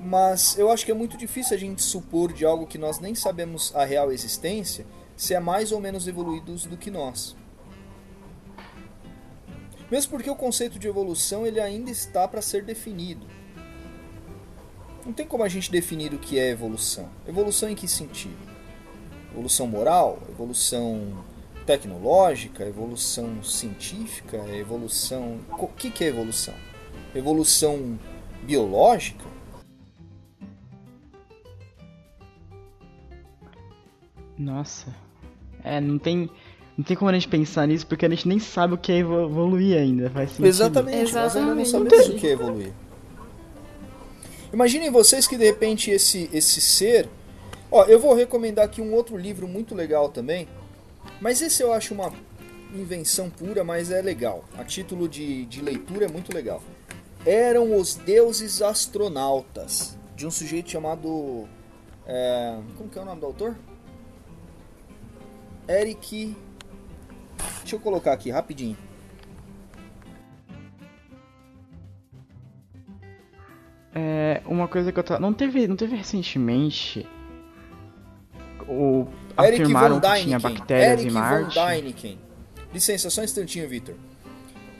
mas 0.00 0.58
eu 0.58 0.70
acho 0.70 0.84
que 0.84 0.90
é 0.90 0.94
muito 0.94 1.16
difícil 1.16 1.56
a 1.56 1.60
gente 1.60 1.82
supor 1.82 2.32
de 2.32 2.44
algo 2.44 2.66
que 2.66 2.78
nós 2.78 3.00
nem 3.00 3.14
sabemos 3.14 3.74
a 3.74 3.84
real 3.84 4.10
existência 4.10 4.86
se 5.16 5.34
é 5.34 5.40
mais 5.40 5.72
ou 5.72 5.80
menos 5.80 6.08
evoluídos 6.08 6.64
do 6.64 6.76
que 6.76 6.90
nós. 6.90 7.36
Mesmo 9.90 10.12
porque 10.12 10.30
o 10.30 10.36
conceito 10.36 10.78
de 10.78 10.88
evolução 10.88 11.46
ele 11.46 11.60
ainda 11.60 11.90
está 11.90 12.26
para 12.26 12.40
ser 12.40 12.64
definido. 12.64 13.26
Não 15.04 15.12
tem 15.12 15.26
como 15.26 15.42
a 15.42 15.48
gente 15.48 15.70
definir 15.70 16.14
o 16.14 16.18
que 16.18 16.38
é 16.38 16.48
evolução. 16.48 17.08
Evolução 17.26 17.68
em 17.68 17.74
que 17.74 17.88
sentido? 17.88 18.38
Evolução 19.32 19.66
moral? 19.66 20.18
Evolução 20.28 21.24
tecnológica? 21.70 22.66
Evolução 22.66 23.42
científica? 23.44 24.38
Evolução. 24.56 25.38
O 25.56 25.68
que, 25.68 25.88
que 25.88 26.02
é 26.02 26.08
evolução? 26.08 26.54
Evolução 27.14 27.96
biológica? 28.42 29.24
Nossa. 34.36 34.92
É, 35.62 35.80
não 35.80 35.98
tem. 35.98 36.28
Não 36.76 36.84
tem 36.84 36.96
como 36.96 37.10
a 37.10 37.12
gente 37.12 37.28
pensar 37.28 37.68
nisso 37.68 37.86
porque 37.86 38.06
a 38.06 38.08
gente 38.08 38.26
nem 38.26 38.38
sabe 38.38 38.72
o 38.72 38.78
que 38.78 38.90
é 38.90 38.96
evoluir 38.96 39.76
ainda. 39.76 40.08
Faz 40.08 40.30
sentido. 40.30 40.46
Exatamente, 40.46 41.12
nós 41.12 41.36
ainda 41.36 41.54
não 41.54 41.64
sabemos 41.64 42.08
o 42.08 42.14
que 42.14 42.26
é 42.26 42.30
evoluir. 42.30 42.72
Imaginem 44.50 44.90
vocês 44.90 45.26
que 45.26 45.36
de 45.36 45.44
repente 45.44 45.90
esse, 45.90 46.30
esse 46.32 46.60
ser. 46.60 47.06
Ó, 47.70 47.84
eu 47.84 48.00
vou 48.00 48.14
recomendar 48.14 48.64
aqui 48.64 48.80
um 48.80 48.94
outro 48.94 49.16
livro 49.16 49.46
muito 49.46 49.74
legal 49.74 50.08
também. 50.08 50.48
Mas 51.20 51.42
esse 51.42 51.62
eu 51.62 51.72
acho 51.72 51.94
uma 51.94 52.12
invenção 52.74 53.28
pura, 53.28 53.62
mas 53.62 53.90
é 53.90 54.00
legal. 54.00 54.44
A 54.56 54.64
título 54.64 55.08
de, 55.08 55.44
de 55.46 55.60
leitura 55.60 56.06
é 56.06 56.08
muito 56.08 56.32
legal. 56.34 56.62
Eram 57.26 57.76
os 57.76 57.94
deuses 57.94 58.62
astronautas. 58.62 59.98
De 60.16 60.26
um 60.26 60.30
sujeito 60.30 60.70
chamado. 60.70 61.48
É, 62.06 62.58
como 62.76 62.88
que 62.88 62.98
é 62.98 63.02
o 63.02 63.04
nome 63.04 63.20
do 63.20 63.26
autor? 63.26 63.56
Eric. 65.68 66.36
Deixa 67.60 67.76
eu 67.76 67.80
colocar 67.80 68.12
aqui 68.12 68.30
rapidinho. 68.30 68.76
É, 73.94 74.42
uma 74.46 74.68
coisa 74.68 74.92
que 74.92 74.98
eu 74.98 75.04
tava. 75.04 75.20
Não 75.20 75.32
teve, 75.32 75.66
não 75.66 75.76
teve 75.76 75.96
recentemente. 75.96 77.06
O. 78.68 79.06
Eric 79.46 79.62
afirmaram 79.62 80.00
von 80.00 80.00
que 80.00 80.22
tinha 80.22 80.38
bactérias 80.38 81.00
Eric 81.00 81.08
em 81.08 81.10
Marte. 81.10 81.54
von 81.54 81.66
Däniken. 81.66 82.18
Licença, 82.72 83.10
só 83.10 83.20
um 83.20 83.24
instantinho, 83.24 83.68
Victor. 83.68 83.94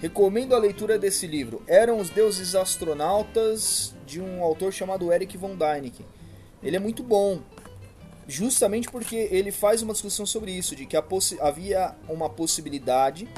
Recomendo 0.01 0.55
a 0.55 0.59
leitura 0.59 0.99
desse 0.99 1.27
livro. 1.27 1.63
Eram 1.67 1.99
os 1.99 2.09
deuses 2.09 2.55
astronautas 2.55 3.95
de 4.07 4.21
um 4.21 4.43
autor 4.43 4.73
chamado 4.73 5.13
Eric 5.13 5.37
von 5.37 5.57
Däniken. 5.57 6.07
Ele 6.63 6.77
é 6.77 6.81
muito 6.81 7.03
bom 7.03 7.41
justamente 8.31 8.89
porque 8.89 9.29
ele 9.31 9.51
faz 9.51 9.83
uma 9.83 9.93
discussão 9.93 10.25
sobre 10.25 10.53
isso, 10.53 10.77
de 10.77 10.87
que 10.87 10.97
havia 11.41 11.97
uma 12.09 12.31
possibilidade, 12.31 13.29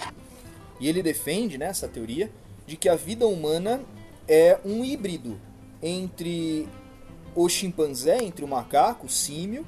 e 0.79 0.87
ele 0.87 1.03
defende 1.03 1.57
né, 1.57 1.67
essa 1.67 1.89
teoria, 1.89 2.31
de 2.67 2.77
que 2.77 2.89
a 2.89 2.95
vida 2.95 3.27
humana 3.27 3.81
é 4.29 4.59
um 4.65 4.85
híbrido 4.85 5.41
entre 5.83 6.69
o 7.35 7.49
chimpanzé, 7.49 8.23
entre 8.23 8.45
o 8.45 8.49
macaco, 8.49 9.07
o 9.07 9.11
símio, 9.11 9.67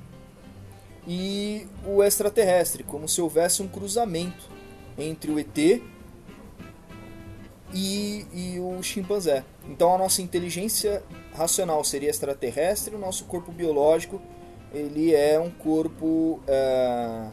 e 1.06 1.66
o 1.86 2.02
extraterrestre, 2.02 2.82
como 2.82 3.08
se 3.08 3.20
houvesse 3.20 3.62
um 3.62 3.68
cruzamento 3.68 4.48
entre 4.96 5.30
o 5.30 5.38
ET 5.38 5.58
e, 7.72 8.26
e 8.32 8.60
o 8.60 8.82
chimpanzé. 8.82 9.44
Então 9.68 9.94
a 9.94 9.98
nossa 9.98 10.22
inteligência 10.22 11.02
racional 11.34 11.82
seria 11.84 12.10
extraterrestre, 12.10 12.94
o 12.94 12.98
nosso 12.98 13.24
corpo 13.24 13.52
biológico 13.52 14.20
ele 14.72 15.14
é 15.14 15.38
um 15.38 15.50
corpo 15.50 16.40
é, 16.48 17.28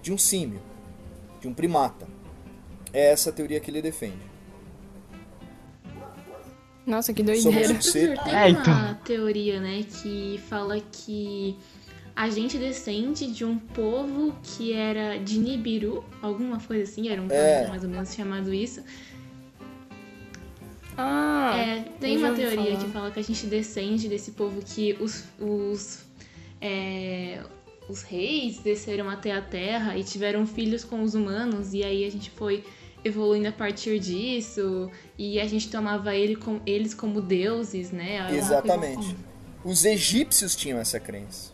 de 0.00 0.12
um 0.12 0.18
símio, 0.18 0.62
de 1.40 1.48
um 1.48 1.54
primata. 1.54 2.06
É 2.92 3.10
essa 3.10 3.30
a 3.30 3.32
teoria 3.32 3.58
que 3.58 3.70
ele 3.70 3.82
defende. 3.82 4.32
Nossa, 6.86 7.12
que 7.12 7.22
doideira. 7.22 7.66
Somos 7.66 7.78
um 7.78 7.90
ser... 7.90 8.18
Tem 8.22 8.34
É, 8.34 8.48
então. 8.50 8.72
uma 8.72 8.94
teoria, 9.04 9.58
né, 9.58 9.84
que 9.84 10.38
fala 10.48 10.78
que 10.80 11.58
a 12.16 12.30
gente 12.30 12.56
descende 12.58 13.26
de 13.32 13.44
um 13.44 13.58
povo 13.58 14.34
que 14.42 14.72
era 14.72 15.18
de 15.18 15.38
Nibiru, 15.38 16.04
alguma 16.22 16.60
coisa 16.60 16.84
assim, 16.84 17.08
era 17.08 17.20
um 17.20 17.26
É. 17.26 17.28
planeta 17.28 17.68
mais 17.68 17.84
ou 17.84 17.90
menos 17.90 18.14
chamado 18.14 18.52
isso. 18.54 18.82
Ah, 20.96 21.54
É, 21.56 21.80
tem 21.98 22.16
uma 22.18 22.32
teoria 22.34 22.64
falar. 22.76 22.84
que 22.84 22.90
fala 22.90 23.10
que 23.10 23.18
a 23.18 23.22
gente 23.24 23.46
descende 23.46 24.08
desse 24.08 24.30
povo 24.30 24.62
que 24.64 24.92
os, 25.00 25.24
os, 25.40 26.04
é, 26.60 27.42
os 27.88 28.02
reis 28.02 28.58
desceram 28.58 29.10
até 29.10 29.32
a 29.32 29.42
Terra 29.42 29.96
e 29.98 30.04
tiveram 30.04 30.46
filhos 30.46 30.84
com 30.84 31.02
os 31.02 31.14
humanos, 31.14 31.74
e 31.74 31.82
aí 31.82 32.04
a 32.06 32.10
gente 32.10 32.30
foi 32.30 32.62
evoluindo 33.04 33.48
a 33.48 33.52
partir 33.52 33.98
disso, 33.98 34.88
e 35.18 35.40
a 35.40 35.46
gente 35.48 35.68
tomava 35.68 36.14
ele 36.14 36.36
com, 36.36 36.60
eles 36.64 36.94
como 36.94 37.20
deuses, 37.20 37.90
né? 37.90 38.28
Exatamente. 38.32 38.98
assim. 39.00 39.16
Os 39.64 39.84
egípcios 39.84 40.54
tinham 40.54 40.78
essa 40.78 41.00
crença. 41.00 41.52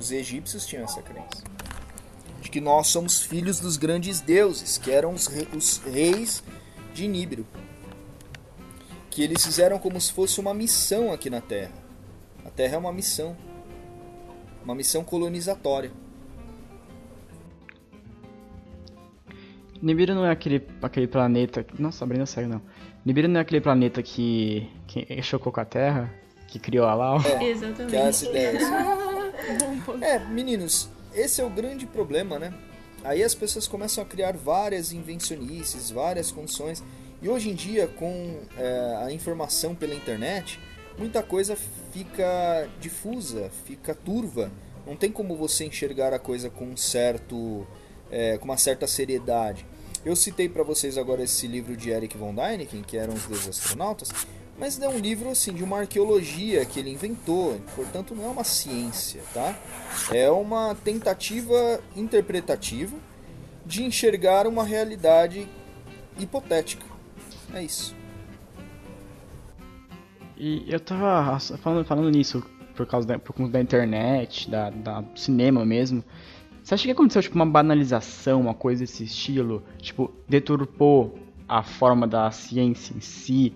Os 0.00 0.10
egípcios 0.10 0.64
tinham 0.66 0.84
essa 0.84 1.02
crença. 1.02 1.44
De 2.40 2.48
que 2.50 2.58
nós 2.58 2.86
somos 2.86 3.20
filhos 3.20 3.60
dos 3.60 3.76
grandes 3.76 4.20
deuses, 4.20 4.78
que 4.78 4.90
eram 4.90 5.12
os, 5.12 5.26
re- 5.26 5.46
os 5.54 5.76
reis 5.76 6.42
de 6.94 7.06
Níbero. 7.06 7.46
Que 9.10 9.22
eles 9.22 9.44
fizeram 9.44 9.78
como 9.78 10.00
se 10.00 10.10
fosse 10.10 10.40
uma 10.40 10.54
missão 10.54 11.12
aqui 11.12 11.28
na 11.28 11.42
Terra. 11.42 11.72
A 12.46 12.50
Terra 12.50 12.76
é 12.76 12.78
uma 12.78 12.92
missão. 12.94 13.36
Uma 14.64 14.74
missão 14.74 15.04
colonizatória. 15.04 15.92
Nibiru 19.82 20.14
não 20.14 20.24
é 20.24 20.30
aquele, 20.30 20.66
aquele 20.82 21.06
planeta. 21.08 21.66
Nossa, 21.78 22.04
abrindo 22.04 22.26
sério 22.26 22.48
não. 22.48 22.62
Nibiru 23.04 23.28
não 23.28 23.38
é 23.38 23.42
aquele 23.42 23.60
planeta 23.60 24.02
que, 24.02 24.66
que 24.86 25.20
chocou 25.22 25.52
com 25.52 25.60
a 25.60 25.64
Terra, 25.66 26.10
que 26.48 26.58
criou 26.58 26.86
a 26.86 26.94
Lau. 26.94 27.18
Exatamente. 27.42 27.86
Que 27.90 27.96
é 27.96 28.00
essa 28.08 28.24
ideia. 28.26 28.58
É, 30.02 30.18
meninos, 30.18 30.88
esse 31.14 31.40
é 31.40 31.44
o 31.44 31.50
grande 31.50 31.86
problema, 31.86 32.38
né? 32.38 32.52
Aí 33.02 33.22
as 33.22 33.34
pessoas 33.34 33.66
começam 33.66 34.02
a 34.04 34.06
criar 34.06 34.36
várias 34.36 34.92
invencionices, 34.92 35.90
várias 35.90 36.30
condições. 36.30 36.82
E 37.22 37.28
hoje 37.28 37.50
em 37.50 37.54
dia, 37.54 37.86
com 37.86 38.40
é, 38.56 39.04
a 39.04 39.12
informação 39.12 39.74
pela 39.74 39.94
internet, 39.94 40.58
muita 40.98 41.22
coisa 41.22 41.56
fica 41.92 42.68
difusa, 42.80 43.50
fica 43.64 43.94
turva. 43.94 44.50
Não 44.86 44.96
tem 44.96 45.10
como 45.10 45.36
você 45.36 45.64
enxergar 45.64 46.12
a 46.12 46.18
coisa 46.18 46.50
com 46.50 46.66
um 46.66 46.76
certo, 46.76 47.66
é, 48.10 48.36
com 48.38 48.44
uma 48.44 48.56
certa 48.56 48.86
seriedade. 48.86 49.66
Eu 50.04 50.16
citei 50.16 50.48
para 50.48 50.62
vocês 50.62 50.96
agora 50.96 51.22
esse 51.22 51.46
livro 51.46 51.76
de 51.76 51.90
Eric 51.90 52.16
von 52.16 52.34
Däniken, 52.34 52.82
que 52.82 52.96
eram 52.96 53.14
os 53.14 53.24
deuses 53.26 53.48
astronautas, 53.48 54.10
mas 54.60 54.78
é 54.78 54.86
um 54.86 54.98
livro 54.98 55.30
assim 55.30 55.54
de 55.54 55.64
uma 55.64 55.78
arqueologia 55.78 56.66
que 56.66 56.78
ele 56.78 56.90
inventou, 56.90 57.58
portanto 57.74 58.14
não 58.14 58.26
é 58.26 58.28
uma 58.28 58.44
ciência, 58.44 59.22
tá? 59.32 59.58
É 60.12 60.30
uma 60.30 60.74
tentativa 60.74 61.80
interpretativa 61.96 62.94
de 63.64 63.82
enxergar 63.82 64.46
uma 64.46 64.62
realidade 64.62 65.48
hipotética. 66.18 66.84
É 67.54 67.64
isso. 67.64 67.96
E 70.36 70.64
eu 70.68 70.78
tava 70.78 71.38
falando, 71.40 71.86
falando 71.86 72.10
nisso 72.10 72.44
por 72.74 72.86
causa 72.86 73.08
da, 73.08 73.18
por 73.18 73.32
conta 73.32 73.52
da 73.52 73.60
internet, 73.60 74.50
da, 74.50 74.68
da 74.68 75.02
cinema 75.14 75.64
mesmo. 75.64 76.04
Você 76.62 76.74
acha 76.74 76.84
que 76.84 76.90
aconteceu 76.90 77.22
tipo 77.22 77.34
uma 77.34 77.46
banalização, 77.46 78.42
uma 78.42 78.54
coisa 78.54 78.84
desse 78.84 79.04
estilo? 79.04 79.62
Tipo, 79.78 80.12
deturpou 80.28 81.18
a 81.48 81.62
forma 81.62 82.06
da 82.06 82.30
ciência 82.30 82.94
em 82.94 83.00
si? 83.00 83.54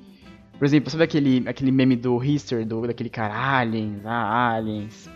Por 0.59 0.64
exemplo, 0.64 0.90
sabe 0.90 1.05
aquele, 1.05 1.48
aquele 1.48 1.70
meme 1.70 1.96
do 1.96 2.22
History, 2.22 2.64
do, 2.64 2.86
daquele 2.86 3.11
cara, 3.11 3.34
aliens, 3.34 4.00
ah, 4.05 4.55
aliens. 4.55 5.09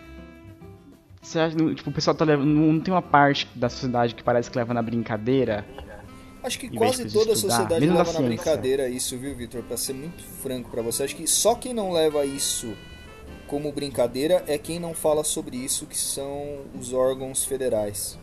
Você 1.22 1.38
acha, 1.38 1.56
tipo, 1.74 1.90
o 1.90 1.92
pessoal 1.92 2.16
tá 2.16 2.24
levando. 2.24 2.48
Não 2.48 2.80
tem 2.80 2.92
uma 2.92 3.02
parte 3.02 3.46
da 3.54 3.68
sociedade 3.68 4.14
que 4.14 4.22
parece 4.22 4.50
que 4.50 4.58
leva 4.58 4.72
na 4.72 4.82
brincadeira? 4.82 5.64
Acho 6.42 6.58
que 6.58 6.70
quase 6.70 7.10
toda 7.10 7.32
a 7.32 7.36
sociedade 7.36 7.84
leva 7.84 8.12
na 8.12 8.20
brincadeira 8.20 8.88
isso, 8.88 9.16
viu, 9.18 9.34
Vitor? 9.34 9.62
Para 9.62 9.76
ser 9.76 9.92
muito 9.92 10.22
franco 10.22 10.70
para 10.70 10.82
você, 10.82 11.02
acho 11.02 11.16
que 11.16 11.26
só 11.26 11.54
quem 11.54 11.74
não 11.74 11.92
leva 11.92 12.24
isso 12.24 12.74
como 13.46 13.72
brincadeira 13.72 14.44
é 14.46 14.56
quem 14.56 14.78
não 14.78 14.94
fala 14.94 15.24
sobre 15.24 15.56
isso, 15.56 15.86
que 15.86 15.96
são 15.96 16.60
os 16.78 16.92
órgãos 16.92 17.44
federais. 17.44 18.18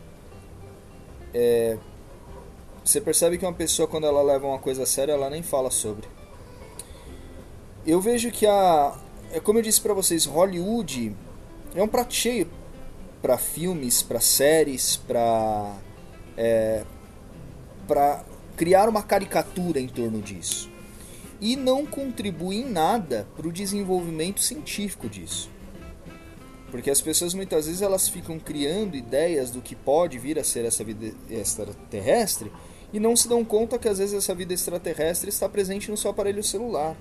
É, 1.33 1.77
você 2.83 3.01
percebe 3.01 3.37
que 3.37 3.45
uma 3.45 3.53
pessoa, 3.53 3.87
quando 3.87 4.05
ela 4.05 4.21
leva 4.21 4.47
uma 4.47 4.59
coisa 4.59 4.83
a 4.83 4.85
sério, 4.85 5.13
ela 5.13 5.29
nem 5.29 5.43
fala 5.43 5.69
sobre. 5.69 6.07
Eu 7.85 8.01
vejo 8.01 8.31
que 8.31 8.45
a. 8.47 8.97
É 9.31 9.39
como 9.39 9.59
eu 9.59 9.63
disse 9.63 9.81
para 9.81 9.93
vocês, 9.93 10.25
Hollywood 10.25 11.15
é 11.75 11.83
um 11.83 11.87
prato 11.87 12.13
cheio 12.13 12.47
para 13.21 13.37
filmes, 13.37 14.01
para 14.01 14.19
séries, 14.19 14.97
para 14.97 15.75
é, 16.37 16.83
para 17.87 18.23
criar 18.55 18.87
uma 18.87 19.03
caricatura 19.03 19.79
em 19.79 19.87
torno 19.87 20.21
disso 20.21 20.71
e 21.41 21.55
não 21.55 21.85
contribui 21.85 22.57
em 22.57 22.69
nada 22.69 23.27
para 23.35 23.47
o 23.47 23.51
desenvolvimento 23.51 24.41
científico 24.41 25.09
disso. 25.09 25.49
Porque 26.71 26.89
as 26.89 27.01
pessoas 27.01 27.33
muitas 27.33 27.67
vezes 27.67 27.81
elas 27.81 28.07
ficam 28.07 28.39
criando 28.39 28.95
ideias 28.97 29.51
do 29.51 29.61
que 29.61 29.75
pode 29.75 30.17
vir 30.17 30.39
a 30.39 30.43
ser 30.43 30.65
essa 30.65 30.83
vida 30.83 31.13
extraterrestre 31.29 32.51
e 32.91 32.99
não 32.99 33.15
se 33.15 33.27
dão 33.27 33.45
conta 33.45 33.77
que 33.77 33.87
às 33.87 33.97
vezes 33.97 34.15
essa 34.15 34.33
vida 34.33 34.53
extraterrestre 34.53 35.29
está 35.29 35.47
presente 35.47 35.91
no 35.91 35.97
seu 35.97 36.11
aparelho 36.11 36.43
celular. 36.43 36.95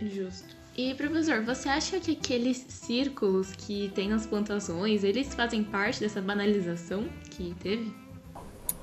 Justo. 0.00 0.56
E 0.76 0.94
professor, 0.94 1.42
você 1.42 1.70
acha 1.70 1.98
que 1.98 2.12
aqueles 2.12 2.58
círculos 2.68 3.52
que 3.52 3.90
tem 3.94 4.08
nas 4.08 4.26
plantações, 4.26 5.02
eles 5.02 5.34
fazem 5.34 5.64
parte 5.64 6.00
dessa 6.00 6.20
banalização 6.20 7.08
que 7.30 7.54
teve? 7.62 7.94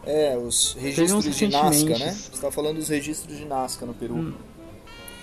É, 0.06 0.36
os 0.36 0.74
registros 0.74 1.36
de 1.36 1.48
Nazca, 1.48 1.98
né? 1.98 2.12
Você 2.12 2.34
está 2.34 2.52
falando 2.52 2.78
dos 2.78 2.90
registros 2.90 3.38
de 3.38 3.46
Nazca 3.46 3.86
no 3.86 3.94
Peru. 3.94 4.16
Hum, 4.16 4.34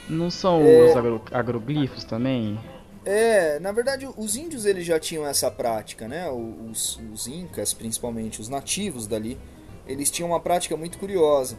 não 0.09 0.31
são 0.31 0.63
é... 0.63 0.91
os 0.91 0.97
agro 0.97 1.23
agroglifos 1.33 2.05
também? 2.05 2.59
É, 3.05 3.59
na 3.59 3.73
verdade, 3.73 4.09
os 4.17 4.37
índios 4.37 4.65
eles 4.67 4.87
já 4.87 5.01
tinham 5.01 5.27
essa 5.27 5.51
prática, 5.51 6.07
né? 6.07 6.31
Os, 6.31 7.01
os 7.13 7.27
incas, 7.27 7.75
principalmente, 7.75 8.41
os 8.41 8.49
nativos 8.49 9.07
dali, 9.07 9.39
eles 9.87 10.11
tinham 10.11 10.31
uma 10.31 10.41
prática 10.41 10.77
muito 10.77 10.99
curiosa. 10.99 11.59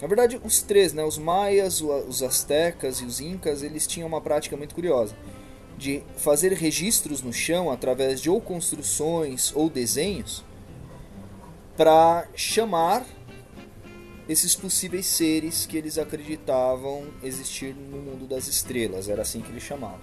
Na 0.00 0.06
verdade, 0.06 0.40
os 0.44 0.62
três, 0.62 0.92
né? 0.92 1.04
Os 1.04 1.18
maias, 1.18 1.80
os 1.80 2.22
astecas 2.22 3.00
e 3.00 3.04
os 3.04 3.20
incas, 3.20 3.62
eles 3.62 3.86
tinham 3.86 4.06
uma 4.06 4.20
prática 4.20 4.56
muito 4.56 4.74
curiosa 4.74 5.14
de 5.76 6.02
fazer 6.16 6.52
registros 6.52 7.22
no 7.22 7.32
chão 7.32 7.70
através 7.70 8.20
de 8.20 8.28
ou 8.28 8.40
construções 8.40 9.52
ou 9.54 9.70
desenhos 9.70 10.44
para 11.76 12.26
chamar 12.34 13.06
esses 14.28 14.56
possíveis 14.56 15.06
seres 15.06 15.64
que 15.64 15.76
eles 15.76 15.96
acreditavam 15.96 17.06
existir 17.22 17.74
no 17.74 17.98
mundo 17.98 18.26
das 18.26 18.48
estrelas, 18.48 19.08
era 19.08 19.22
assim 19.22 19.40
que 19.40 19.50
eles 19.50 19.62
chamavam. 19.62 20.00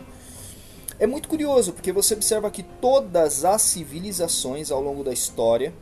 É 0.98 1.06
muito 1.06 1.28
curioso 1.28 1.74
porque 1.74 1.92
você 1.92 2.14
observa 2.14 2.50
que 2.50 2.64
todas 2.64 3.44
as 3.44 3.62
civilizações 3.62 4.72
ao 4.72 4.82
longo 4.82 5.04
da 5.04 5.12
história 5.12 5.74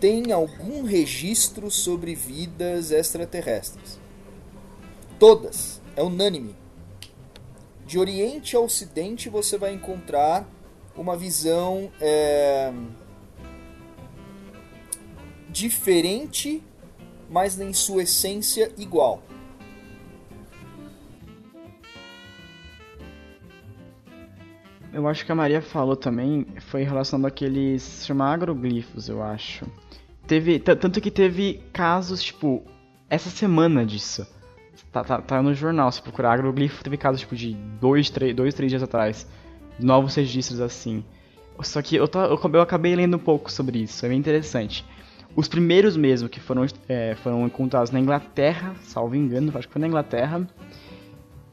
têm 0.00 0.32
algum 0.32 0.82
registro 0.84 1.70
sobre 1.70 2.14
vidas 2.14 2.90
extraterrestres. 2.90 3.98
Todas, 5.18 5.80
é 5.96 6.02
unânime. 6.02 6.54
De 7.84 7.98
Oriente 7.98 8.54
a 8.54 8.60
Ocidente 8.60 9.28
você 9.28 9.56
vai 9.56 9.72
encontrar 9.72 10.46
uma 10.94 11.16
visão 11.16 11.90
é, 12.00 12.72
diferente, 15.48 16.62
mas 17.30 17.58
em 17.58 17.72
sua 17.72 18.02
essência 18.02 18.72
igual. 18.76 19.22
Eu 24.92 25.06
acho 25.06 25.24
que 25.24 25.30
a 25.30 25.34
Maria 25.34 25.62
falou 25.62 25.96
também 25.96 26.46
foi 26.70 26.82
em 26.82 26.84
relação 26.84 27.24
àqueles 27.24 28.04
chamar 28.04 28.34
agroglifos, 28.34 29.08
eu 29.08 29.22
acho. 29.22 29.64
Teve 30.28 30.58
tanto 30.58 31.00
que 31.00 31.10
teve 31.10 31.62
casos 31.72 32.22
tipo 32.22 32.62
essa 33.08 33.30
semana 33.30 33.84
disso. 33.84 34.26
Tá, 34.92 35.02
tá, 35.02 35.20
tá, 35.20 35.42
no 35.42 35.54
jornal, 35.54 35.90
se 35.90 36.00
procurar 36.00 36.32
agroglifo, 36.32 36.84
teve 36.84 36.96
casos 36.96 37.20
tipo 37.20 37.34
de 37.34 37.54
dois, 37.80 38.10
três, 38.10 38.36
dois, 38.36 38.54
três 38.54 38.70
dias 38.70 38.82
atrás. 38.82 39.26
Novos 39.80 40.14
registros 40.14 40.60
assim. 40.60 41.02
Só 41.62 41.80
que 41.80 41.96
eu, 41.96 42.06
tô, 42.06 42.20
eu 42.20 42.60
acabei 42.60 42.94
lendo 42.94 43.16
um 43.16 43.20
pouco 43.20 43.50
sobre 43.50 43.80
isso, 43.80 44.04
é 44.04 44.08
bem 44.08 44.18
interessante. 44.18 44.84
Os 45.34 45.48
primeiros 45.48 45.96
mesmo 45.96 46.28
que 46.28 46.40
foram, 46.40 46.66
é, 46.88 47.14
foram 47.16 47.46
encontrados 47.46 47.90
na 47.90 47.98
Inglaterra, 47.98 48.74
salvo 48.82 49.14
engano, 49.14 49.50
acho 49.54 49.66
que 49.66 49.72
foi 49.72 49.80
na 49.80 49.88
Inglaterra. 49.88 50.46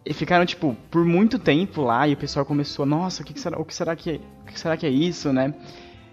E 0.06 0.14
ficaram, 0.14 0.46
tipo, 0.46 0.76
por 0.92 1.04
muito 1.04 1.40
tempo 1.40 1.82
lá 1.82 2.08
e 2.08 2.14
o 2.14 2.18
pessoal 2.18 2.46
começou, 2.46 2.86
nossa, 2.86 3.24
o 3.24 3.26
que, 3.26 3.40
será, 3.40 3.60
o 3.60 3.66
que 3.66 3.74
será 3.74 3.96
que, 3.96 4.22
o 4.42 4.46
que 4.46 4.60
será 4.60 4.78
que 4.78 4.86
é 4.86 4.90
isso, 4.90 5.34
né? 5.34 5.54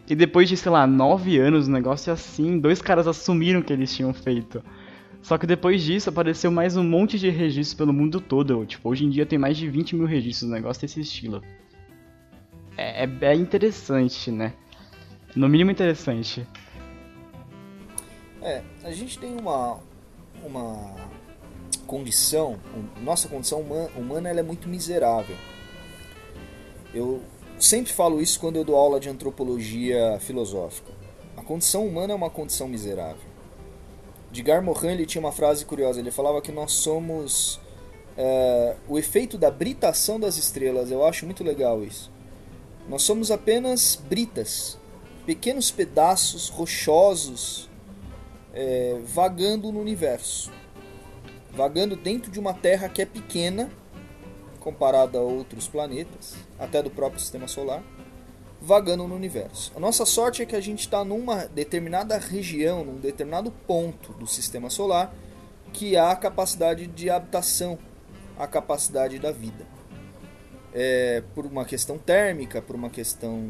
E 0.09 0.15
depois 0.15 0.49
de, 0.49 0.57
sei 0.57 0.71
lá, 0.71 0.87
nove 0.87 1.39
anos, 1.39 1.69
o 1.69 1.71
negócio 1.71 2.11
é 2.11 2.13
assim, 2.13 2.59
dois 2.59 2.83
caras 2.83 3.07
assumiram 3.07 3.63
que 3.63 3.73
eles 3.73 3.95
tinham 3.95 4.13
feito. 4.13 4.63
Só 5.23 5.39
que 5.39 5.47
depois 5.47 5.83
disso 5.83 6.11
apareceu 6.11 6.51
mais 6.51 6.77
um 6.77 6.83
monte 6.83 7.19
de 7.19 7.31
registros 7.31 7.75
pelo 7.75 7.93
mundo 7.93 8.21
todo. 8.21 8.67
Tipo, 8.67 8.89
hoje 8.89 9.05
em 9.05 9.11
dia 9.11 9.25
tem 9.25 9.39
mais 9.39 9.57
de 9.57 9.69
20 9.69 9.95
mil 9.95 10.07
registros, 10.07 10.51
um 10.51 10.53
negócio 10.53 10.83
desse 10.83 11.01
estilo. 11.01 11.41
É, 12.77 13.05
é, 13.05 13.11
é 13.21 13.35
interessante, 13.35 14.31
né? 14.33 14.53
No 15.37 15.49
mínimo 15.49 15.71
interessante. 15.71 16.47
É, 18.43 18.63
a 18.83 18.91
gente 18.91 19.19
tem 19.19 19.37
uma, 19.39 19.79
uma 20.45 20.97
condição, 21.87 22.59
nossa 23.03 23.29
condição 23.29 23.61
humana, 23.61 23.91
humana 23.97 24.29
ela 24.29 24.41
é 24.41 24.43
muito 24.43 24.69
miserável. 24.69 25.37
Eu 26.93 27.23
sempre 27.65 27.93
falo 27.93 28.21
isso 28.21 28.41
quando 28.41 28.57
eu 28.57 28.65
dou 28.65 28.77
aula 28.77 28.99
de 28.99 29.09
antropologia 29.09 30.19
filosófica. 30.21 30.93
A 31.37 31.43
condição 31.43 31.87
humana 31.87 32.13
é 32.13 32.17
uma 32.17 32.31
condição 32.31 32.69
miserável. 32.69 33.33
Edgar 34.31 34.63
Morin 34.63 34.89
ele 34.89 35.07
tinha 35.07 35.21
uma 35.21 35.33
frase 35.33 35.65
curiosa, 35.65 36.01
ele 36.01 36.11
falava 36.11 36.41
que 36.41 36.51
nós 36.51 36.73
somos 36.73 37.61
é, 38.17 38.77
o 38.89 38.99
efeito 38.99 39.39
da 39.39 39.51
britação 39.51 40.19
das 40.19 40.37
estrelas, 40.37 40.91
eu 40.91 41.05
acho 41.05 41.25
muito 41.25 41.45
legal 41.45 41.83
isso. 41.85 42.11
Nós 42.89 43.03
somos 43.03 43.31
apenas 43.31 43.95
britas, 43.95 44.79
pequenos 45.25 45.71
pedaços 45.71 46.49
rochosos 46.49 47.71
é, 48.53 48.99
vagando 49.05 49.71
no 49.71 49.81
universo. 49.81 50.51
Vagando 51.53 51.95
dentro 51.95 52.31
de 52.31 52.41
uma 52.41 52.55
Terra 52.55 52.89
que 52.89 53.03
é 53.03 53.07
pequena, 53.07 53.71
comparada 54.63 55.19
a 55.19 55.23
outros 55.23 55.67
planetas, 55.67 56.37
até 56.59 56.83
do 56.83 56.91
próprio 56.91 57.21
sistema 57.21 57.49
solar, 57.49 57.83
vagando 58.61 59.07
no 59.09 59.15
universo. 59.15 59.73
A 59.75 59.81
nossa 59.81 60.07
sorte 60.07 60.41
é 60.41 60.47
que 60.47 60.55
a 60.55 60.61
gente 60.61 60.81
está 60.81 61.05
numa 61.05 61.47
determinada 61.47 62.17
região, 62.17 62.85
num 62.85 62.97
determinado 62.97 63.51
ponto 63.67 64.13
do 64.13 64.27
sistema 64.27 64.71
solar, 64.71 65.13
que 65.73 65.97
há 65.97 66.13
a 66.13 66.17
capacidade 66.17 66.87
de 66.87 67.11
habitação, 67.11 67.79
a 68.39 68.47
capacidade 68.47 69.19
da 69.19 69.33
vida. 69.33 69.67
É, 70.73 71.23
por 71.35 71.45
uma 71.45 71.65
questão 71.65 71.99
térmica, 71.99 72.63
por 72.63 72.77
uma 72.77 72.89
questão 72.89 73.45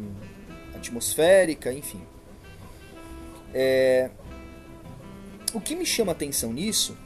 atmosférica, 0.75 1.73
enfim. 1.73 2.03
É, 3.55 4.11
o 5.53 5.61
que 5.61 5.77
me 5.77 5.85
chama 5.85 6.13
atenção 6.13 6.53
nisso 6.53 6.97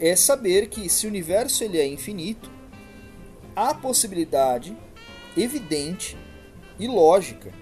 é 0.00 0.16
saber 0.16 0.68
que 0.68 0.88
se 0.88 1.06
o 1.06 1.08
universo 1.08 1.62
ele 1.62 1.78
é 1.78 1.86
infinito, 1.86 2.57
há 3.58 3.74
possibilidade 3.74 4.76
evidente 5.36 6.16
e 6.78 6.86
lógica 6.86 7.52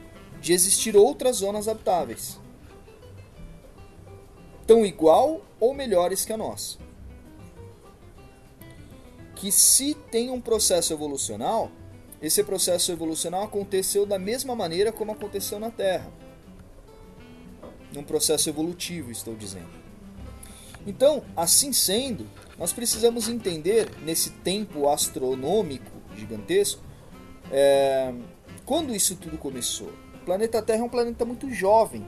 de 0.42 0.52
existir 0.52 0.94
outras 0.94 1.36
zonas 1.36 1.68
habitáveis, 1.68 2.38
tão 4.66 4.84
igual 4.84 5.40
ou 5.58 5.72
melhores 5.72 6.22
que 6.22 6.34
a 6.34 6.36
nossa. 6.36 6.76
Que 9.34 9.50
se 9.50 9.94
tem 9.94 10.28
um 10.28 10.38
processo 10.40 10.92
evolucional, 10.92 11.70
esse 12.20 12.44
processo 12.44 12.92
evolucional 12.92 13.44
aconteceu 13.44 14.04
da 14.04 14.18
mesma 14.18 14.54
maneira 14.54 14.92
como 14.92 15.12
aconteceu 15.12 15.58
na 15.58 15.70
Terra. 15.70 16.12
Num 17.90 18.04
processo 18.04 18.50
evolutivo, 18.50 19.10
estou 19.10 19.34
dizendo. 19.34 19.70
Então, 20.86 21.24
assim 21.34 21.72
sendo, 21.72 22.26
nós 22.58 22.72
precisamos 22.72 23.28
entender 23.28 23.88
nesse 24.02 24.30
tempo 24.30 24.88
astronômico 24.88 25.90
gigantesco 26.16 26.82
é, 27.50 28.12
quando 28.64 28.94
isso 28.94 29.16
tudo 29.16 29.36
começou. 29.36 29.92
O 30.14 30.24
planeta 30.24 30.62
Terra 30.62 30.80
é 30.80 30.82
um 30.82 30.88
planeta 30.88 31.24
muito 31.24 31.50
jovem 31.50 32.04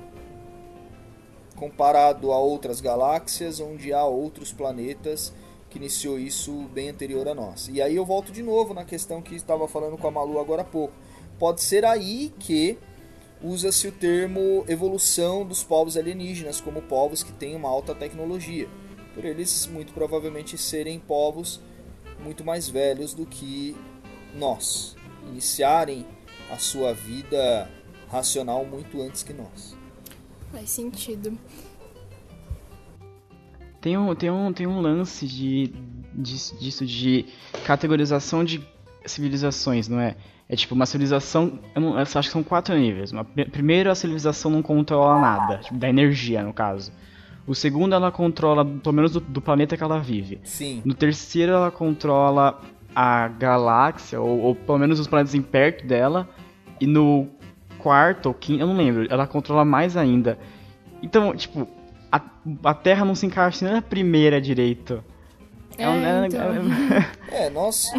comparado 1.54 2.32
a 2.32 2.38
outras 2.38 2.80
galáxias 2.80 3.60
onde 3.60 3.92
há 3.92 4.04
outros 4.04 4.52
planetas 4.52 5.32
que 5.68 5.76
iniciou 5.76 6.18
isso 6.18 6.52
bem 6.72 6.88
anterior 6.88 7.28
a 7.28 7.34
nós. 7.34 7.68
E 7.68 7.82
aí 7.82 7.96
eu 7.96 8.06
volto 8.06 8.32
de 8.32 8.42
novo 8.42 8.72
na 8.72 8.84
questão 8.84 9.20
que 9.20 9.34
estava 9.34 9.68
falando 9.68 9.98
com 9.98 10.06
a 10.06 10.10
Malu 10.10 10.38
agora 10.38 10.62
há 10.62 10.64
pouco. 10.64 10.94
Pode 11.38 11.62
ser 11.62 11.84
aí 11.84 12.32
que 12.38 12.78
usa-se 13.42 13.86
o 13.86 13.92
termo 13.92 14.64
evolução 14.66 15.44
dos 15.44 15.62
povos 15.62 15.96
alienígenas 15.96 16.60
como 16.60 16.82
povos 16.82 17.22
que 17.22 17.32
têm 17.32 17.54
uma 17.54 17.68
alta 17.68 17.94
tecnologia, 17.94 18.68
por 19.18 19.24
eles 19.24 19.66
muito 19.66 19.92
provavelmente 19.92 20.56
serem 20.56 21.00
povos 21.00 21.60
muito 22.22 22.44
mais 22.44 22.68
velhos 22.68 23.14
do 23.14 23.26
que 23.26 23.76
nós, 24.36 24.96
iniciarem 25.28 26.06
a 26.48 26.56
sua 26.56 26.94
vida 26.94 27.68
racional 28.08 28.64
muito 28.64 29.02
antes 29.02 29.24
que 29.24 29.32
nós. 29.32 29.76
Faz 30.52 30.70
sentido. 30.70 31.36
Tem 33.80 33.98
um, 33.98 34.14
tem 34.14 34.30
um, 34.30 34.52
tem 34.52 34.66
um 34.68 34.80
lance 34.80 35.26
de, 35.26 35.72
de, 36.14 36.58
disso 36.60 36.86
de 36.86 37.26
categorização 37.66 38.44
de 38.44 38.64
civilizações, 39.04 39.88
não 39.88 40.00
é? 40.00 40.14
É 40.48 40.54
tipo 40.54 40.76
uma 40.76 40.86
civilização, 40.86 41.58
eu, 41.74 41.80
não, 41.80 41.90
eu 41.94 41.98
acho 41.98 42.20
que 42.20 42.28
são 42.28 42.44
quatro 42.44 42.76
níveis. 42.76 43.10
Uma, 43.10 43.24
primeiro, 43.24 43.90
a 43.90 43.96
civilização 43.96 44.48
não 44.48 44.62
controla 44.62 45.20
nada, 45.20 45.58
tipo, 45.58 45.76
da 45.76 45.88
energia, 45.88 46.42
no 46.42 46.52
caso. 46.52 46.92
O 47.48 47.54
segundo, 47.54 47.94
ela 47.94 48.12
controla, 48.12 48.62
pelo 48.62 48.94
menos 48.94 49.12
do, 49.12 49.20
do, 49.20 49.40
planeta 49.40 49.74
que 49.74 49.82
ela 49.82 49.98
vive. 49.98 50.38
Sim. 50.44 50.82
No 50.84 50.92
terceiro, 50.92 51.52
ela 51.52 51.70
controla 51.70 52.60
a 52.94 53.26
galáxia, 53.26 54.20
ou, 54.20 54.38
ou 54.40 54.54
pelo 54.54 54.76
menos 54.76 55.00
os 55.00 55.06
planetas 55.06 55.34
em 55.34 55.40
perto 55.40 55.86
dela. 55.86 56.28
E 56.78 56.86
no 56.86 57.26
quarto 57.78 58.26
ou 58.26 58.34
quinto, 58.34 58.60
eu 58.60 58.66
não 58.66 58.76
lembro, 58.76 59.06
ela 59.10 59.26
controla 59.26 59.64
mais 59.64 59.96
ainda. 59.96 60.38
Então, 61.02 61.34
tipo, 61.34 61.66
a, 62.12 62.20
a 62.64 62.74
Terra 62.74 63.02
não 63.06 63.14
se 63.14 63.24
encaixa 63.24 63.64
nem 63.64 63.72
na 63.72 63.80
primeira 63.82 64.38
direito. 64.42 65.02
É, 65.78 65.84
é, 65.84 65.88
um, 65.88 66.24
então. 66.26 66.52
é, 67.32 67.46
é 67.46 67.50
nós. 67.50 67.90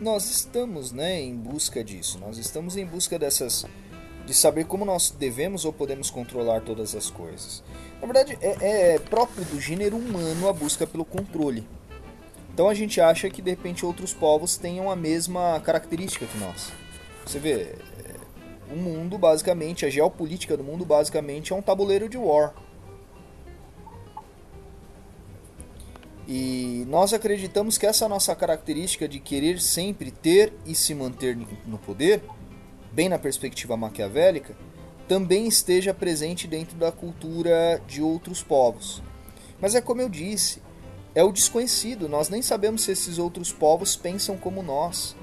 nós 0.00 0.30
estamos, 0.30 0.92
né, 0.92 1.20
em 1.20 1.36
busca 1.36 1.84
disso. 1.84 2.18
Nós 2.18 2.38
estamos 2.38 2.76
em 2.78 2.86
busca 2.86 3.18
dessas 3.18 3.66
de 4.26 4.34
saber 4.34 4.64
como 4.64 4.84
nós 4.84 5.10
devemos 5.10 5.64
ou 5.64 5.72
podemos 5.72 6.10
controlar 6.10 6.60
todas 6.60 6.94
as 6.94 7.10
coisas. 7.10 7.62
Na 8.00 8.06
verdade, 8.06 8.38
é, 8.40 8.94
é 8.94 8.98
próprio 8.98 9.44
do 9.44 9.60
gênero 9.60 9.96
humano 9.96 10.48
a 10.48 10.52
busca 10.52 10.86
pelo 10.86 11.04
controle. 11.04 11.66
Então 12.52 12.68
a 12.68 12.74
gente 12.74 13.00
acha 13.00 13.30
que 13.30 13.40
de 13.40 13.50
repente 13.50 13.84
outros 13.84 14.12
povos 14.12 14.56
tenham 14.56 14.90
a 14.90 14.96
mesma 14.96 15.60
característica 15.60 16.26
que 16.26 16.38
nós. 16.38 16.70
Você 17.24 17.38
vê, 17.38 17.52
é, 17.52 17.76
o 18.70 18.76
mundo 18.76 19.16
basicamente, 19.16 19.86
a 19.86 19.90
geopolítica 19.90 20.56
do 20.56 20.64
mundo 20.64 20.84
basicamente 20.84 21.52
é 21.52 21.56
um 21.56 21.62
tabuleiro 21.62 22.08
de 22.08 22.18
war. 22.18 22.54
E 26.28 26.84
nós 26.88 27.12
acreditamos 27.12 27.76
que 27.76 27.86
essa 27.86 28.08
nossa 28.08 28.34
característica 28.34 29.08
de 29.08 29.18
querer 29.18 29.60
sempre 29.60 30.10
ter 30.10 30.52
e 30.64 30.74
se 30.74 30.94
manter 30.94 31.36
no 31.66 31.78
poder 31.78 32.22
bem 32.92 33.08
na 33.08 33.18
perspectiva 33.18 33.76
maquiavélica, 33.76 34.56
também 35.08 35.46
esteja 35.46 35.92
presente 35.92 36.46
dentro 36.46 36.76
da 36.76 36.92
cultura 36.92 37.82
de 37.86 38.02
outros 38.02 38.42
povos. 38.42 39.02
Mas 39.60 39.74
é 39.74 39.80
como 39.80 40.00
eu 40.00 40.08
disse, 40.08 40.62
é 41.14 41.22
o 41.22 41.32
desconhecido, 41.32 42.08
nós 42.08 42.28
nem 42.28 42.42
sabemos 42.42 42.82
se 42.82 42.92
esses 42.92 43.18
outros 43.18 43.52
povos 43.52 43.96
pensam 43.96 44.36
como 44.36 44.62
nós. 44.62 45.16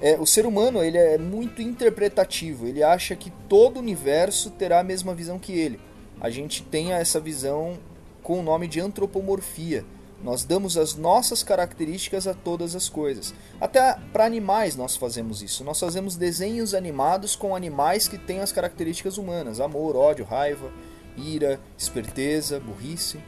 É, 0.00 0.18
o 0.18 0.26
ser 0.26 0.44
humano 0.44 0.82
ele 0.82 0.98
é 0.98 1.16
muito 1.16 1.62
interpretativo, 1.62 2.66
ele 2.66 2.82
acha 2.82 3.14
que 3.14 3.30
todo 3.48 3.76
o 3.76 3.80
universo 3.80 4.50
terá 4.50 4.80
a 4.80 4.84
mesma 4.84 5.14
visão 5.14 5.38
que 5.38 5.52
ele. 5.52 5.80
A 6.20 6.30
gente 6.30 6.62
tem 6.62 6.92
essa 6.92 7.20
visão 7.20 7.78
com 8.22 8.40
o 8.40 8.42
nome 8.42 8.66
de 8.66 8.80
antropomorfia, 8.80 9.84
nós 10.24 10.42
damos 10.42 10.78
as 10.78 10.94
nossas 10.94 11.42
características 11.42 12.26
a 12.26 12.32
todas 12.32 12.74
as 12.74 12.88
coisas. 12.88 13.34
Até 13.60 13.98
para 14.10 14.24
animais 14.24 14.74
nós 14.74 14.96
fazemos 14.96 15.42
isso. 15.42 15.62
Nós 15.62 15.78
fazemos 15.78 16.16
desenhos 16.16 16.72
animados 16.72 17.36
com 17.36 17.54
animais 17.54 18.08
que 18.08 18.16
têm 18.16 18.40
as 18.40 18.50
características 18.50 19.18
humanas: 19.18 19.60
amor, 19.60 19.94
ódio, 19.94 20.24
raiva, 20.24 20.72
ira, 21.14 21.60
esperteza, 21.76 22.58
burrice. 22.58 23.20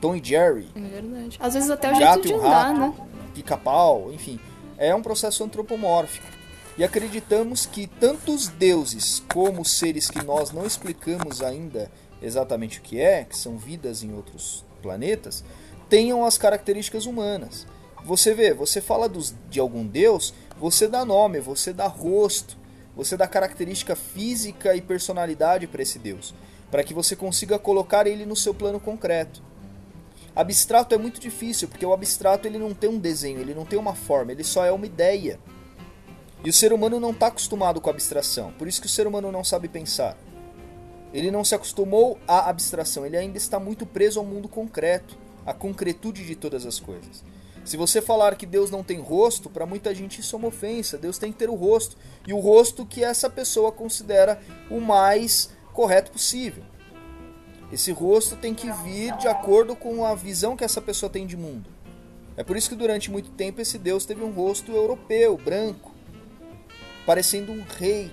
Tom 0.00 0.14
e 0.14 0.22
Jerry. 0.22 0.68
É 0.74 0.80
verdade. 0.80 1.36
Às 1.40 1.54
vezes 1.54 1.70
até 1.70 1.90
o 1.92 1.94
jeito 1.96 2.20
de 2.22 2.32
andar, 2.32 2.72
rato, 2.72 2.80
né? 2.80 2.94
Pica-pau, 3.34 4.12
enfim. 4.12 4.38
É 4.78 4.94
um 4.94 5.02
processo 5.02 5.42
antropomórfico. 5.42 6.26
E 6.78 6.84
acreditamos 6.84 7.66
que 7.66 7.86
tanto 7.86 8.34
os 8.34 8.48
deuses 8.48 9.22
como 9.32 9.62
os 9.62 9.72
seres 9.72 10.10
que 10.10 10.22
nós 10.24 10.52
não 10.52 10.66
explicamos 10.66 11.42
ainda 11.42 11.90
exatamente 12.20 12.78
o 12.78 12.82
que 12.82 13.00
é, 13.00 13.24
que 13.24 13.36
são 13.36 13.56
vidas 13.56 14.02
em 14.02 14.12
outros 14.12 14.65
planetas 14.76 15.44
tenham 15.88 16.24
as 16.24 16.36
características 16.36 17.06
humanas. 17.06 17.66
Você 18.04 18.34
vê, 18.34 18.54
você 18.54 18.80
fala 18.80 19.08
dos, 19.08 19.34
de 19.50 19.58
algum 19.58 19.86
deus, 19.86 20.32
você 20.58 20.86
dá 20.86 21.04
nome, 21.04 21.40
você 21.40 21.72
dá 21.72 21.86
rosto, 21.86 22.56
você 22.94 23.16
dá 23.16 23.26
característica 23.26 23.94
física 23.94 24.74
e 24.74 24.80
personalidade 24.80 25.66
para 25.66 25.82
esse 25.82 25.98
deus, 25.98 26.34
para 26.70 26.82
que 26.82 26.94
você 26.94 27.14
consiga 27.14 27.58
colocar 27.58 28.06
ele 28.06 28.24
no 28.24 28.36
seu 28.36 28.54
plano 28.54 28.80
concreto. 28.80 29.42
Abstrato 30.34 30.94
é 30.94 30.98
muito 30.98 31.18
difícil, 31.18 31.66
porque 31.66 31.84
o 31.84 31.92
abstrato 31.92 32.46
ele 32.46 32.58
não 32.58 32.74
tem 32.74 32.90
um 32.90 32.98
desenho, 32.98 33.40
ele 33.40 33.54
não 33.54 33.64
tem 33.64 33.78
uma 33.78 33.94
forma, 33.94 34.32
ele 34.32 34.44
só 34.44 34.64
é 34.64 34.70
uma 34.70 34.86
ideia. 34.86 35.40
E 36.44 36.50
o 36.50 36.52
ser 36.52 36.72
humano 36.72 37.00
não 37.00 37.10
está 37.10 37.28
acostumado 37.28 37.80
com 37.80 37.90
a 37.90 37.92
abstração, 37.92 38.52
por 38.52 38.68
isso 38.68 38.80
que 38.80 38.86
o 38.86 38.90
ser 38.90 39.06
humano 39.06 39.32
não 39.32 39.42
sabe 39.42 39.66
pensar. 39.66 40.16
Ele 41.12 41.30
não 41.30 41.44
se 41.44 41.54
acostumou 41.54 42.18
à 42.26 42.48
abstração, 42.50 43.06
ele 43.06 43.16
ainda 43.16 43.38
está 43.38 43.58
muito 43.58 43.86
preso 43.86 44.18
ao 44.18 44.24
mundo 44.24 44.48
concreto, 44.48 45.16
à 45.44 45.54
concretude 45.54 46.24
de 46.26 46.34
todas 46.34 46.66
as 46.66 46.78
coisas. 46.78 47.24
Se 47.66 47.76
você 47.76 48.00
falar 48.00 48.36
que 48.36 48.46
Deus 48.46 48.70
não 48.70 48.84
tem 48.84 49.00
rosto, 49.00 49.50
para 49.50 49.66
muita 49.66 49.92
gente 49.92 50.20
isso 50.20 50.36
é 50.36 50.38
uma 50.38 50.48
ofensa. 50.48 50.96
Deus 50.96 51.18
tem 51.18 51.32
que 51.32 51.38
ter 51.38 51.50
o 51.50 51.54
rosto. 51.56 51.96
E 52.24 52.32
o 52.32 52.38
rosto 52.38 52.86
que 52.86 53.02
essa 53.02 53.28
pessoa 53.28 53.72
considera 53.72 54.40
o 54.70 54.80
mais 54.80 55.50
correto 55.72 56.12
possível. 56.12 56.62
Esse 57.72 57.90
rosto 57.90 58.36
tem 58.36 58.54
que 58.54 58.70
vir 58.84 59.16
de 59.16 59.26
acordo 59.26 59.74
com 59.74 60.04
a 60.04 60.14
visão 60.14 60.56
que 60.56 60.62
essa 60.62 60.80
pessoa 60.80 61.10
tem 61.10 61.26
de 61.26 61.36
mundo. 61.36 61.68
É 62.36 62.44
por 62.44 62.56
isso 62.56 62.68
que 62.68 62.76
durante 62.76 63.10
muito 63.10 63.30
tempo 63.30 63.60
esse 63.60 63.78
Deus 63.78 64.06
teve 64.06 64.22
um 64.22 64.30
rosto 64.30 64.70
europeu, 64.70 65.36
branco, 65.36 65.92
parecendo 67.04 67.50
um 67.50 67.64
rei. 67.78 68.12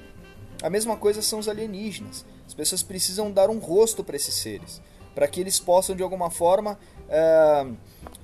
A 0.63 0.69
mesma 0.69 0.97
coisa 0.97 1.21
são 1.21 1.37
os 1.37 1.47
alienígenas. 1.47 2.25
As 2.53 2.55
pessoas 2.55 2.83
precisam 2.83 3.31
dar 3.31 3.49
um 3.49 3.57
rosto 3.57 4.03
para 4.03 4.15
esses 4.15 4.35
seres, 4.35 4.79
para 5.15 5.27
que 5.27 5.41
eles 5.41 5.59
possam 5.59 5.95
de 5.95 6.03
alguma 6.03 6.29
forma 6.29 6.77
é, 7.09 7.65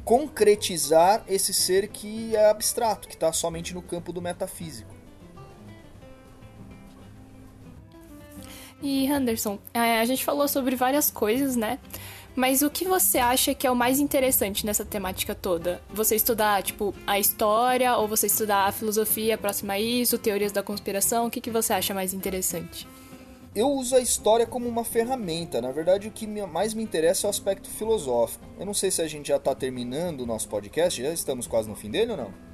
concretizar 0.05 1.23
esse 1.27 1.51
ser 1.51 1.87
que 1.87 2.35
é 2.35 2.47
abstrato, 2.47 3.07
que 3.07 3.15
está 3.15 3.33
somente 3.33 3.73
no 3.73 3.81
campo 3.81 4.13
do 4.13 4.21
metafísico. 4.21 4.93
E 8.83 9.07
Henderson, 9.07 9.57
é, 9.73 9.99
a 9.99 10.05
gente 10.05 10.23
falou 10.23 10.47
sobre 10.47 10.75
várias 10.75 11.09
coisas, 11.09 11.55
né? 11.55 11.79
Mas 12.35 12.61
o 12.61 12.69
que 12.69 12.85
você 12.85 13.17
acha 13.17 13.55
que 13.55 13.65
é 13.65 13.71
o 13.71 13.75
mais 13.75 13.99
interessante 13.99 14.63
nessa 14.63 14.85
temática 14.85 15.33
toda? 15.33 15.81
Você 15.91 16.15
estudar, 16.15 16.61
tipo, 16.61 16.93
a 17.07 17.17
história 17.17 17.97
ou 17.97 18.07
você 18.07 18.27
estudar 18.27 18.67
a 18.67 18.71
filosofia 18.71 19.39
próxima 19.39 19.73
a 19.73 19.79
isso, 19.79 20.19
teorias 20.19 20.51
da 20.51 20.61
conspiração? 20.61 21.25
O 21.25 21.31
que, 21.31 21.41
que 21.41 21.49
você 21.49 21.73
acha 21.73 21.95
mais 21.95 22.13
interessante? 22.13 22.87
Eu 23.55 23.69
uso 23.71 23.95
a 23.95 23.99
história 23.99 24.45
como 24.45 24.67
uma 24.67 24.83
ferramenta. 24.83 25.61
Na 25.61 25.71
verdade, 25.71 26.07
o 26.07 26.11
que 26.11 26.27
mais 26.27 26.73
me 26.73 26.83
interessa 26.83 27.25
é 27.25 27.27
o 27.27 27.29
aspecto 27.29 27.69
filosófico. 27.69 28.45
Eu 28.59 28.65
não 28.65 28.73
sei 28.73 28.91
se 28.91 29.01
a 29.01 29.07
gente 29.07 29.29
já 29.29 29.37
está 29.37 29.55
terminando 29.55 30.21
o 30.21 30.25
nosso 30.25 30.47
podcast, 30.47 31.01
já 31.01 31.11
estamos 31.11 31.47
quase 31.47 31.67
no 31.67 31.75
fim 31.75 31.89
dele 31.89 32.11
ou 32.11 32.17
não? 32.17 32.49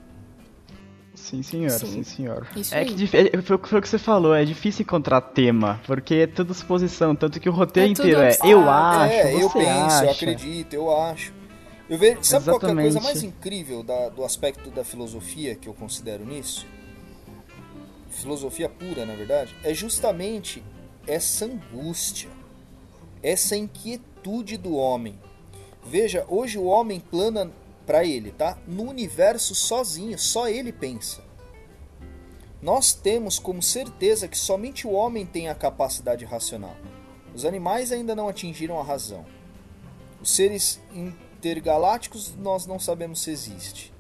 Sim, 1.13 1.41
senhor, 1.41 1.71
sim, 1.71 1.87
sim 1.87 2.03
senhor. 2.03 2.47
Isso 2.55 2.75
é 2.75 2.79
aí. 2.79 2.93
que 2.93 3.17
é, 3.17 3.41
foi, 3.41 3.57
foi 3.57 3.79
o 3.79 3.81
que 3.81 3.87
você 3.87 3.97
falou, 3.97 4.35
é 4.35 4.43
difícil 4.43 4.83
encontrar 4.83 5.21
tema, 5.21 5.81
porque 5.87 6.15
é 6.15 6.27
tudo 6.27 6.53
suposição, 6.53 7.15
tanto 7.15 7.39
que 7.39 7.47
o 7.47 7.53
roteiro 7.53 7.87
é 7.87 7.91
inteiro 7.91 8.21
é 8.21 8.37
eu 8.43 8.69
acho, 8.69 9.13
é, 9.13 9.33
eu 9.33 9.49
penso, 9.49 9.69
acha. 9.69 10.05
eu 10.05 10.11
acredito, 10.11 10.73
eu 10.73 10.97
acho. 10.97 11.33
Eu 11.89 11.97
vejo, 11.97 12.23
sabe 12.23 12.43
Exatamente. 12.43 12.59
qual 12.59 12.69
é 12.69 12.73
a 12.73 12.81
coisa 12.81 12.99
mais 12.99 13.23
incrível 13.23 13.83
da, 13.83 14.09
do 14.09 14.25
aspecto 14.25 14.69
da 14.71 14.83
filosofia 14.83 15.55
que 15.55 15.69
eu 15.69 15.73
considero 15.73 16.25
nisso? 16.25 16.67
Filosofia 18.09 18.67
pura, 18.67 19.05
na 19.05 19.13
verdade, 19.13 19.55
é 19.63 19.73
justamente 19.73 20.63
essa 21.07 21.45
angústia, 21.45 22.29
essa 23.21 23.55
inquietude 23.55 24.57
do 24.57 24.75
homem. 24.75 25.19
Veja, 25.85 26.25
hoje 26.27 26.57
o 26.57 26.65
homem 26.65 26.99
plana 26.99 27.51
para 27.85 28.03
ele, 28.03 28.31
tá? 28.31 28.57
No 28.67 28.83
universo 28.83 29.53
sozinho, 29.53 30.17
só 30.17 30.47
ele 30.47 30.71
pensa. 30.71 31.23
Nós 32.61 32.93
temos 32.93 33.37
como 33.37 33.61
certeza 33.61 34.27
que 34.27 34.37
somente 34.37 34.87
o 34.87 34.91
homem 34.91 35.25
tem 35.25 35.49
a 35.49 35.55
capacidade 35.55 36.25
racional. 36.25 36.75
Os 37.35 37.45
animais 37.45 37.91
ainda 37.91 38.15
não 38.15 38.27
atingiram 38.27 38.79
a 38.79 38.83
razão. 38.83 39.25
Os 40.19 40.31
seres 40.31 40.81
intergalácticos 40.91 42.33
nós 42.35 42.65
não 42.65 42.79
sabemos 42.79 43.21
se 43.21 43.29
existe. 43.29 43.93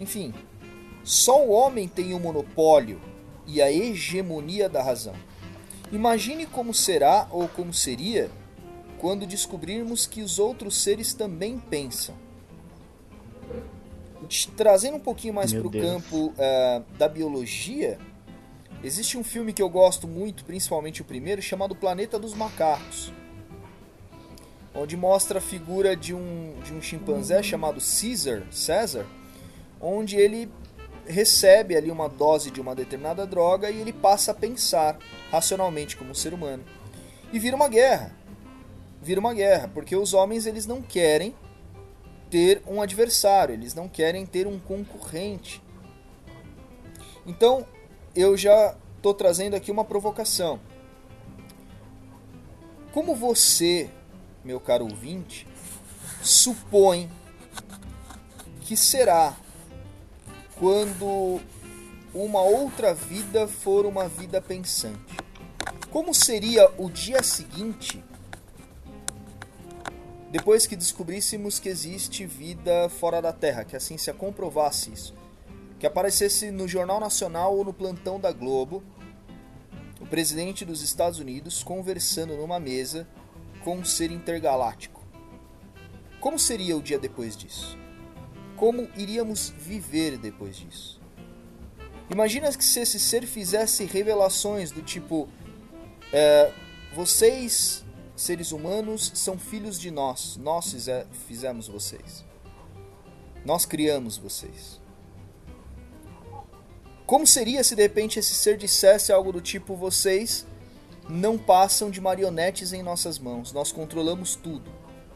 Enfim, 0.00 0.32
só 1.02 1.44
o 1.44 1.50
homem 1.50 1.86
tem 1.86 2.14
o 2.14 2.20
monopólio 2.20 3.00
e 3.46 3.60
a 3.60 3.70
hegemonia 3.70 4.68
da 4.68 4.82
razão. 4.82 5.14
Imagine 5.92 6.46
como 6.46 6.72
será 6.74 7.28
ou 7.30 7.48
como 7.48 7.72
seria 7.72 8.30
quando 8.98 9.26
descobrirmos 9.26 10.06
que 10.06 10.22
os 10.22 10.38
outros 10.38 10.82
seres 10.82 11.12
também 11.12 11.58
pensam. 11.58 12.14
trazendo 14.56 14.96
um 14.96 15.00
pouquinho 15.00 15.34
mais 15.34 15.52
para 15.52 15.66
o 15.66 15.70
campo 15.70 16.28
uh, 16.28 16.84
da 16.96 17.06
biologia, 17.06 17.98
existe 18.82 19.18
um 19.18 19.22
filme 19.22 19.52
que 19.52 19.60
eu 19.60 19.68
gosto 19.68 20.08
muito, 20.08 20.44
principalmente 20.44 21.02
o 21.02 21.04
primeiro, 21.04 21.42
chamado 21.42 21.76
Planeta 21.76 22.18
dos 22.18 22.32
Macacos, 22.32 23.12
onde 24.74 24.96
mostra 24.96 25.38
a 25.38 25.42
figura 25.42 25.94
de 25.94 26.14
um, 26.14 26.54
de 26.64 26.72
um 26.72 26.80
chimpanzé 26.80 27.42
chamado 27.42 27.78
Caesar, 27.80 28.42
César, 28.50 29.06
onde 29.80 30.16
ele 30.16 30.50
recebe 31.06 31.76
ali 31.76 31.90
uma 31.90 32.08
dose 32.08 32.50
de 32.50 32.60
uma 32.60 32.74
determinada 32.74 33.26
droga 33.26 33.70
e 33.70 33.80
ele 33.80 33.92
passa 33.92 34.30
a 34.32 34.34
pensar 34.34 34.98
racionalmente 35.30 35.96
como 35.96 36.10
um 36.10 36.14
ser 36.14 36.34
humano. 36.34 36.64
E 37.32 37.38
vira 37.38 37.56
uma 37.56 37.68
guerra. 37.68 38.14
Vira 39.02 39.20
uma 39.20 39.34
guerra, 39.34 39.68
porque 39.72 39.94
os 39.94 40.14
homens 40.14 40.46
eles 40.46 40.66
não 40.66 40.80
querem 40.80 41.34
ter 42.30 42.62
um 42.66 42.80
adversário, 42.80 43.54
eles 43.54 43.74
não 43.74 43.88
querem 43.88 44.24
ter 44.24 44.46
um 44.46 44.58
concorrente. 44.58 45.62
Então, 47.26 47.66
eu 48.14 48.36
já 48.36 48.74
estou 48.96 49.12
trazendo 49.12 49.54
aqui 49.54 49.70
uma 49.70 49.84
provocação. 49.84 50.58
Como 52.92 53.14
você, 53.14 53.90
meu 54.44 54.58
caro 54.58 54.84
ouvinte, 54.84 55.46
supõe 56.22 57.10
que 58.60 58.76
será 58.76 59.36
quando 60.58 61.40
uma 62.14 62.42
outra 62.42 62.94
vida 62.94 63.48
for 63.48 63.86
uma 63.86 64.08
vida 64.08 64.40
pensante? 64.40 65.16
Como 65.90 66.14
seria 66.14 66.70
o 66.78 66.90
dia 66.90 67.22
seguinte 67.22 68.02
depois 70.30 70.66
que 70.66 70.74
descobríssemos 70.74 71.60
que 71.60 71.68
existe 71.68 72.26
vida 72.26 72.88
fora 72.88 73.22
da 73.22 73.32
Terra, 73.32 73.64
que 73.64 73.76
a 73.76 73.80
ciência 73.80 74.12
comprovasse 74.12 74.92
isso? 74.92 75.14
Que 75.78 75.86
aparecesse 75.86 76.50
no 76.50 76.66
Jornal 76.66 76.98
Nacional 76.98 77.56
ou 77.56 77.64
no 77.64 77.72
plantão 77.72 78.18
da 78.18 78.32
Globo 78.32 78.82
o 80.00 80.06
presidente 80.06 80.64
dos 80.64 80.82
Estados 80.82 81.18
Unidos 81.18 81.62
conversando 81.62 82.36
numa 82.36 82.58
mesa 82.58 83.06
com 83.62 83.76
um 83.76 83.84
ser 83.84 84.10
intergaláctico. 84.10 85.02
Como 86.20 86.38
seria 86.38 86.76
o 86.76 86.82
dia 86.82 86.98
depois 86.98 87.36
disso? 87.36 87.83
Como 88.56 88.88
iríamos 88.96 89.50
viver 89.50 90.18
depois 90.18 90.56
disso. 90.56 91.00
Imagina 92.10 92.52
que 92.52 92.64
se 92.64 92.80
esse 92.80 92.98
ser 92.98 93.26
fizesse 93.26 93.84
revelações 93.84 94.70
do 94.70 94.82
tipo: 94.82 95.28
é, 96.12 96.52
vocês, 96.94 97.84
seres 98.14 98.52
humanos, 98.52 99.10
são 99.14 99.38
filhos 99.38 99.80
de 99.80 99.90
nós, 99.90 100.36
nós 100.36 100.74
fizemos 101.26 101.66
vocês, 101.66 102.24
nós 103.44 103.64
criamos 103.64 104.16
vocês. 104.16 104.80
Como 107.06 107.26
seria 107.26 107.62
se 107.62 107.74
de 107.74 107.82
repente 107.82 108.18
esse 108.18 108.34
ser 108.34 108.56
dissesse 108.56 109.12
algo 109.12 109.32
do 109.32 109.40
tipo: 109.40 109.74
vocês 109.74 110.46
não 111.08 111.36
passam 111.36 111.90
de 111.90 112.00
marionetes 112.00 112.72
em 112.72 112.82
nossas 112.82 113.18
mãos, 113.18 113.52
nós 113.52 113.72
controlamos 113.72 114.36
tudo, 114.36 114.70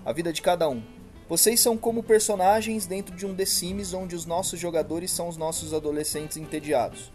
a 0.05 0.13
vida 0.13 0.33
de 0.33 0.43
cada 0.43 0.69
um. 0.69 0.98
Vocês 1.29 1.61
são 1.61 1.77
como 1.77 2.03
personagens 2.03 2.87
dentro 2.87 3.15
de 3.15 3.27
um 3.27 3.35
The 3.35 3.45
Sims 3.45 3.93
onde 3.93 4.17
os 4.17 4.25
nossos 4.25 4.59
jogadores 4.59 5.11
são 5.11 5.29
os 5.29 5.37
nossos 5.37 5.75
adolescentes 5.75 6.39
entediados. 6.39 7.13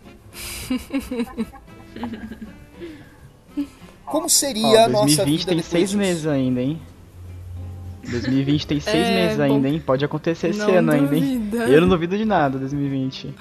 Como 4.05 4.29
seria 4.29 4.85
a 4.85 4.89
nossa 4.89 5.25
vida 5.25 5.45
tem 5.45 5.61
seis 5.61 5.89
disso? 5.89 5.97
meses 5.97 6.27
ainda, 6.27 6.61
hein? 6.61 6.79
2020 8.07 8.67
tem 8.67 8.79
seis 8.79 9.07
é, 9.07 9.15
meses 9.15 9.37
bom, 9.37 9.43
ainda, 9.43 9.69
hein? 9.69 9.81
Pode 9.83 10.05
acontecer 10.05 10.49
esse 10.49 10.61
ano 10.61 10.91
ainda, 10.91 11.15
hein? 11.15 11.49
Eu 11.69 11.81
não 11.81 11.87
duvido 11.87 12.15
de 12.15 12.25
nada 12.25 12.59
2020. 12.59 13.33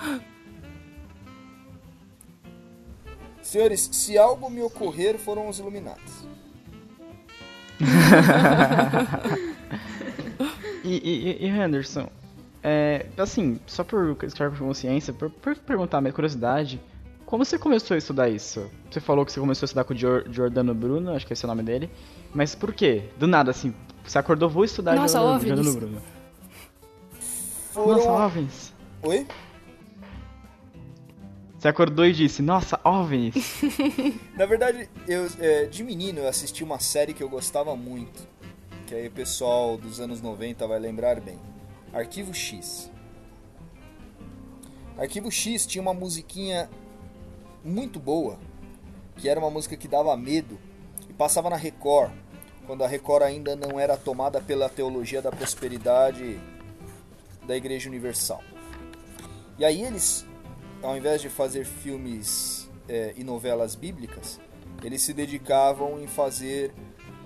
Senhores, 3.43 3.91
se 3.93 4.16
algo 4.16 4.49
me 4.49 4.62
ocorrer, 4.62 5.18
foram 5.18 5.49
os 5.49 5.59
iluminados. 5.59 6.27
E, 10.85 11.39
e, 11.41 11.47
e 11.47 11.49
Henderson, 11.49 12.09
é, 12.62 13.07
assim, 13.16 13.59
só 13.66 13.83
por 13.83 14.16
escrever 14.22 14.57
por 14.57 14.66
consciência, 14.66 15.12
por, 15.12 15.30
por 15.30 15.57
perguntar, 15.57 16.01
minha 16.01 16.12
curiosidade, 16.12 16.80
como 17.26 17.45
você 17.45 17.59
começou 17.59 17.95
a 17.95 17.99
estudar 17.99 18.28
isso? 18.28 18.70
Você 18.91 19.01
falou 19.01 19.24
que 19.24 19.33
você 19.33 19.41
começou 19.41 19.64
a 19.64 19.66
estudar 19.66 19.85
com 19.85 19.95
o 19.95 19.97
Giordano 19.97 20.74
Bruno, 20.74 21.14
acho 21.14 21.26
que 21.26 21.33
esse 21.33 21.45
é 21.45 21.47
o 21.47 21.49
nome 21.49 21.62
dele, 21.62 21.91
mas 22.35 22.55
por 22.55 22.72
quê? 22.74 23.05
Do 23.18 23.26
nada, 23.26 23.51
assim, 23.51 23.74
você 24.05 24.18
acordou, 24.18 24.49
vou 24.49 24.64
estudar 24.64 24.95
Nossa, 24.95 25.18
Giordano, 25.18 25.41
Giordano 25.41 25.74
Bruno. 25.74 26.03
Foram... 27.72 27.97
Nossa, 27.97 28.11
OVNIs. 28.11 28.74
Oi? 29.03 29.26
Você 31.59 31.68
acordou 31.68 32.05
e 32.05 32.12
disse, 32.12 32.43
nossa, 32.43 32.78
OVNIs. 32.85 33.62
Na 34.37 34.47
verdade, 34.47 34.91
eu, 35.09 35.26
é, 35.39 35.66
de 35.66 35.83
menino 35.83 36.18
eu 36.18 36.28
assisti 36.28 36.62
uma 36.62 36.80
série 36.80 37.14
que 37.14 37.22
eu 37.22 37.28
gostava 37.28 37.74
muito 37.74 38.33
que 38.93 38.97
aí 38.97 39.09
o 39.09 39.11
pessoal 39.11 39.78
dos 39.78 40.01
anos 40.01 40.20
90 40.20 40.66
vai 40.66 40.78
lembrar 40.78 41.18
bem. 41.18 41.40
Arquivo 41.95 42.34
X. 42.34 42.90
Arquivo 44.99 45.30
X 45.30 45.64
tinha 45.64 45.80
uma 45.80 45.95
musiquinha 45.95 46.68
muito 47.64 47.99
boa, 47.99 48.38
que 49.16 49.30
era 49.30 49.40
uma 49.40 49.51
música 49.51 49.78
que 49.78 49.88
dava 49.88 50.14
medo 50.14 50.59
e 51.09 51.12
passava 51.14 51.49
na 51.49 51.57
Record, 51.57 52.12
quando 52.66 52.84
a 52.84 52.86
Record 52.86 53.22
ainda 53.22 53.57
não 53.57 53.80
era 53.80 53.97
tomada 53.97 54.43
pela 54.43 54.68
teologia 54.68 55.22
da 55.22 55.32
prosperidade 55.32 56.38
da 57.47 57.57
Igreja 57.57 57.88
Universal. 57.88 58.45
E 59.59 59.64
aí 59.64 59.80
eles, 59.80 60.26
ao 60.82 60.95
invés 60.99 61.22
de 61.22 61.30
fazer 61.30 61.64
filmes 61.64 62.70
é, 62.86 63.14
e 63.16 63.24
novelas 63.24 63.74
bíblicas, 63.74 64.38
eles 64.84 65.01
se 65.01 65.14
dedicavam 65.14 65.99
em 65.99 66.07
fazer 66.07 66.74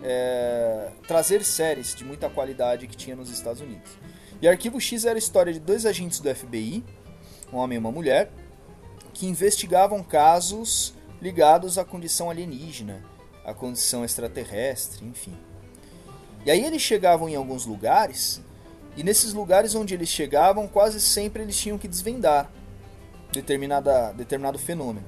é, 0.02 0.90
trazer 1.06 1.44
séries 1.44 1.94
de 1.94 2.04
muita 2.04 2.28
qualidade 2.28 2.86
que 2.86 2.96
tinha 2.96 3.16
nos 3.16 3.30
Estados 3.30 3.60
Unidos. 3.60 3.90
E 4.40 4.46
Arquivo 4.46 4.80
X 4.80 5.04
era 5.04 5.16
a 5.16 5.18
história 5.18 5.52
de 5.52 5.60
dois 5.60 5.86
agentes 5.86 6.20
do 6.20 6.34
FBI, 6.34 6.84
um 7.52 7.56
homem 7.56 7.76
e 7.76 7.78
uma 7.78 7.90
mulher, 7.90 8.30
que 9.14 9.26
investigavam 9.26 10.02
casos 10.02 10.94
ligados 11.20 11.78
à 11.78 11.84
condição 11.84 12.28
alienígena, 12.28 13.02
à 13.44 13.54
condição 13.54 14.04
extraterrestre, 14.04 15.06
enfim. 15.06 15.34
E 16.44 16.50
aí 16.50 16.64
eles 16.64 16.82
chegavam 16.82 17.28
em 17.28 17.34
alguns 17.34 17.64
lugares, 17.64 18.42
e 18.96 19.02
nesses 19.02 19.32
lugares 19.32 19.74
onde 19.74 19.94
eles 19.94 20.08
chegavam, 20.08 20.68
quase 20.68 21.00
sempre 21.00 21.42
eles 21.42 21.56
tinham 21.56 21.78
que 21.78 21.88
desvendar 21.88 22.50
determinada, 23.32 24.12
determinado 24.12 24.58
fenômeno. 24.58 25.06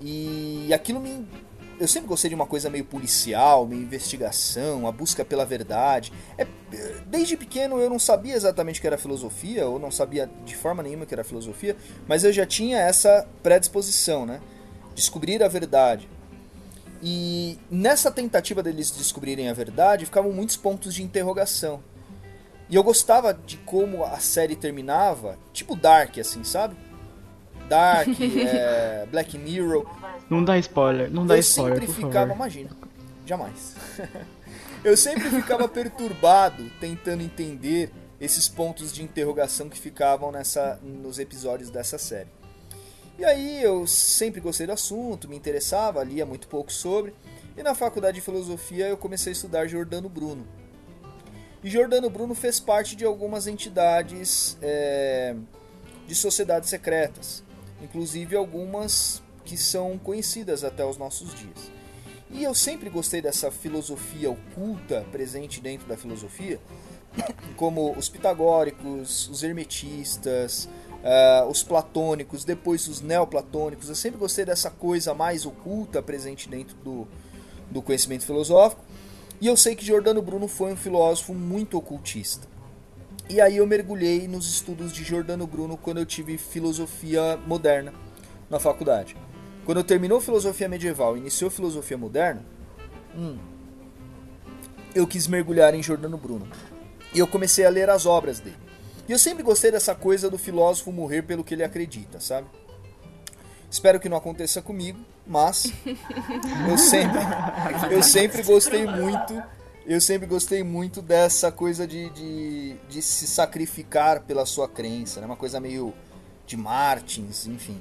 E 0.00 0.72
aquilo 0.72 1.00
me 1.00 1.26
eu 1.80 1.88
sempre 1.88 2.08
gostei 2.08 2.28
de 2.28 2.34
uma 2.34 2.46
coisa 2.46 2.68
meio 2.68 2.84
policial, 2.84 3.66
meio 3.66 3.80
investigação, 3.80 4.86
a 4.86 4.92
busca 4.92 5.24
pela 5.24 5.46
verdade. 5.46 6.12
É, 6.36 6.46
desde 7.06 7.38
pequeno 7.38 7.80
eu 7.80 7.88
não 7.88 7.98
sabia 7.98 8.34
exatamente 8.34 8.78
o 8.78 8.82
que 8.82 8.86
era 8.86 8.98
filosofia, 8.98 9.66
ou 9.66 9.78
não 9.78 9.90
sabia 9.90 10.30
de 10.44 10.54
forma 10.54 10.82
nenhuma 10.82 11.04
o 11.04 11.06
que 11.06 11.14
era 11.14 11.24
filosofia, 11.24 11.74
mas 12.06 12.22
eu 12.22 12.32
já 12.32 12.44
tinha 12.44 12.78
essa 12.78 13.26
predisposição, 13.42 14.26
né? 14.26 14.42
Descobrir 14.94 15.42
a 15.42 15.48
verdade. 15.48 16.06
E 17.02 17.58
nessa 17.70 18.10
tentativa 18.10 18.62
deles 18.62 18.90
descobrirem 18.90 19.48
a 19.48 19.54
verdade, 19.54 20.04
ficavam 20.04 20.32
muitos 20.32 20.58
pontos 20.58 20.94
de 20.94 21.02
interrogação. 21.02 21.82
E 22.68 22.76
eu 22.76 22.82
gostava 22.84 23.32
de 23.32 23.56
como 23.56 24.04
a 24.04 24.18
série 24.18 24.54
terminava, 24.54 25.38
tipo 25.50 25.74
Dark, 25.74 26.18
assim, 26.18 26.44
sabe? 26.44 26.76
Dark, 27.70 28.08
é, 28.20 29.06
Black 29.08 29.38
Mirror. 29.38 29.86
Não 30.28 30.44
dá 30.44 30.58
spoiler, 30.58 31.08
não 31.08 31.24
dá 31.24 31.36
eu 31.36 31.40
spoiler. 31.40 31.76
Eu 31.76 31.86
sempre 31.86 31.94
ficava, 31.94 32.26
favor. 32.26 32.34
imagina, 32.34 32.70
jamais. 33.24 33.76
eu 34.82 34.96
sempre 34.96 35.30
ficava 35.30 35.68
perturbado 35.68 36.68
tentando 36.80 37.22
entender 37.22 37.92
esses 38.20 38.48
pontos 38.48 38.92
de 38.92 39.04
interrogação 39.04 39.68
que 39.68 39.78
ficavam 39.78 40.32
nessa, 40.32 40.80
nos 40.82 41.20
episódios 41.20 41.70
dessa 41.70 41.96
série. 41.96 42.28
E 43.16 43.24
aí 43.24 43.62
eu 43.62 43.86
sempre 43.86 44.40
gostei 44.40 44.66
do 44.66 44.72
assunto, 44.72 45.28
me 45.28 45.36
interessava, 45.36 46.02
lia 46.02 46.26
muito 46.26 46.48
pouco 46.48 46.72
sobre, 46.72 47.14
e 47.56 47.62
na 47.62 47.74
faculdade 47.74 48.16
de 48.16 48.20
filosofia 48.20 48.88
eu 48.88 48.96
comecei 48.96 49.30
a 49.30 49.34
estudar 49.34 49.68
Jordano 49.68 50.08
Bruno. 50.08 50.44
E 51.62 51.70
Jordano 51.70 52.10
Bruno 52.10 52.34
fez 52.34 52.58
parte 52.58 52.96
de 52.96 53.04
algumas 53.04 53.46
entidades 53.46 54.58
é, 54.60 55.36
de 56.08 56.14
sociedades 56.16 56.68
secretas 56.68 57.44
inclusive 57.82 58.36
algumas 58.36 59.22
que 59.44 59.56
são 59.56 59.98
conhecidas 59.98 60.64
até 60.64 60.84
os 60.84 60.96
nossos 60.96 61.34
dias. 61.34 61.70
E 62.30 62.44
eu 62.44 62.54
sempre 62.54 62.88
gostei 62.88 63.20
dessa 63.20 63.50
filosofia 63.50 64.30
oculta 64.30 65.04
presente 65.10 65.60
dentro 65.60 65.88
da 65.88 65.96
filosofia, 65.96 66.60
como 67.56 67.92
os 67.92 68.08
pitagóricos, 68.08 69.28
os 69.28 69.42
hermetistas, 69.42 70.68
uh, 71.00 71.48
os 71.48 71.62
platônicos, 71.62 72.44
depois 72.44 72.86
os 72.86 73.00
neoplatônicos. 73.00 73.88
Eu 73.88 73.96
sempre 73.96 74.18
gostei 74.18 74.44
dessa 74.44 74.70
coisa 74.70 75.12
mais 75.12 75.44
oculta 75.44 76.00
presente 76.00 76.48
dentro 76.48 76.76
do, 76.76 77.08
do 77.70 77.82
conhecimento 77.82 78.24
filosófico. 78.24 78.84
E 79.40 79.46
eu 79.46 79.56
sei 79.56 79.74
que 79.74 79.84
Giordano 79.84 80.22
Bruno 80.22 80.46
foi 80.46 80.72
um 80.72 80.76
filósofo 80.76 81.34
muito 81.34 81.76
ocultista. 81.76 82.46
E 83.30 83.40
aí 83.40 83.58
eu 83.58 83.66
mergulhei 83.66 84.26
nos 84.26 84.52
estudos 84.52 84.92
de 84.92 85.04
Giordano 85.04 85.46
Bruno 85.46 85.76
quando 85.76 85.98
eu 85.98 86.04
tive 86.04 86.36
filosofia 86.36 87.38
moderna 87.46 87.94
na 88.50 88.58
faculdade. 88.58 89.16
Quando 89.64 89.78
eu 89.78 89.84
terminou 89.84 90.20
filosofia 90.20 90.68
medieval 90.68 91.16
e 91.16 91.20
iniciou 91.20 91.48
filosofia 91.48 91.96
moderna, 91.96 92.44
hum, 93.16 93.38
eu 94.92 95.06
quis 95.06 95.28
mergulhar 95.28 95.72
em 95.76 95.82
Giordano 95.82 96.18
Bruno. 96.18 96.48
E 97.14 97.20
eu 97.20 97.26
comecei 97.28 97.64
a 97.64 97.70
ler 97.70 97.88
as 97.88 98.04
obras 98.04 98.40
dele. 98.40 98.58
E 99.08 99.12
eu 99.12 99.18
sempre 99.18 99.44
gostei 99.44 99.70
dessa 99.70 99.94
coisa 99.94 100.28
do 100.28 100.36
filósofo 100.36 100.90
morrer 100.90 101.22
pelo 101.22 101.44
que 101.44 101.54
ele 101.54 101.62
acredita, 101.62 102.18
sabe? 102.18 102.48
Espero 103.70 104.00
que 104.00 104.08
não 104.08 104.16
aconteça 104.16 104.60
comigo, 104.60 104.98
mas 105.24 105.72
eu 106.68 106.76
sempre, 106.76 107.20
eu 107.92 108.02
sempre 108.02 108.42
gostei 108.42 108.84
muito, 108.84 109.40
eu 109.86 110.00
sempre 110.00 110.26
gostei 110.26 110.62
muito 110.62 111.00
dessa 111.00 111.50
coisa 111.50 111.86
de, 111.86 112.10
de, 112.10 112.76
de 112.88 113.02
se 113.02 113.26
sacrificar 113.26 114.22
pela 114.22 114.44
sua 114.46 114.68
crença, 114.68 115.20
né? 115.20 115.26
Uma 115.26 115.36
coisa 115.36 115.58
meio 115.60 115.94
de 116.46 116.56
Martins, 116.56 117.46
enfim. 117.46 117.80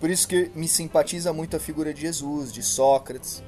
Por 0.00 0.10
isso 0.10 0.26
que 0.26 0.50
me 0.54 0.68
simpatiza 0.68 1.32
muito 1.32 1.56
a 1.56 1.60
figura 1.60 1.92
de 1.92 2.00
Jesus, 2.00 2.52
de 2.52 2.62
Sócrates, 2.62 3.42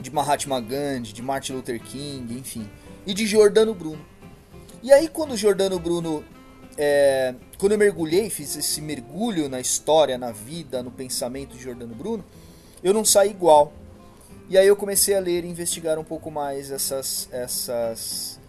de 0.00 0.10
Mahatma 0.10 0.60
Gandhi, 0.60 1.12
de 1.12 1.22
Martin 1.22 1.52
Luther 1.54 1.80
King, 1.80 2.34
enfim, 2.38 2.68
e 3.06 3.14
de 3.14 3.26
Giordano 3.26 3.74
Bruno. 3.74 4.04
E 4.82 4.92
aí 4.92 5.08
quando 5.08 5.36
Giordano 5.36 5.78
Bruno 5.78 6.24
é, 6.76 7.34
quando 7.58 7.72
eu 7.72 7.78
mergulhei, 7.78 8.30
fiz 8.30 8.56
esse 8.56 8.80
mergulho 8.80 9.48
na 9.48 9.60
história, 9.60 10.16
na 10.16 10.32
vida, 10.32 10.82
no 10.82 10.90
pensamento 10.90 11.56
de 11.56 11.62
Jordano 11.62 11.94
Bruno, 11.94 12.24
eu 12.82 12.92
não 12.92 13.04
saí 13.04 13.30
igual. 13.30 13.72
E 14.48 14.58
aí 14.58 14.66
eu 14.66 14.76
comecei 14.76 15.14
a 15.14 15.20
ler 15.20 15.44
e 15.44 15.48
investigar 15.48 15.98
um 15.98 16.04
pouco 16.04 16.30
mais 16.30 16.70
essas, 16.70 17.28
essas 17.32 18.40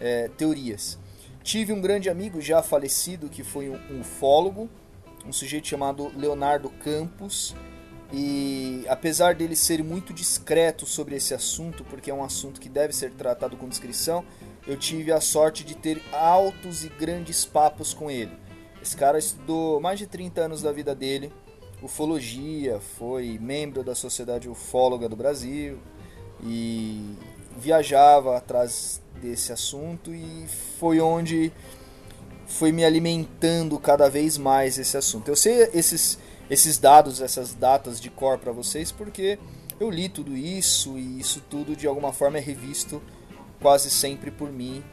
é, 0.00 0.28
teorias. 0.36 0.98
Tive 1.42 1.72
um 1.72 1.80
grande 1.80 2.08
amigo 2.08 2.40
já 2.40 2.62
falecido 2.62 3.28
que 3.28 3.42
foi 3.42 3.68
um 3.68 4.00
ufólogo, 4.00 4.68
um 5.26 5.32
sujeito 5.32 5.68
chamado 5.68 6.10
Leonardo 6.16 6.70
Campos, 6.70 7.54
e 8.12 8.84
apesar 8.88 9.34
dele 9.34 9.56
ser 9.56 9.82
muito 9.82 10.12
discreto 10.12 10.84
sobre 10.84 11.16
esse 11.16 11.32
assunto, 11.32 11.82
porque 11.84 12.10
é 12.10 12.14
um 12.14 12.22
assunto 12.22 12.60
que 12.60 12.68
deve 12.68 12.92
ser 12.92 13.10
tratado 13.12 13.56
com 13.56 13.68
discrição, 13.68 14.24
eu 14.66 14.76
tive 14.76 15.10
a 15.10 15.20
sorte 15.20 15.64
de 15.64 15.74
ter 15.74 16.02
altos 16.12 16.84
e 16.84 16.88
grandes 16.88 17.44
papos 17.44 17.94
com 17.94 18.10
ele. 18.10 18.32
Esse 18.82 18.96
cara 18.96 19.18
estudou 19.18 19.80
mais 19.80 19.98
de 19.98 20.06
30 20.06 20.42
anos 20.42 20.60
da 20.62 20.72
vida 20.72 20.94
dele, 20.94 21.32
ufologia, 21.82 22.80
foi 22.98 23.38
membro 23.40 23.82
da 23.82 23.94
Sociedade 23.94 24.48
Ufóloga 24.48 25.08
do 25.08 25.16
Brasil 25.16 25.78
e 26.42 27.16
viajava 27.56 28.36
atrás 28.36 29.00
desse 29.20 29.52
assunto 29.52 30.14
e 30.14 30.46
foi 30.78 31.00
onde 31.00 31.52
foi 32.46 32.72
me 32.72 32.84
alimentando 32.84 33.78
cada 33.78 34.08
vez 34.08 34.38
mais 34.38 34.78
esse 34.78 34.96
assunto. 34.96 35.28
Eu 35.28 35.36
sei 35.36 35.70
esses 35.74 36.18
esses 36.50 36.76
dados, 36.76 37.22
essas 37.22 37.54
datas 37.54 38.00
de 38.00 38.10
cor 38.10 38.38
para 38.38 38.52
vocês 38.52 38.92
porque 38.92 39.38
eu 39.80 39.90
li 39.90 40.08
tudo 40.08 40.36
isso 40.36 40.98
e 40.98 41.18
isso 41.18 41.42
tudo 41.48 41.74
de 41.74 41.86
alguma 41.86 42.12
forma 42.12 42.38
é 42.38 42.40
revisto 42.40 43.02
quase 43.60 43.90
sempre 43.90 44.30
por 44.30 44.52
mim, 44.52 44.84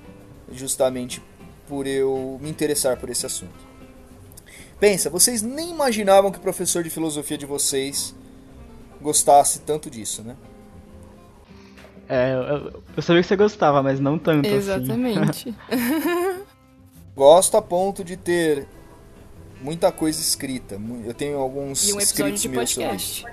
justamente 0.52 1.22
por 1.68 1.86
eu 1.86 2.40
me 2.42 2.50
interessar 2.50 2.98
por 2.98 3.10
esse 3.10 3.26
assunto. 3.26 3.69
Pensa, 4.80 5.10
vocês 5.10 5.42
nem 5.42 5.72
imaginavam 5.72 6.32
que 6.32 6.38
o 6.38 6.42
professor 6.42 6.84
de 6.84 6.90
filosofia 6.90 7.38
de 7.38 7.46
vocês 7.46 8.16
gostasse 9.02 9.60
tanto 9.60 9.90
disso, 9.90 10.24
né? 10.24 10.36
É, 12.08 12.34
eu, 12.34 12.82
eu 12.96 13.02
sabia 13.04 13.22
que 13.22 13.28
você 13.28 13.36
gostava, 13.36 13.84
mas 13.84 14.00
não 14.00 14.18
tanto 14.18 14.48
assim. 14.48 14.56
Exatamente. 14.56 15.20
assim. 15.30 15.56
Gosto 17.16 17.58
a 17.58 17.62
ponto 17.62 18.04
de 18.04 18.18
ter 18.18 18.68
muita 19.62 19.92
coisa 19.92 20.20
escrita. 20.20 20.80
Eu 21.06 21.14
tenho 21.14 21.38
alguns 21.38 21.88
e 21.88 21.94
um 21.94 22.00
episódio 22.00 22.38
de 22.38 22.50
podcast. 22.50 23.26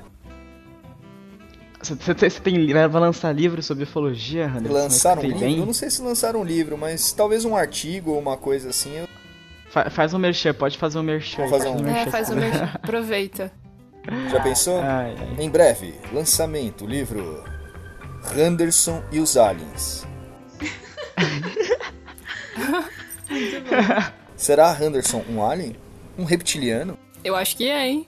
Você, 1.83 2.15
você 2.15 2.41
tem, 2.41 2.73
vai 2.73 2.89
lançar 2.89 3.33
livro 3.33 3.63
sobre 3.63 3.85
ufologia, 3.85 4.47
Anderson? 4.47 4.73
Lançar 4.73 5.19
um 5.19 5.23
livro? 5.23 5.39
Bem? 5.39 5.59
Eu 5.59 5.67
não 5.67 5.73
sei 5.73 5.89
se 5.89 6.03
lançaram 6.03 6.41
um 6.41 6.45
livro, 6.45 6.77
mas 6.77 7.13
talvez 7.13 7.45
um 7.45 7.55
artigo 7.55 8.11
ou 8.11 8.19
uma 8.19 8.37
coisa 8.37 8.71
assim. 8.71 8.93
Eu... 8.93 9.06
Fa 9.77 9.91
faz 9.91 10.15
um 10.15 10.19
merchan, 10.19 10.55
pode 10.55 10.79
fazer 10.79 10.99
um 10.99 11.03
merchan. 11.03 11.47
Fazer 11.49 11.69
um... 11.69 11.87
É, 11.87 12.07
faz 12.07 12.31
um 12.31 12.37
merchan. 12.37 12.71
Aproveita. 12.73 13.53
Já 14.31 14.41
pensou? 14.41 14.81
Ai, 14.81 15.15
ai. 15.19 15.37
Em 15.39 15.51
breve, 15.51 15.95
lançamento, 16.15 16.87
livro 16.87 17.45
Henderson 18.35 19.03
e 19.13 19.21
os 19.21 19.37
Aliens. 19.37 20.07
Será 24.35 24.75
Henderson 24.81 25.23
um 25.29 25.45
alien? 25.45 25.77
Um 26.17 26.25
reptiliano? 26.25 26.99
Eu 27.23 27.37
acho 27.37 27.55
que 27.55 27.69
é, 27.69 27.87
hein? 27.87 28.07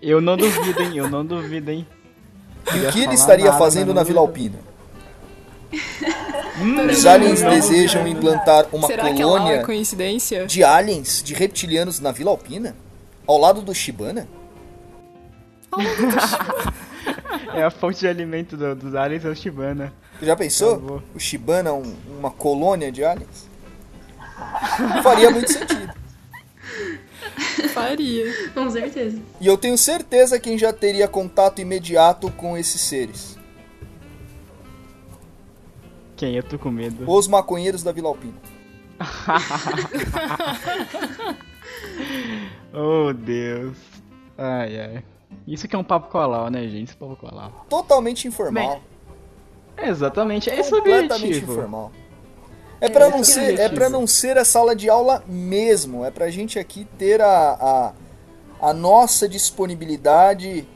Eu 0.00 0.22
não 0.22 0.38
duvido, 0.38 0.82
hein? 0.82 0.96
Eu 0.96 1.10
não 1.10 1.22
duvido, 1.22 1.70
hein? 1.70 1.86
E 2.74 2.86
o 2.86 2.92
que 2.92 3.02
ele 3.02 3.12
estaria 3.12 3.44
nada, 3.44 3.58
fazendo 3.58 3.92
na 3.92 4.02
Vila 4.02 4.20
Alpina? 4.20 4.58
Hum, 6.60 6.86
Os 6.86 7.06
aliens 7.06 7.40
não, 7.40 7.50
desejam 7.50 8.06
implantar 8.06 8.66
uma 8.72 8.86
Será 8.86 9.04
colônia 9.04 9.54
que 9.54 9.58
é 9.60 9.64
coincidência? 9.64 10.46
de 10.46 10.62
aliens, 10.62 11.22
de 11.22 11.32
reptilianos 11.34 11.98
na 11.98 12.12
Vila 12.12 12.30
Alpina? 12.30 12.76
Ao 13.26 13.38
lado 13.38 13.62
do 13.62 13.74
Shibana? 13.74 14.28
é 17.54 17.62
a 17.62 17.70
fonte 17.70 18.00
de 18.00 18.08
alimento 18.08 18.56
do, 18.56 18.74
dos 18.74 18.94
aliens 18.94 19.24
é 19.24 19.28
o 19.28 19.34
Shibana. 19.34 19.92
Já 20.20 20.36
pensou? 20.36 21.02
O 21.14 21.18
Shibana, 21.18 21.72
um, 21.72 21.94
uma 22.18 22.30
colônia 22.30 22.92
de 22.92 23.02
aliens? 23.02 23.48
Faria 25.02 25.30
muito 25.30 25.50
sentido. 25.50 25.92
Faria. 27.72 28.50
Com 28.52 28.70
certeza. 28.70 29.18
E 29.40 29.46
eu 29.46 29.56
tenho 29.56 29.78
certeza 29.78 30.38
quem 30.38 30.58
já 30.58 30.72
teria 30.72 31.08
contato 31.08 31.60
imediato 31.60 32.30
com 32.32 32.56
esses 32.58 32.80
seres. 32.80 33.38
Eu 36.30 36.42
tô 36.42 36.58
com 36.58 36.70
medo. 36.70 37.10
Os 37.10 37.28
maconheiros 37.28 37.82
da 37.82 37.92
Vila 37.92 38.08
Alpina. 38.08 38.34
oh, 42.72 43.12
Deus. 43.12 43.76
Ai, 44.38 44.80
ai. 44.80 45.04
Isso 45.46 45.66
que 45.66 45.74
é 45.74 45.78
um 45.78 45.84
papo 45.84 46.10
colau, 46.10 46.50
né, 46.50 46.66
gente? 46.68 46.92
É 46.92 47.04
um 47.04 47.08
papo 47.08 47.26
colau. 47.26 47.66
Totalmente 47.68 48.28
informal. 48.28 48.80
Bem, 49.76 49.88
exatamente. 49.88 50.50
É 50.50 50.62
Completamente 50.62 51.38
informal. 51.38 51.90
É 52.80 52.88
para 52.88 53.08
não 53.08 53.22
ser, 53.22 53.60
é 53.60 53.68
para 53.68 53.88
não 53.88 54.08
ser 54.08 54.36
a 54.36 54.44
sala 54.44 54.74
de 54.74 54.90
aula 54.90 55.22
mesmo. 55.26 56.04
É 56.04 56.10
pra 56.10 56.30
gente 56.30 56.58
aqui 56.58 56.84
ter 56.98 57.20
a, 57.20 57.92
a, 58.60 58.70
a 58.70 58.74
nossa 58.74 59.28
disponibilidade, 59.28 60.66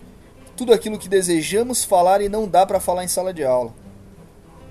tudo 0.57 0.72
aquilo 0.72 0.99
que 0.99 1.09
desejamos 1.09 1.84
falar 1.84 2.20
e 2.20 2.28
não 2.28 2.47
dá 2.47 2.64
para 2.64 2.78
falar 2.78 3.03
em 3.03 3.09
sala 3.09 3.34
de 3.34 3.42
aula. 3.42 3.74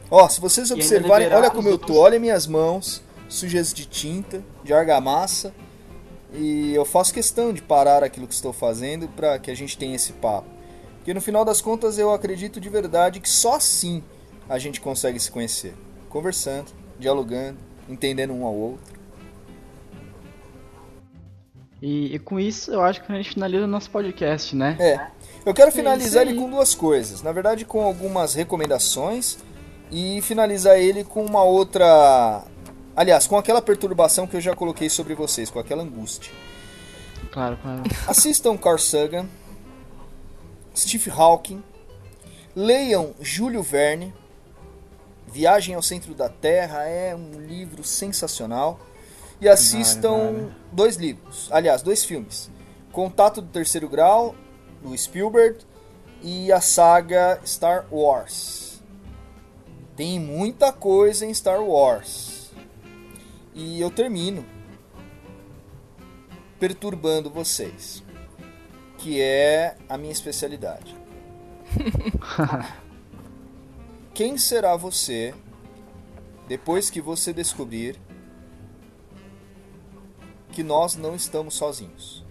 Ó, 0.10 0.28
se 0.30 0.39
vocês 0.39 0.72
observarem, 0.72 1.32
olha 1.34 1.49
como 1.49 1.68
eu 1.68 1.78
tô, 1.78 1.99
olha 1.99 2.20
minhas 2.20 2.45
mãos 2.45 3.03
sujas 3.28 3.74
de 3.74 3.86
tinta, 3.86 4.43
de 4.64 4.74
argamassa. 4.74 5.53
E 6.34 6.74
eu 6.74 6.84
faço 6.84 7.14
questão 7.14 7.53
de 7.53 7.62
parar 7.62 8.03
aquilo 8.03 8.28
que 8.28 8.34
estou 8.34 8.51
fazendo 8.51 9.08
para 9.08 9.39
que 9.39 9.49
a 9.49 9.56
gente 9.56 9.78
tenha 9.78 9.95
esse 9.95 10.14
papo. 10.14 10.47
Porque 10.97 11.14
no 11.14 11.22
final 11.22 11.45
das 11.45 11.62
contas 11.62 11.97
eu 11.97 12.12
acredito 12.12 12.60
de 12.60 12.68
verdade 12.68 13.20
que 13.20 13.30
só 13.30 13.56
assim 13.56 14.03
a 14.49 14.58
gente 14.58 14.82
consegue 14.82 15.20
se 15.20 15.32
conhecer. 15.32 15.74
Conversando, 16.10 16.72
dialogando, 16.99 17.58
entendendo 17.88 18.34
um 18.34 18.45
ao 18.45 18.53
outro. 18.53 18.95
E, 21.82 22.16
e, 22.16 22.20
com 22.20 22.39
isso 22.39 22.72
eu 22.72 22.82
acho 22.82 23.03
que 23.03 23.12
a 23.12 23.16
gente 23.16 23.34
finaliza 23.34 23.66
o 23.66 23.68
nosso 23.68 23.89
podcast, 23.91 24.56
né? 24.56 24.76
É. 24.80 25.08
Eu 25.45 25.53
quero 25.53 25.72
finalizar 25.72 26.26
é 26.26 26.30
ele 26.30 26.39
com 26.39 26.49
duas 26.49 26.74
coisas. 26.74 27.22
Na 27.22 27.32
verdade, 27.32 27.64
com 27.64 27.82
algumas 27.82 28.34
recomendações 28.34 29.38
e 29.92 30.22
finalizar 30.22 30.78
ele 30.78 31.04
com 31.04 31.24
uma 31.26 31.44
outra. 31.44 32.44
Aliás, 32.96 33.28
com 33.28 33.38
aquela 33.38 33.62
perturbação 33.62 34.26
que 34.26 34.36
eu 34.36 34.42
já 34.42 34.56
coloquei 34.56 34.90
sobre 34.90 35.16
vocês, 35.16 35.50
com 35.50 35.60
aquela 35.60 35.84
angústia. 35.84 36.32
Claro, 37.32 37.58
claro. 37.62 37.84
Assistam 38.08 38.58
Carl 38.58 38.78
Sagan, 38.78 39.28
Steve 40.76 41.10
Hawking, 41.10 41.64
leiam 42.56 43.14
Júlio 43.20 43.62
Verne 43.62 44.14
Viagem 45.36 45.76
ao 45.76 45.82
Centro 45.82 46.14
da 46.14 46.30
Terra 46.30 46.86
é 46.86 47.14
um 47.14 47.42
livro 47.42 47.84
sensacional. 47.84 48.80
E 49.42 49.50
assistam 49.50 50.18
vale, 50.18 50.38
vale. 50.38 50.56
dois 50.72 50.96
livros, 50.96 51.50
aliás, 51.52 51.82
dois 51.82 52.06
filmes. 52.06 52.50
Contato 52.94 53.42
do 53.42 53.50
Terceiro 53.50 53.90
Grau, 53.90 54.34
do 54.82 54.98
Spielberg, 54.98 55.58
e 56.24 56.54
a 56.54 56.62
saga 56.62 57.42
Star 57.46 57.86
Wars. 57.92 58.64
Tem 59.96 60.20
muita 60.20 60.74
coisa 60.74 61.26
em 61.26 61.34
Star 61.34 61.64
Wars. 61.64 62.52
E 63.54 63.80
eu 63.80 63.89
termino 63.89 64.46
perturbando 66.60 67.30
vocês, 67.30 68.04
que 68.98 69.22
é 69.22 69.78
a 69.88 69.98
minha 69.98 70.12
especialidade. 70.12 70.96
Quem 74.14 74.38
será 74.38 74.76
você 74.76 75.34
depois 76.48 76.89
que 76.89 77.00
você 77.00 77.32
descobrir 77.32 78.00
que 80.52 80.64
nós 80.64 80.96
não 80.96 81.16
estamos 81.16 81.54
sozinhos. 81.54 82.24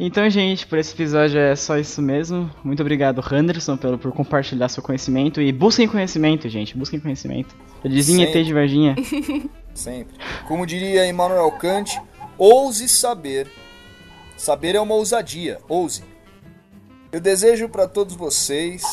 Então, 0.00 0.30
gente, 0.30 0.64
por 0.64 0.78
esse 0.78 0.94
episódio 0.94 1.40
é 1.40 1.56
só 1.56 1.76
isso 1.76 2.00
mesmo. 2.00 2.48
Muito 2.62 2.80
obrigado, 2.80 3.20
Henderson, 3.20 3.76
pelo, 3.76 3.98
por 3.98 4.12
compartilhar 4.12 4.68
seu 4.68 4.80
conhecimento. 4.80 5.42
E 5.42 5.50
busquem 5.50 5.88
conhecimento, 5.88 6.48
gente. 6.48 6.78
Busquem 6.78 7.00
conhecimento. 7.00 7.56
Eu 7.82 7.90
dizia 7.90 8.22
ET 8.22 8.44
de 8.44 8.54
Varginha. 8.54 8.94
Sempre. 9.74 10.14
Como 10.46 10.64
diria 10.64 11.04
Immanuel 11.04 11.50
Kant, 11.50 12.00
ouse 12.38 12.88
saber. 12.88 13.50
Saber 14.36 14.76
é 14.76 14.80
uma 14.80 14.94
ousadia. 14.94 15.58
Ouse. 15.68 16.04
Eu 17.10 17.20
desejo 17.20 17.68
para 17.68 17.88
todos 17.88 18.14
vocês 18.14 18.84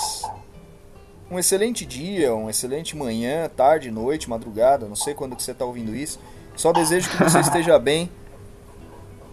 um 1.29 1.37
excelente 1.37 1.85
dia, 1.85 2.33
uma 2.33 2.49
excelente 2.49 2.97
manhã, 2.97 3.47
tarde, 3.47 3.91
noite, 3.91 4.27
madrugada. 4.27 4.87
Não 4.87 4.95
sei 4.95 5.13
quando 5.13 5.35
que 5.35 5.43
você 5.43 5.51
está 5.51 5.65
ouvindo 5.65 5.95
isso. 5.95 6.19
Só 6.55 6.71
desejo 6.71 7.11
que 7.11 7.23
você 7.23 7.41
esteja 7.41 7.77
bem 7.77 8.09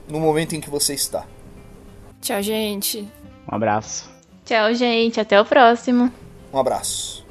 no 0.06 0.20
momento 0.20 0.54
em 0.54 0.60
que 0.60 0.68
você 0.68 0.92
está. 0.92 1.26
Tchau, 2.22 2.40
gente. 2.40 3.00
Um 3.50 3.54
abraço. 3.56 4.08
Tchau, 4.44 4.72
gente. 4.74 5.20
Até 5.20 5.40
o 5.40 5.44
próximo. 5.44 6.10
Um 6.52 6.58
abraço. 6.58 7.26